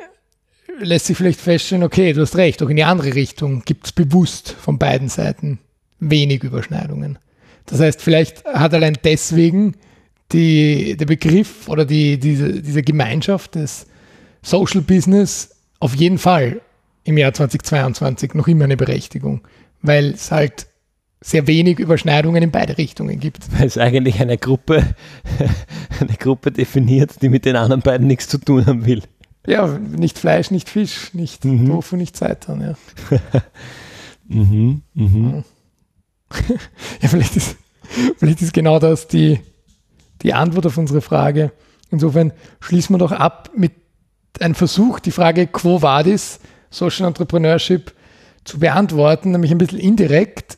lässt 0.80 1.08
sich 1.08 1.18
vielleicht 1.18 1.41
feststellen, 1.41 1.84
okay, 1.84 2.14
du 2.14 2.22
hast 2.22 2.38
recht, 2.38 2.64
auch 2.64 2.70
in 2.70 2.78
die 2.78 2.86
andere 2.86 3.14
Richtung 3.14 3.64
gibt 3.66 3.88
es 3.88 3.91
bewusst 3.91 4.56
von 4.58 4.78
beiden 4.78 5.10
Seiten 5.10 5.60
wenig 6.00 6.45
Überschneidungen. 6.45 7.20
Das 7.66 7.82
heißt, 7.82 8.02
vielleicht 8.02 8.45
hat 8.45 8.74
allein 8.74 8.98
deswegen 9.04 9.76
die, 10.32 10.98
der 10.98 11.06
Begriff 11.06 11.68
oder 11.70 11.86
die, 11.86 12.20
diese, 12.20 12.62
diese 12.62 12.84
Gemeinschaft 12.84 13.56
des 13.56 13.88
Social 14.42 14.82
Business 14.82 15.56
auf 15.80 15.96
jeden 15.96 16.18
Fall 16.18 16.62
im 17.04 17.18
Jahr 17.18 17.34
2022 17.34 18.34
noch 18.34 18.48
immer 18.48 18.66
eine 18.66 18.78
Berechtigung, 18.78 19.42
weil 19.82 20.12
es 20.12 20.32
halt 20.32 20.68
sehr 21.22 21.48
wenig 21.48 21.80
Überschneidungen 21.80 22.44
in 22.44 22.52
beide 22.52 22.78
Richtungen 22.78 23.20
gibt. 23.20 23.48
weil 23.58 23.68
es 23.68 23.78
eigentlich 23.78 24.20
eine 24.20 24.38
Gruppe, 24.38 24.96
eine 26.00 26.14
Gruppe 26.18 26.52
definiert, 26.52 27.22
die 27.22 27.30
mit 27.30 27.46
den 27.46 27.56
anderen 27.56 27.82
beiden 27.82 28.08
nichts 28.08 28.28
zu 28.28 28.38
tun 28.38 28.66
haben 28.66 28.86
will. 28.86 29.02
Ja, 29.46 29.68
nicht 29.80 30.20
Fleisch, 30.20 30.52
nicht 30.52 30.70
Fisch, 30.70 31.14
nicht 31.14 31.46
Mhm. 31.46 31.68
Tofu, 31.70 31.96
nicht 31.96 32.18
Seitan, 32.18 32.62
ja. 32.62 32.76
Mhm, 34.30 34.82
mhm. 34.94 35.44
Ja, 37.02 37.08
vielleicht 37.08 37.38
ist, 37.38 37.56
vielleicht 38.18 38.42
ist 38.42 38.54
genau 38.54 38.78
das 38.78 39.08
die, 39.08 39.40
die 40.24 40.34
Antwort 40.34 40.65
auf 40.65 40.78
unsere 40.78 41.01
Frage. 41.01 41.51
Insofern 41.89 42.34
schließen 42.59 42.93
wir 42.95 42.99
doch 42.99 43.11
ab 43.11 43.51
mit 43.55 43.72
einem 44.39 44.55
Versuch, 44.55 44.99
die 44.99 45.11
Frage 45.11 45.47
Quo 45.47 45.82
Vadis, 45.82 46.39
Social 46.70 47.07
Entrepreneurship, 47.07 47.93
zu 48.43 48.59
beantworten, 48.59 49.32
nämlich 49.32 49.51
ein 49.51 49.57
bisschen 49.57 49.80
indirekt. 49.80 50.57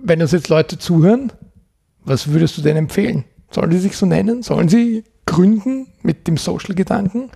Wenn 0.00 0.22
uns 0.22 0.32
jetzt 0.32 0.48
Leute 0.48 0.78
zuhören, 0.78 1.32
was 2.04 2.28
würdest 2.28 2.56
du 2.56 2.62
denn 2.62 2.76
empfehlen? 2.76 3.24
Sollen 3.50 3.70
sie 3.72 3.78
sich 3.78 3.96
so 3.96 4.06
nennen? 4.06 4.42
Sollen 4.42 4.68
sie 4.68 5.04
gründen 5.26 5.86
mit 6.02 6.26
dem 6.26 6.36
Social-Gedanken? 6.36 7.30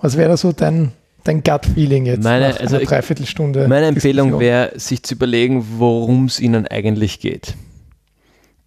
Was 0.00 0.16
wäre 0.16 0.30
da 0.30 0.36
so 0.36 0.52
dein, 0.52 0.92
dein 1.24 1.42
Gut-Feeling 1.42 2.06
jetzt 2.06 2.24
Meine- 2.24 2.50
nach 2.50 2.60
also 2.60 2.76
einer 2.76 2.84
Dreiviertelstunde? 2.84 3.68
Meine 3.68 3.86
Empfehlung 3.86 4.40
wäre, 4.40 4.72
sich 4.78 5.02
zu 5.02 5.14
überlegen, 5.14 5.64
worum 5.78 6.24
es 6.26 6.40
Ihnen 6.40 6.66
eigentlich 6.66 7.20
geht. 7.20 7.54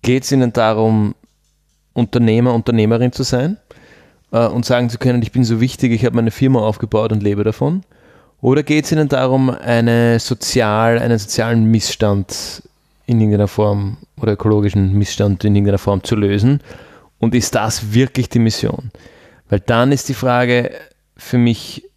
Geht 0.01 0.23
es 0.23 0.31
Ihnen 0.31 0.53
darum, 0.53 1.15
Unternehmer, 1.95 2.53
Unternehmerin 2.53 3.11
zu 3.11 3.23
sein 3.23 3.57
äh, 4.31 4.45
und 4.45 4.65
sagen 4.65 4.89
zu 4.89 4.99
können, 4.99 5.23
ich 5.23 5.31
bin 5.31 5.43
so 5.43 5.59
wichtig, 5.59 5.91
ich 5.91 6.05
habe 6.05 6.15
meine 6.15 6.29
Firma 6.29 6.59
aufgebaut 6.59 7.11
und 7.11 7.23
lebe 7.23 7.43
davon? 7.43 7.81
Oder 8.41 8.61
geht 8.61 8.85
es 8.85 8.91
Ihnen 8.91 9.07
darum, 9.07 9.49
eine 9.49 10.19
sozial, 10.19 10.99
einen 10.99 11.17
sozialen 11.17 11.65
Missstand 11.65 12.61
in 13.07 13.19
irgendeiner 13.19 13.47
Form 13.47 13.97
oder 14.21 14.33
ökologischen 14.33 14.93
Missstand 14.93 15.43
in 15.45 15.55
irgendeiner 15.55 15.79
Form 15.79 16.03
zu 16.03 16.15
lösen? 16.15 16.59
Und 17.17 17.33
ist 17.33 17.55
das 17.55 17.93
wirklich 17.93 18.29
die 18.29 18.39
Mission? 18.39 18.91
Weil 19.49 19.61
dann 19.61 19.91
ist 19.91 20.09
die 20.09 20.13
Frage 20.13 20.71
für 21.15 21.37
mich 21.37 21.89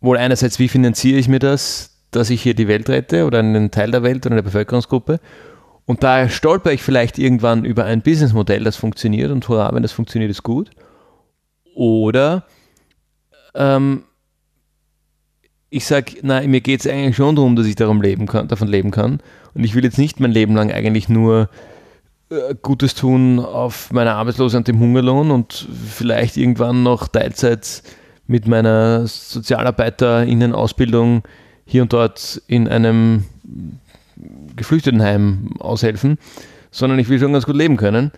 wohl 0.00 0.18
einerseits, 0.18 0.58
wie 0.58 0.68
finanziere 0.68 1.18
ich 1.18 1.28
mir 1.28 1.38
das, 1.38 1.96
dass 2.10 2.28
ich 2.28 2.42
hier 2.42 2.54
die 2.54 2.66
Welt 2.66 2.88
rette 2.88 3.24
oder 3.24 3.38
einen 3.38 3.70
Teil 3.70 3.92
der 3.92 4.02
Welt 4.02 4.26
oder 4.26 4.34
eine 4.34 4.42
Bevölkerungsgruppe? 4.42 5.20
Und 5.90 6.02
da 6.04 6.28
stolper 6.28 6.70
ich 6.70 6.84
vielleicht 6.84 7.18
irgendwann 7.18 7.64
über 7.64 7.84
ein 7.84 8.00
Businessmodell, 8.00 8.62
das 8.62 8.76
funktioniert 8.76 9.32
und 9.32 9.48
hurra, 9.48 9.74
wenn 9.74 9.82
das 9.82 9.90
funktioniert, 9.90 10.30
ist 10.30 10.44
gut. 10.44 10.70
Oder 11.74 12.44
ähm, 13.56 14.04
ich 15.68 15.84
sage, 15.84 16.12
na, 16.22 16.42
mir 16.42 16.60
geht 16.60 16.78
es 16.78 16.86
eigentlich 16.86 17.16
schon 17.16 17.34
darum, 17.34 17.56
dass 17.56 17.66
ich 17.66 17.74
darum 17.74 18.02
leben 18.02 18.28
kann, 18.28 18.46
davon 18.46 18.68
leben 18.68 18.92
kann. 18.92 19.18
Und 19.52 19.64
ich 19.64 19.74
will 19.74 19.82
jetzt 19.82 19.98
nicht 19.98 20.20
mein 20.20 20.30
Leben 20.30 20.54
lang 20.54 20.70
eigentlich 20.70 21.08
nur 21.08 21.48
äh, 22.30 22.54
Gutes 22.62 22.94
tun 22.94 23.40
auf 23.40 23.92
meiner 23.92 24.14
Arbeitslose 24.14 24.58
und 24.58 24.68
dem 24.68 24.78
Hungerlohn 24.78 25.32
und 25.32 25.66
vielleicht 25.88 26.36
irgendwann 26.36 26.84
noch 26.84 27.08
Teilzeit 27.08 27.82
mit 28.28 28.46
meiner 28.46 29.08
SozialarbeiterInnen-Ausbildung 29.08 31.24
hier 31.66 31.82
und 31.82 31.92
dort 31.92 32.40
in 32.46 32.68
einem 32.68 33.24
Geflüchtetenheim 34.60 35.56
aushelfen, 35.58 36.18
sondern 36.70 36.98
ich 36.98 37.08
will 37.08 37.18
schon 37.18 37.32
ganz 37.32 37.46
gut 37.46 37.56
leben 37.56 37.76
können, 37.76 38.12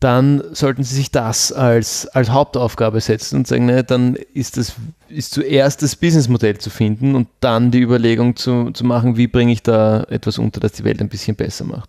dann 0.00 0.42
sollten 0.52 0.82
Sie 0.82 0.96
sich 0.96 1.12
das 1.12 1.52
als, 1.52 2.08
als 2.08 2.30
Hauptaufgabe 2.30 3.00
setzen 3.00 3.36
und 3.36 3.46
sagen, 3.46 3.66
ne, 3.66 3.84
dann 3.84 4.16
ist 4.34 4.56
das 4.56 4.74
ist 5.08 5.32
zuerst 5.32 5.82
das 5.82 5.94
Businessmodell 5.94 6.58
zu 6.58 6.70
finden 6.70 7.14
und 7.14 7.28
dann 7.38 7.70
die 7.70 7.80
Überlegung 7.80 8.34
zu, 8.34 8.72
zu 8.72 8.84
machen, 8.84 9.16
wie 9.16 9.28
bringe 9.28 9.52
ich 9.52 9.62
da 9.62 10.02
etwas 10.04 10.38
unter, 10.38 10.58
das 10.58 10.72
die 10.72 10.84
Welt 10.84 11.00
ein 11.00 11.08
bisschen 11.08 11.36
besser 11.36 11.64
macht. 11.64 11.88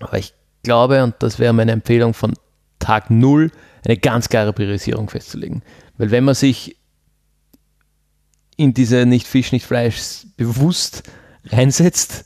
Aber 0.00 0.18
ich 0.18 0.34
glaube, 0.64 1.04
und 1.04 1.14
das 1.20 1.38
wäre 1.38 1.52
meine 1.52 1.70
Empfehlung 1.72 2.14
von 2.14 2.34
Tag 2.80 3.10
Null, 3.10 3.52
eine 3.84 3.96
ganz 3.96 4.28
klare 4.28 4.52
Priorisierung 4.52 5.08
festzulegen. 5.08 5.62
Weil 5.98 6.10
wenn 6.10 6.24
man 6.24 6.34
sich 6.34 6.76
in 8.56 8.74
diese 8.74 9.06
nicht 9.06 9.28
Fisch, 9.28 9.52
nicht 9.52 9.66
Fleisch 9.66 10.26
bewusst 10.36 11.04
reinsetzt, 11.46 12.24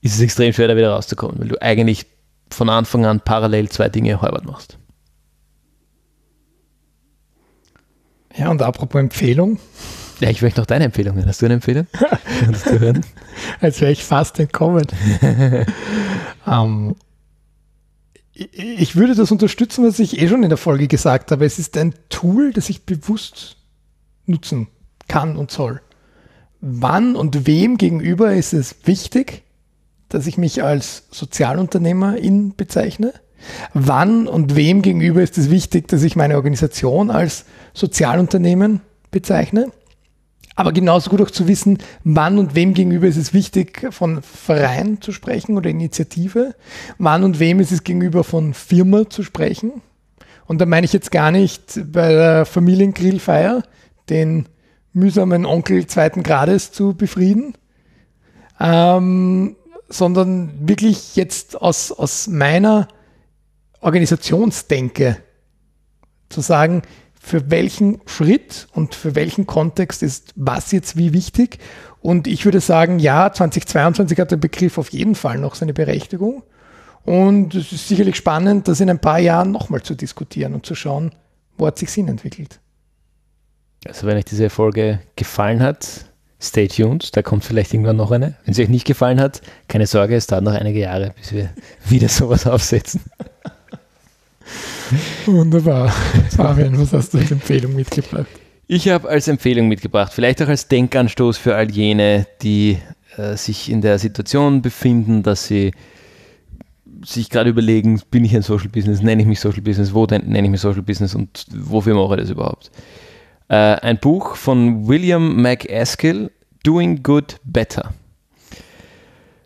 ist 0.00 0.14
es 0.14 0.20
extrem 0.20 0.52
schwer, 0.52 0.68
da 0.68 0.76
wieder 0.76 0.92
rauszukommen, 0.92 1.38
weil 1.38 1.48
du 1.48 1.60
eigentlich 1.60 2.06
von 2.50 2.68
Anfang 2.68 3.04
an 3.06 3.20
parallel 3.20 3.68
zwei 3.68 3.88
Dinge 3.88 4.20
halbert 4.20 4.44
machst. 4.44 4.78
Ja, 8.36 8.50
und 8.50 8.62
apropos 8.62 9.00
Empfehlung. 9.00 9.58
Ja, 10.20 10.30
ich 10.30 10.42
möchte 10.42 10.60
noch 10.60 10.66
deine 10.66 10.84
Empfehlung. 10.84 11.24
Hast 11.26 11.42
du 11.42 11.46
eine 11.46 11.54
Empfehlung? 11.54 11.86
Als 13.60 13.80
wäre 13.80 13.92
ich 13.92 14.04
fast 14.04 14.38
entkommen. 14.38 14.86
um, 16.46 16.46
ähm, 16.46 16.96
ich 18.32 18.96
würde 18.96 19.14
das 19.14 19.30
unterstützen, 19.32 19.86
was 19.86 19.98
ich 19.98 20.20
eh 20.20 20.28
schon 20.28 20.42
in 20.42 20.50
der 20.50 20.58
Folge 20.58 20.88
gesagt 20.88 21.32
habe. 21.32 21.46
Es 21.46 21.58
ist 21.58 21.76
ein 21.78 21.94
Tool, 22.10 22.52
das 22.52 22.68
ich 22.68 22.84
bewusst 22.84 23.56
nutzen 24.26 24.68
kann 25.08 25.36
und 25.36 25.50
soll. 25.50 25.80
Wann 26.68 27.14
und 27.14 27.46
wem 27.46 27.78
gegenüber 27.78 28.34
ist 28.34 28.52
es 28.52 28.74
wichtig, 28.86 29.44
dass 30.08 30.26
ich 30.26 30.36
mich 30.36 30.64
als 30.64 31.04
Sozialunternehmerin 31.12 32.54
bezeichne? 32.56 33.12
Wann 33.72 34.26
und 34.26 34.56
wem 34.56 34.82
gegenüber 34.82 35.22
ist 35.22 35.38
es 35.38 35.48
wichtig, 35.48 35.86
dass 35.86 36.02
ich 36.02 36.16
meine 36.16 36.34
Organisation 36.34 37.12
als 37.12 37.44
Sozialunternehmen 37.72 38.80
bezeichne? 39.12 39.70
Aber 40.56 40.72
genauso 40.72 41.08
gut 41.10 41.22
auch 41.22 41.30
zu 41.30 41.46
wissen, 41.46 41.78
wann 42.02 42.36
und 42.36 42.56
wem 42.56 42.74
gegenüber 42.74 43.06
ist 43.06 43.16
es 43.16 43.32
wichtig, 43.32 43.86
von 43.92 44.20
Verein 44.22 45.00
zu 45.00 45.12
sprechen 45.12 45.56
oder 45.56 45.70
Initiative. 45.70 46.56
Wann 46.98 47.22
und 47.22 47.38
wem 47.38 47.60
ist 47.60 47.70
es 47.70 47.84
gegenüber 47.84 48.24
von 48.24 48.54
Firma 48.54 49.08
zu 49.08 49.22
sprechen. 49.22 49.82
Und 50.46 50.60
da 50.60 50.66
meine 50.66 50.84
ich 50.84 50.92
jetzt 50.92 51.12
gar 51.12 51.30
nicht 51.30 51.80
bei 51.92 52.08
der 52.08 52.44
Familiengrillfeier 52.44 53.62
den 54.08 54.46
mühsamen 54.96 55.46
Onkel 55.46 55.86
zweiten 55.86 56.22
Grades 56.22 56.72
zu 56.72 56.94
befrieden, 56.94 57.54
ähm, 58.58 59.56
sondern 59.88 60.68
wirklich 60.68 61.14
jetzt 61.14 61.60
aus, 61.60 61.92
aus 61.92 62.26
meiner 62.26 62.88
Organisationsdenke 63.80 65.18
zu 66.28 66.40
sagen, 66.40 66.82
für 67.20 67.50
welchen 67.50 68.00
Schritt 68.06 68.68
und 68.72 68.94
für 68.94 69.14
welchen 69.14 69.46
Kontext 69.46 70.02
ist 70.02 70.32
was 70.34 70.72
jetzt 70.72 70.96
wie 70.96 71.12
wichtig. 71.12 71.58
Und 72.00 72.26
ich 72.26 72.44
würde 72.44 72.60
sagen, 72.60 72.98
ja, 72.98 73.32
2022 73.32 74.18
hat 74.18 74.30
der 74.30 74.36
Begriff 74.36 74.78
auf 74.78 74.90
jeden 74.90 75.14
Fall 75.14 75.38
noch 75.38 75.56
seine 75.56 75.74
Berechtigung. 75.74 76.42
Und 77.04 77.54
es 77.54 77.70
ist 77.72 77.88
sicherlich 77.88 78.16
spannend, 78.16 78.68
das 78.68 78.80
in 78.80 78.90
ein 78.90 79.00
paar 79.00 79.18
Jahren 79.18 79.50
nochmal 79.50 79.82
zu 79.82 79.94
diskutieren 79.94 80.54
und 80.54 80.66
zu 80.66 80.74
schauen, 80.74 81.12
wo 81.58 81.66
hat 81.66 81.78
sich 81.78 81.90
Sinn 81.90 82.08
entwickelt. 82.08 82.60
Also 83.88 84.06
wenn 84.06 84.16
euch 84.16 84.24
diese 84.24 84.50
Folge 84.50 85.00
gefallen 85.16 85.62
hat, 85.62 86.06
stay 86.40 86.68
tuned, 86.68 87.16
da 87.16 87.22
kommt 87.22 87.44
vielleicht 87.44 87.74
irgendwann 87.74 87.96
noch 87.96 88.10
eine. 88.10 88.34
Wenn 88.44 88.54
sie 88.54 88.62
euch 88.62 88.68
nicht 88.68 88.86
gefallen 88.86 89.20
hat, 89.20 89.42
keine 89.68 89.86
Sorge, 89.86 90.16
es 90.16 90.26
dauert 90.26 90.44
noch 90.44 90.54
einige 90.54 90.80
Jahre, 90.80 91.14
bis 91.18 91.32
wir 91.32 91.50
wieder 91.88 92.08
sowas 92.08 92.46
aufsetzen. 92.46 93.00
Wunderbar. 95.26 95.88
Fabian, 96.36 96.78
was 96.78 96.92
hast 96.92 97.14
du 97.14 97.18
als 97.18 97.30
Empfehlung 97.30 97.74
mitgebracht? 97.74 98.26
Ich 98.68 98.88
habe 98.88 99.08
als 99.08 99.28
Empfehlung 99.28 99.68
mitgebracht, 99.68 100.12
vielleicht 100.12 100.42
auch 100.42 100.48
als 100.48 100.68
Denkanstoß 100.68 101.38
für 101.38 101.54
all 101.54 101.70
jene, 101.70 102.26
die 102.42 102.78
äh, 103.16 103.36
sich 103.36 103.70
in 103.70 103.80
der 103.80 103.98
Situation 103.98 104.62
befinden, 104.62 105.22
dass 105.22 105.46
sie 105.46 105.72
sich 107.04 107.30
gerade 107.30 107.50
überlegen, 107.50 108.00
bin 108.10 108.24
ich 108.24 108.34
ein 108.34 108.42
Social 108.42 108.68
Business, 108.68 109.02
nenne 109.02 109.22
ich 109.22 109.28
mich 109.28 109.38
Social 109.38 109.60
Business, 109.60 109.94
wo 109.94 110.06
nenne 110.06 110.42
ich 110.42 110.50
mich 110.50 110.60
Social 110.60 110.82
Business 110.82 111.14
und 111.14 111.46
wofür 111.54 111.94
mache 111.94 112.14
ich 112.14 112.22
das 112.22 112.30
überhaupt? 112.30 112.70
Äh, 113.48 113.54
ein 113.54 113.98
Buch 113.98 114.36
von 114.36 114.88
William 114.88 115.40
McAskill, 115.40 116.30
Doing 116.64 117.02
Good 117.02 117.36
Better. 117.44 117.92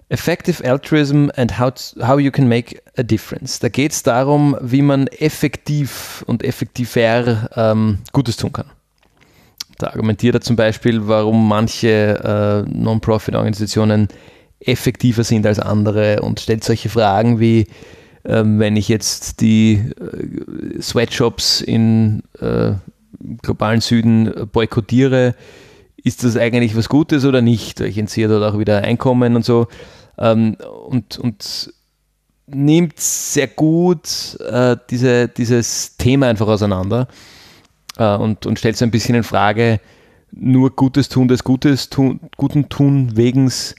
Effective 0.09 0.65
Altruism 0.65 1.29
and 1.37 1.59
how, 1.59 1.73
how 2.03 2.19
you 2.19 2.31
can 2.31 2.49
make 2.49 2.83
a 2.97 3.03
difference. 3.03 3.61
Da 3.61 3.69
geht 3.69 3.93
es 3.93 4.03
darum, 4.03 4.57
wie 4.61 4.83
man 4.83 5.07
effektiv 5.07 6.25
und 6.27 6.43
effektiver 6.43 7.49
ähm, 7.55 7.99
Gutes 8.13 8.37
tun 8.37 8.53
kann. 8.53 8.67
Da 9.79 9.89
argumentiert 9.89 10.35
er 10.35 10.41
zum 10.41 10.57
Beispiel, 10.57 11.07
warum 11.07 11.47
manche 11.47 12.67
äh, 12.69 12.71
Non-Profit-Organisationen 12.71 14.09
effektiver 14.61 15.25
sind 15.25 15.47
als 15.47 15.59
andere 15.59 16.21
und 16.23 16.41
stellt 16.41 16.65
solche 16.65 16.89
Fragen 16.89 17.39
wie, 17.39 17.61
äh, 18.25 18.43
wenn 18.45 18.77
ich 18.77 18.89
jetzt 18.89 19.41
die 19.41 19.75
äh, 19.75 20.83
Sweatshops 20.83 21.61
in 21.61 22.23
äh, 22.41 22.73
globalen 23.43 23.81
Süden 23.81 24.49
boykottiere, 24.53 25.35
ist 26.03 26.25
das 26.25 26.37
eigentlich 26.37 26.77
was 26.77 26.89
Gutes 26.89 27.25
oder 27.25 27.43
nicht? 27.43 27.81
Ich 27.81 27.99
entziehe 27.99 28.29
dort 28.29 28.43
auch 28.43 28.59
wieder 28.59 28.83
Einkommen 28.83 29.37
und 29.37 29.45
so 29.45 29.69
ähm, 30.19 30.57
und, 30.87 31.19
und 31.19 31.73
nimmt 32.47 32.99
sehr 32.99 33.49
gut 33.49 34.39
äh, 34.41 34.77
diese, 34.91 35.29
dieses 35.29 35.97
Thema 35.97 36.29
einfach 36.29 36.49
auseinander 36.49 37.09
äh, 37.97 38.17
und, 38.17 38.47
und 38.47 38.59
stellt 38.59 38.77
so 38.77 38.85
ein 38.85 38.91
bisschen 38.91 39.15
in 39.15 39.23
Frage, 39.23 39.81
nur 40.33 40.71
Gutes 40.71 41.09
tun 41.09 41.29
des 41.29 41.45
Gutes, 41.45 41.91
tun, 41.91 42.21
Guten 42.37 42.69
tun 42.69 43.17
wegens 43.17 43.75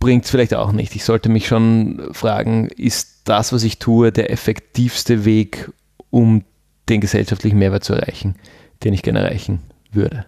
bringt 0.00 0.24
es 0.24 0.30
vielleicht 0.30 0.54
auch 0.54 0.72
nicht. 0.72 0.94
Ich 0.94 1.04
sollte 1.04 1.28
mich 1.28 1.46
schon 1.48 2.08
fragen, 2.12 2.68
ist 2.68 3.22
das, 3.24 3.52
was 3.52 3.64
ich 3.64 3.78
tue, 3.78 4.12
der 4.12 4.30
effektivste 4.30 5.24
Weg, 5.24 5.70
um 6.10 6.44
den 6.88 7.00
gesellschaftlichen 7.00 7.58
Mehrwert 7.58 7.84
zu 7.84 7.94
erreichen, 7.94 8.36
den 8.84 8.92
ich 8.92 9.02
gerne 9.02 9.20
erreichen 9.20 9.60
würde? 9.92 10.24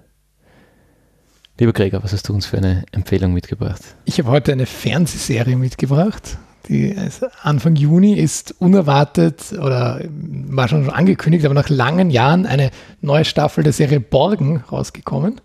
Lieber 1.59 1.73
Gregor, 1.73 2.03
was 2.03 2.13
hast 2.13 2.29
du 2.29 2.33
uns 2.33 2.47
für 2.47 2.57
eine 2.57 2.85
Empfehlung 2.93 3.35
mitgebracht? 3.35 3.83
Ich 4.07 4.19
habe 4.19 4.31
heute 4.31 4.53
eine 4.53 4.67
Fernsehserie 4.67 5.57
mitgebracht. 5.57 6.39
Die 6.69 6.97
Anfang 7.43 7.77
Juni 7.77 8.15
ist 8.15 8.55
unerwartet 8.61 9.53
oder 9.53 10.01
war 10.09 10.69
schon 10.69 10.89
angekündigt, 10.89 11.45
aber 11.45 11.55
nach 11.55 11.69
langen 11.69 12.11
Jahren 12.11 12.47
eine 12.47 12.71
neue 13.01 13.25
Staffel 13.25 13.65
der 13.65 13.73
Serie 13.73 14.01
Borgen 14.01 14.59
rausgekommen. 14.59 15.41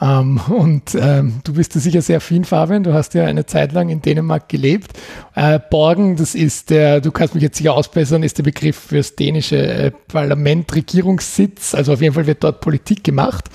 Ähm, 0.00 0.40
und 0.48 0.94
ähm, 0.94 1.40
du 1.44 1.54
bist 1.54 1.74
da 1.74 1.80
sicher 1.80 2.02
sehr 2.02 2.18
affin, 2.18 2.44
Fabian. 2.44 2.84
Du 2.84 2.94
hast 2.94 3.14
ja 3.14 3.24
eine 3.24 3.46
Zeit 3.46 3.72
lang 3.72 3.88
in 3.88 4.00
Dänemark 4.00 4.48
gelebt. 4.48 4.92
Äh, 5.34 5.58
Borgen, 5.70 6.16
das 6.16 6.34
ist 6.34 6.70
der, 6.70 7.00
du 7.00 7.10
kannst 7.10 7.34
mich 7.34 7.42
jetzt 7.42 7.58
sicher 7.58 7.74
ausbessern, 7.74 8.22
ist 8.22 8.38
der 8.38 8.44
Begriff 8.44 8.76
fürs 8.76 9.16
dänische 9.16 9.56
äh, 9.56 9.90
Parlament, 9.90 10.74
Regierungssitz. 10.74 11.74
Also 11.74 11.92
auf 11.92 12.00
jeden 12.00 12.14
Fall 12.14 12.26
wird 12.26 12.44
dort 12.44 12.60
Politik 12.60 13.02
gemacht. 13.04 13.46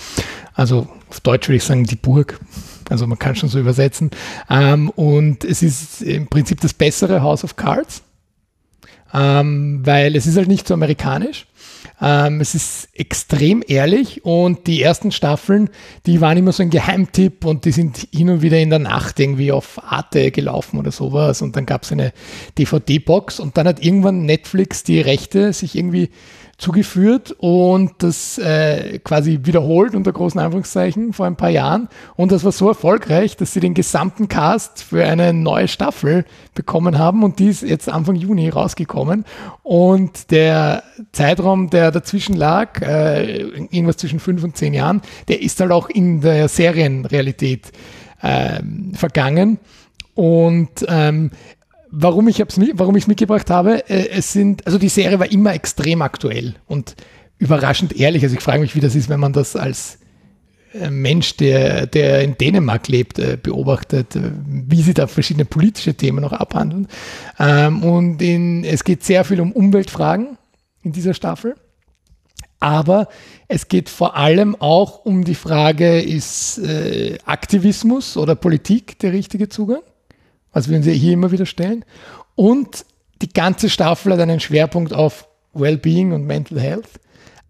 Also 0.54 0.88
auf 1.10 1.20
Deutsch 1.22 1.48
würde 1.48 1.58
ich 1.58 1.64
sagen 1.64 1.86
die 1.86 1.96
Burg. 1.96 2.40
Also 2.90 3.08
man 3.08 3.18
kann 3.18 3.36
schon 3.36 3.50
so 3.50 3.60
übersetzen. 3.60 4.12
Ähm, 4.50 4.90
und 4.90 5.46
es 5.46 5.64
ist 5.64 6.02
im 6.02 6.28
Prinzip 6.28 6.60
das 6.62 6.74
bessere 6.74 7.22
House 7.22 7.44
of 7.44 7.56
Cards, 7.56 8.04
ähm, 9.14 9.82
weil 9.86 10.16
es 10.16 10.26
ist 10.26 10.38
halt 10.38 10.48
nicht 10.48 10.68
so 10.68 10.74
amerikanisch. 10.74 11.48
Ähm, 12.06 12.42
es 12.42 12.54
ist 12.54 12.90
extrem 12.94 13.64
ehrlich 13.66 14.26
und 14.26 14.68
die 14.68 14.82
ersten 14.82 15.14
Staffeln, 15.14 15.70
die 16.06 16.20
waren 16.20 16.38
immer 16.38 16.52
so 16.52 16.62
ein 16.62 16.70
Geheimtipp 16.70 17.46
und 17.46 17.64
die 17.64 17.72
sind 17.72 18.10
hin 18.14 18.30
und 18.30 18.42
wieder 18.42 18.60
in 18.60 18.70
der 18.70 18.80
Nacht 18.80 19.22
irgendwie 19.22 19.54
auf 19.54 19.82
Arte 19.82 20.30
gelaufen 20.32 20.80
oder 20.80 20.92
sowas 20.92 21.42
und 21.42 21.56
dann 21.56 21.66
gab 21.66 21.84
es 21.84 21.94
eine 21.94 22.12
DVD-Box 22.58 23.40
und 23.40 23.58
dann 23.58 23.70
hat 23.70 23.82
irgendwann 23.82 24.26
Netflix 24.26 24.84
die 24.84 25.00
Rechte 25.00 25.54
sich 25.54 25.78
irgendwie 25.78 26.10
zugeführt 26.64 27.36
und 27.40 27.92
das 27.98 28.38
äh, 28.38 29.00
quasi 29.00 29.42
wiederholt 29.44 29.96
unter 29.96 30.14
großen 30.14 30.40
Anführungszeichen 30.40 31.12
vor 31.12 31.26
ein 31.26 31.36
paar 31.36 31.50
Jahren. 31.50 31.90
Und 32.16 32.32
das 32.32 32.46
war 32.46 32.54
so 32.54 32.70
erfolgreich, 32.70 33.36
dass 33.36 33.52
sie 33.52 33.60
den 33.60 33.74
gesamten 33.74 34.30
Cast 34.30 34.82
für 34.82 35.04
eine 35.04 35.34
neue 35.34 35.68
Staffel 35.68 36.24
bekommen 36.56 36.98
haben 36.98 37.22
und 37.24 37.40
die 37.40 37.48
ist 37.48 37.64
jetzt 37.64 37.90
Anfang 37.90 38.16
Juni 38.16 38.48
rausgekommen. 38.48 39.26
Und 39.62 40.32
der 40.32 40.84
Zeitraum, 41.12 41.70
der 41.70 41.92
dazwischen 41.92 42.38
lag, 42.38 42.82
äh, 42.82 43.42
irgendwas 43.42 43.98
zwischen 43.98 44.22
fünf 44.22 44.42
und 44.42 44.56
zehn 44.56 44.74
Jahren, 44.74 45.02
der 45.28 45.42
ist 45.42 45.60
halt 45.60 45.72
auch 45.72 45.90
in 45.90 46.22
der 46.22 46.48
Serienrealität 46.48 47.74
äh, 48.22 48.62
vergangen. 48.94 49.60
Und 50.16 50.86
ähm, 50.88 51.32
warum 51.96 52.28
ich 52.28 52.40
es 52.40 52.60
warum 52.74 52.96
mitgebracht 52.96 53.50
habe, 53.50 53.88
äh, 53.88 54.10
es 54.10 54.34
sind, 54.34 54.66
also 54.66 54.80
die 54.80 54.90
Serie 54.90 55.20
war 55.20 55.32
immer 55.32 55.54
extrem 55.54 56.02
aktuell 56.02 56.56
und 56.66 56.96
überraschend 57.38 57.96
ehrlich. 57.96 58.24
Also 58.24 58.36
ich 58.36 58.42
frage 58.42 58.62
mich, 58.62 58.76
wie 58.76 58.80
das 58.80 58.96
ist, 58.96 59.10
wenn 59.10 59.20
man 59.20 59.32
das 59.32 59.56
als 59.56 60.00
äh, 60.74 60.90
Mensch, 60.90 61.38
der, 61.38 61.86
der 61.86 62.24
in 62.24 62.36
Dänemark 62.36 62.88
lebt, 62.88 63.20
äh, 63.20 63.38
beobachtet, 63.42 64.16
äh, 64.16 64.32
wie 64.46 64.82
sie 64.82 64.96
da 64.96 65.06
verschiedene 65.06 65.46
politische 65.46 65.94
Themen 65.94 66.22
noch 66.22 66.34
abhandeln. 66.34 66.88
Ähm, 67.40 67.84
und 67.84 68.22
in, 68.24 68.64
es 68.64 68.84
geht 68.84 69.04
sehr 69.04 69.24
viel 69.24 69.40
um 69.40 69.52
Umweltfragen 69.52 70.38
in 70.82 70.94
dieser 70.94 71.14
Staffel. 71.14 71.56
Aber 72.60 73.08
es 73.48 73.68
geht 73.68 73.90
vor 73.90 74.16
allem 74.16 74.56
auch 74.56 75.06
um 75.06 75.26
die 75.26 75.36
Frage, 75.36 76.02
ist 76.02 76.62
Aktivismus 77.26 78.16
oder 78.16 78.36
Politik 78.36 78.98
der 79.00 79.12
richtige 79.12 79.50
Zugang? 79.50 79.82
Was 80.54 80.70
wir 80.70 80.78
uns 80.78 80.86
hier 80.86 81.14
immer 81.14 81.32
wieder 81.32 81.46
stellen. 81.46 81.84
Und 82.36 82.86
die 83.22 83.30
ganze 83.30 83.70
Staffel 83.70 84.14
hat 84.14 84.20
einen 84.20 84.40
Schwerpunkt 84.40 84.94
auf 84.94 85.28
Wellbeing 85.54 86.14
und 86.14 86.26
Mental 86.26 86.60
Health, 86.60 86.90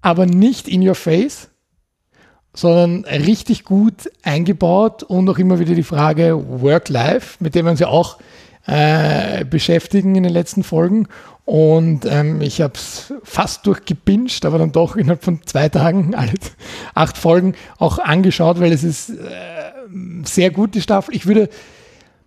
aber 0.02 0.26
nicht 0.26 0.68
in 0.68 0.88
your 0.88 0.96
face, 0.96 1.50
sondern 2.54 3.06
richtig 3.06 3.64
gut 3.64 4.12
eingebaut 4.22 5.04
und 5.04 5.28
auch 5.30 5.40
immer 5.40 5.60
wieder 5.60 5.74
die 5.74 5.84
Frage 5.84 6.62
Work-Life, 6.62 7.38
mit 7.40 7.56
dem 7.56 7.66
wir 7.66 7.72
uns 7.72 7.80
ja 7.80 7.88
auch 7.88 8.20
äh, 8.66 9.44
beschäftigen 9.46 10.16
in 10.16 10.24
den 10.24 10.32
letzten 10.32 10.64
Folgen. 10.64 11.08
Und 11.46 12.06
ähm, 12.06 12.40
ich 12.42 12.62
habe 12.62 12.74
es 12.76 13.14
fast 13.24 13.66
durchgebinged, 13.66 14.46
aber 14.46 14.58
dann 14.58 14.72
doch 14.72 14.96
innerhalb 14.96 15.24
von 15.24 15.42
zwei 15.46 15.68
Tagen 15.70 16.16
alle 16.16 16.34
acht 16.94 17.18
Folgen 17.18 17.56
auch 17.80 18.00
angeschaut, 18.00 18.60
weil 18.60 18.72
es 18.72 18.84
ist 18.84 19.10
äh, 19.10 19.14
sehr 20.24 20.52
gut, 20.52 20.76
die 20.76 20.82
Staffel. 20.82 21.16
Ich 21.16 21.26
würde, 21.26 21.50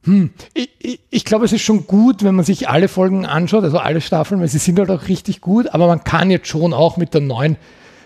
hm, 0.06 0.30
ich, 0.54 1.00
ich, 1.10 1.24
glaube, 1.24 1.44
es 1.44 1.52
ist 1.52 1.62
schon 1.62 1.86
gut, 1.86 2.22
wenn 2.22 2.36
man 2.36 2.44
sich 2.44 2.68
alle 2.68 2.86
Folgen 2.86 3.26
anschaut, 3.26 3.64
also 3.64 3.78
alle 3.78 4.00
Staffeln, 4.00 4.40
weil 4.40 4.48
sie 4.48 4.58
sind 4.58 4.78
halt 4.78 4.90
auch 4.90 5.08
richtig 5.08 5.40
gut, 5.40 5.74
aber 5.74 5.88
man 5.88 6.04
kann 6.04 6.30
jetzt 6.30 6.46
schon 6.46 6.72
auch 6.72 6.96
mit 6.96 7.12
der 7.12 7.20
neuen 7.20 7.56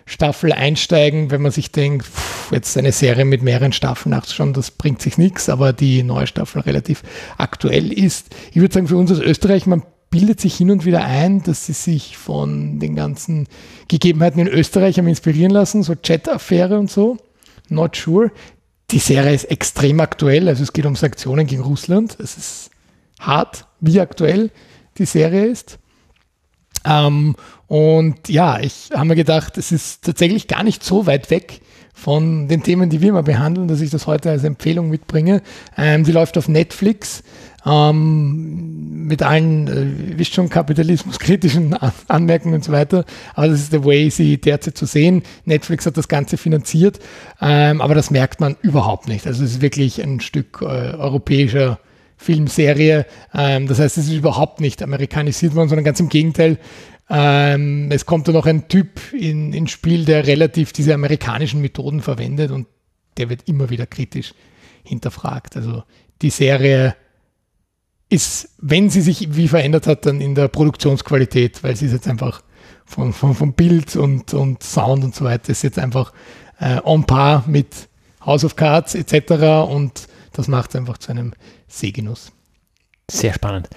Staffel 0.06 0.52
einsteigen, 0.52 1.30
wenn 1.30 1.42
man 1.42 1.52
sich 1.52 1.70
denkt, 1.72 2.06
pff, 2.06 2.52
jetzt 2.52 2.76
eine 2.78 2.92
Serie 2.92 3.26
mit 3.26 3.42
mehreren 3.42 3.72
Staffeln 3.72 4.10
nachzuschauen, 4.10 4.54
das 4.54 4.70
bringt 4.70 5.02
sich 5.02 5.18
nichts, 5.18 5.50
aber 5.50 5.74
die 5.74 6.02
neue 6.02 6.26
Staffel 6.26 6.62
relativ 6.62 7.02
aktuell 7.36 7.92
ist. 7.92 8.34
Ich 8.50 8.56
würde 8.56 8.72
sagen, 8.72 8.88
für 8.88 8.96
uns 8.96 9.12
aus 9.12 9.20
Österreich, 9.20 9.66
man 9.66 9.82
bildet 10.08 10.40
sich 10.40 10.56
hin 10.56 10.70
und 10.70 10.86
wieder 10.86 11.04
ein, 11.04 11.42
dass 11.42 11.66
sie 11.66 11.74
sich 11.74 12.16
von 12.16 12.80
den 12.80 12.96
ganzen 12.96 13.46
Gegebenheiten 13.88 14.40
in 14.40 14.48
Österreich 14.48 14.98
haben 14.98 15.06
inspirieren 15.06 15.52
lassen, 15.52 15.82
so 15.82 15.94
Chat-Affäre 15.94 16.78
und 16.78 16.90
so. 16.90 17.18
Not 17.68 17.94
sure. 17.94 18.32
Die 18.92 18.98
Serie 18.98 19.34
ist 19.34 19.44
extrem 19.44 20.00
aktuell, 20.00 20.48
also 20.48 20.62
es 20.62 20.72
geht 20.72 20.86
um 20.86 20.96
Sanktionen 20.96 21.46
gegen 21.46 21.62
Russland. 21.62 22.16
Es 22.18 22.36
ist 22.36 22.70
hart, 23.20 23.66
wie 23.80 24.00
aktuell 24.00 24.50
die 24.98 25.04
Serie 25.04 25.46
ist. 25.46 25.78
Ähm, 26.84 27.36
und 27.68 28.28
ja, 28.28 28.58
ich 28.58 28.90
habe 28.92 29.04
mir 29.04 29.16
gedacht, 29.16 29.58
es 29.58 29.70
ist 29.70 30.04
tatsächlich 30.04 30.48
gar 30.48 30.64
nicht 30.64 30.82
so 30.82 31.06
weit 31.06 31.30
weg 31.30 31.60
von 31.94 32.48
den 32.48 32.62
Themen, 32.62 32.88
die 32.88 33.00
wir 33.00 33.10
immer 33.10 33.22
behandeln, 33.22 33.68
dass 33.68 33.80
ich 33.80 33.90
das 33.90 34.06
heute 34.06 34.30
als 34.30 34.42
Empfehlung 34.42 34.88
mitbringe. 34.88 35.42
Ähm, 35.76 36.04
die 36.04 36.12
läuft 36.12 36.38
auf 36.38 36.48
Netflix 36.48 37.22
ähm, 37.66 39.06
mit 39.06 39.22
allen, 39.22 39.68
äh, 39.68 40.18
wisst 40.18 40.34
schon, 40.34 40.48
kapitalismuskritischen 40.48 41.74
An 41.74 41.92
Anmerkungen 42.08 42.54
und 42.54 42.64
so 42.64 42.72
weiter. 42.72 43.04
Aber 43.34 43.48
das 43.48 43.60
ist 43.60 43.72
der 43.72 43.84
Way, 43.84 44.10
sie 44.10 44.38
derzeit 44.38 44.76
zu 44.76 44.86
sehen. 44.86 45.22
Netflix 45.44 45.86
hat 45.86 45.96
das 45.96 46.08
Ganze 46.08 46.36
finanziert, 46.36 47.00
ähm, 47.40 47.80
aber 47.80 47.94
das 47.94 48.10
merkt 48.10 48.40
man 48.40 48.56
überhaupt 48.62 49.08
nicht. 49.08 49.26
Also 49.26 49.44
es 49.44 49.52
ist 49.52 49.62
wirklich 49.62 50.02
ein 50.02 50.20
Stück 50.20 50.60
äh, 50.62 50.64
europäischer 50.64 51.80
Filmserie. 52.16 53.06
Ähm, 53.34 53.66
das 53.66 53.78
heißt, 53.78 53.98
es 53.98 54.06
ist 54.06 54.12
überhaupt 54.12 54.60
nicht 54.60 54.82
amerikanisiert 54.82 55.54
worden, 55.54 55.68
sondern 55.68 55.84
ganz 55.84 56.00
im 56.00 56.08
Gegenteil. 56.08 56.58
Ähm, 57.08 57.90
es 57.90 58.06
kommt 58.06 58.28
da 58.28 58.32
noch 58.32 58.46
ein 58.46 58.68
Typ 58.68 59.12
in, 59.12 59.52
ins 59.52 59.72
Spiel, 59.72 60.04
der 60.04 60.26
relativ 60.26 60.72
diese 60.72 60.94
amerikanischen 60.94 61.60
Methoden 61.60 62.02
verwendet 62.02 62.52
und 62.52 62.68
der 63.16 63.28
wird 63.28 63.48
immer 63.48 63.70
wieder 63.70 63.86
kritisch 63.86 64.34
hinterfragt. 64.84 65.56
Also 65.56 65.82
die 66.22 66.30
Serie 66.30 66.94
ist, 68.10 68.50
wenn 68.58 68.90
sie 68.90 69.00
sich 69.00 69.34
wie 69.36 69.48
verändert 69.48 69.86
hat, 69.86 70.04
dann 70.04 70.20
in 70.20 70.34
der 70.34 70.48
Produktionsqualität, 70.48 71.62
weil 71.62 71.76
sie 71.76 71.86
ist 71.86 71.92
jetzt 71.92 72.08
einfach 72.08 72.42
von, 72.84 73.12
von, 73.12 73.34
von 73.34 73.52
Bild 73.52 73.96
und, 73.96 74.34
und 74.34 74.62
Sound 74.62 75.04
und 75.04 75.14
so 75.14 75.24
weiter, 75.24 75.50
ist 75.50 75.62
jetzt 75.62 75.78
einfach 75.78 76.12
äh, 76.58 76.80
on 76.84 77.04
par 77.04 77.44
mit 77.46 77.88
House 78.26 78.44
of 78.44 78.56
Cards 78.56 78.94
etc. 78.96 79.70
und 79.70 80.08
das 80.32 80.48
macht 80.48 80.70
es 80.70 80.76
einfach 80.76 80.98
zu 80.98 81.12
einem 81.12 81.32
Sehgenuss. 81.68 82.32
Sehr 83.10 83.32
spannend. 83.32 83.70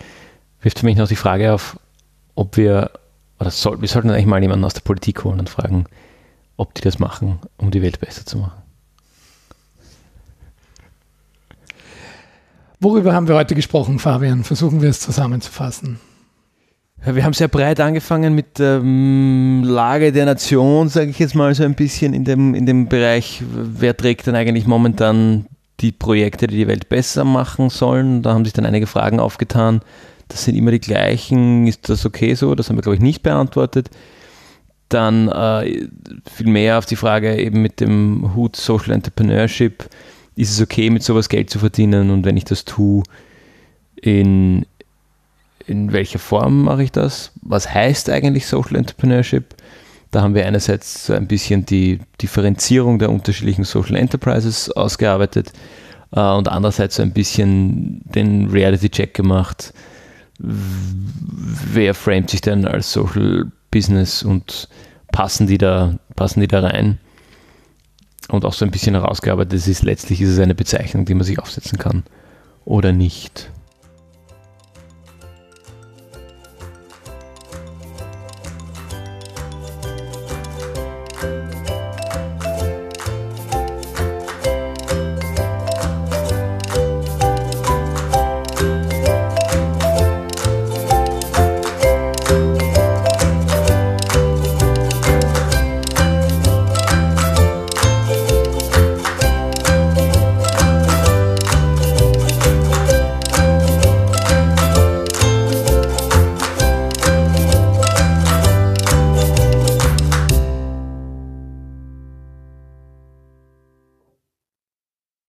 Wirft 0.61 0.79
für 0.79 0.85
mich 0.85 0.97
noch 0.97 1.07
die 1.07 1.15
Frage 1.15 1.53
auf, 1.53 1.79
ob 2.35 2.57
wir, 2.57 2.91
oder 3.39 3.51
soll, 3.51 3.81
wir 3.81 3.87
sollten 3.87 4.09
eigentlich 4.09 4.25
mal 4.25 4.41
jemanden 4.41 4.65
aus 4.65 4.73
der 4.73 4.81
Politik 4.81 5.23
holen 5.23 5.39
und 5.39 5.49
fragen, 5.49 5.85
ob 6.57 6.73
die 6.73 6.81
das 6.81 6.97
machen, 6.97 7.39
um 7.57 7.69
die 7.69 7.83
Welt 7.83 7.99
besser 7.99 8.25
zu 8.25 8.37
machen. 8.39 8.62
Worüber 12.83 13.13
haben 13.13 13.29
wir 13.29 13.35
heute 13.35 13.55
gesprochen, 13.55 13.97
Fabian? 13.97 14.43
Versuchen 14.43 14.81
wir 14.81 14.89
es 14.89 14.99
zusammenzufassen. 14.99 16.01
Wir 17.05 17.23
haben 17.23 17.31
sehr 17.31 17.47
breit 17.47 17.79
angefangen 17.79 18.35
mit 18.35 18.59
der 18.59 18.79
ähm, 18.79 19.63
Lage 19.63 20.11
der 20.11 20.25
Nation, 20.25 20.89
sage 20.89 21.09
ich 21.09 21.17
jetzt 21.17 21.33
mal 21.33 21.55
so 21.55 21.63
ein 21.63 21.75
bisschen 21.75 22.13
in 22.13 22.25
dem, 22.25 22.53
in 22.53 22.65
dem 22.65 22.89
Bereich, 22.89 23.41
wer 23.49 23.95
trägt 23.95 24.27
denn 24.27 24.35
eigentlich 24.35 24.67
momentan 24.67 25.45
die 25.79 25.93
Projekte, 25.93 26.45
die 26.45 26.57
die 26.57 26.67
Welt 26.67 26.89
besser 26.89 27.23
machen 27.23 27.69
sollen. 27.69 28.21
Da 28.21 28.33
haben 28.33 28.43
sich 28.43 28.53
dann 28.53 28.65
einige 28.65 28.85
Fragen 28.85 29.21
aufgetan. 29.21 29.79
Das 30.27 30.43
sind 30.43 30.57
immer 30.57 30.71
die 30.71 30.81
gleichen. 30.81 31.65
Ist 31.67 31.87
das 31.87 32.05
okay 32.05 32.33
so? 32.33 32.53
Das 32.53 32.67
haben 32.67 32.75
wir, 32.75 32.81
glaube 32.81 32.95
ich, 32.95 33.01
nicht 33.01 33.23
beantwortet. 33.23 33.91
Dann 34.89 35.29
äh, 35.29 35.87
viel 36.29 36.47
mehr 36.47 36.79
auf 36.79 36.85
die 36.85 36.97
Frage 36.97 37.37
eben 37.37 37.61
mit 37.61 37.79
dem 37.79 38.35
Hut 38.35 38.57
Social 38.57 38.91
Entrepreneurship. 38.91 39.89
Ist 40.35 40.51
es 40.51 40.61
okay, 40.61 40.89
mit 40.89 41.03
sowas 41.03 41.29
Geld 41.29 41.49
zu 41.49 41.59
verdienen? 41.59 42.09
Und 42.09 42.25
wenn 42.25 42.37
ich 42.37 42.45
das 42.45 42.65
tue, 42.65 43.03
in, 43.95 44.65
in 45.67 45.93
welcher 45.93 46.19
Form 46.19 46.63
mache 46.63 46.83
ich 46.83 46.91
das? 46.91 47.31
Was 47.41 47.73
heißt 47.73 48.09
eigentlich 48.09 48.47
Social 48.47 48.75
Entrepreneurship? 48.75 49.55
Da 50.11 50.21
haben 50.21 50.35
wir 50.35 50.45
einerseits 50.45 51.07
so 51.07 51.13
ein 51.13 51.27
bisschen 51.27 51.65
die 51.65 51.99
Differenzierung 52.21 52.99
der 52.99 53.09
unterschiedlichen 53.09 53.63
Social 53.63 53.95
Enterprises 53.95 54.69
ausgearbeitet 54.69 55.53
äh, 56.11 56.19
und 56.19 56.47
andererseits 56.47 56.97
so 56.97 57.03
ein 57.03 57.13
bisschen 57.13 58.01
den 58.05 58.49
Reality-Check 58.49 59.13
gemacht. 59.13 59.73
Wer 60.37 61.93
framet 61.93 62.29
sich 62.29 62.41
denn 62.41 62.65
als 62.65 62.91
Social 62.91 63.51
Business 63.71 64.21
und 64.23 64.67
passen 65.11 65.47
die 65.47 65.57
da, 65.57 65.97
passen 66.15 66.41
die 66.41 66.47
da 66.47 66.59
rein? 66.59 66.99
Und 68.29 68.45
auch 68.45 68.53
so 68.53 68.65
ein 68.65 68.71
bisschen 68.71 68.95
herausgearbeitet, 68.95 69.67
ist 69.67 69.83
letztlich 69.83 70.21
ist 70.21 70.29
es 70.29 70.39
eine 70.39 70.55
Bezeichnung, 70.55 71.05
die 71.05 71.13
man 71.13 71.23
sich 71.23 71.39
aufsetzen 71.39 71.77
kann 71.77 72.03
oder 72.65 72.91
nicht. 72.91 73.51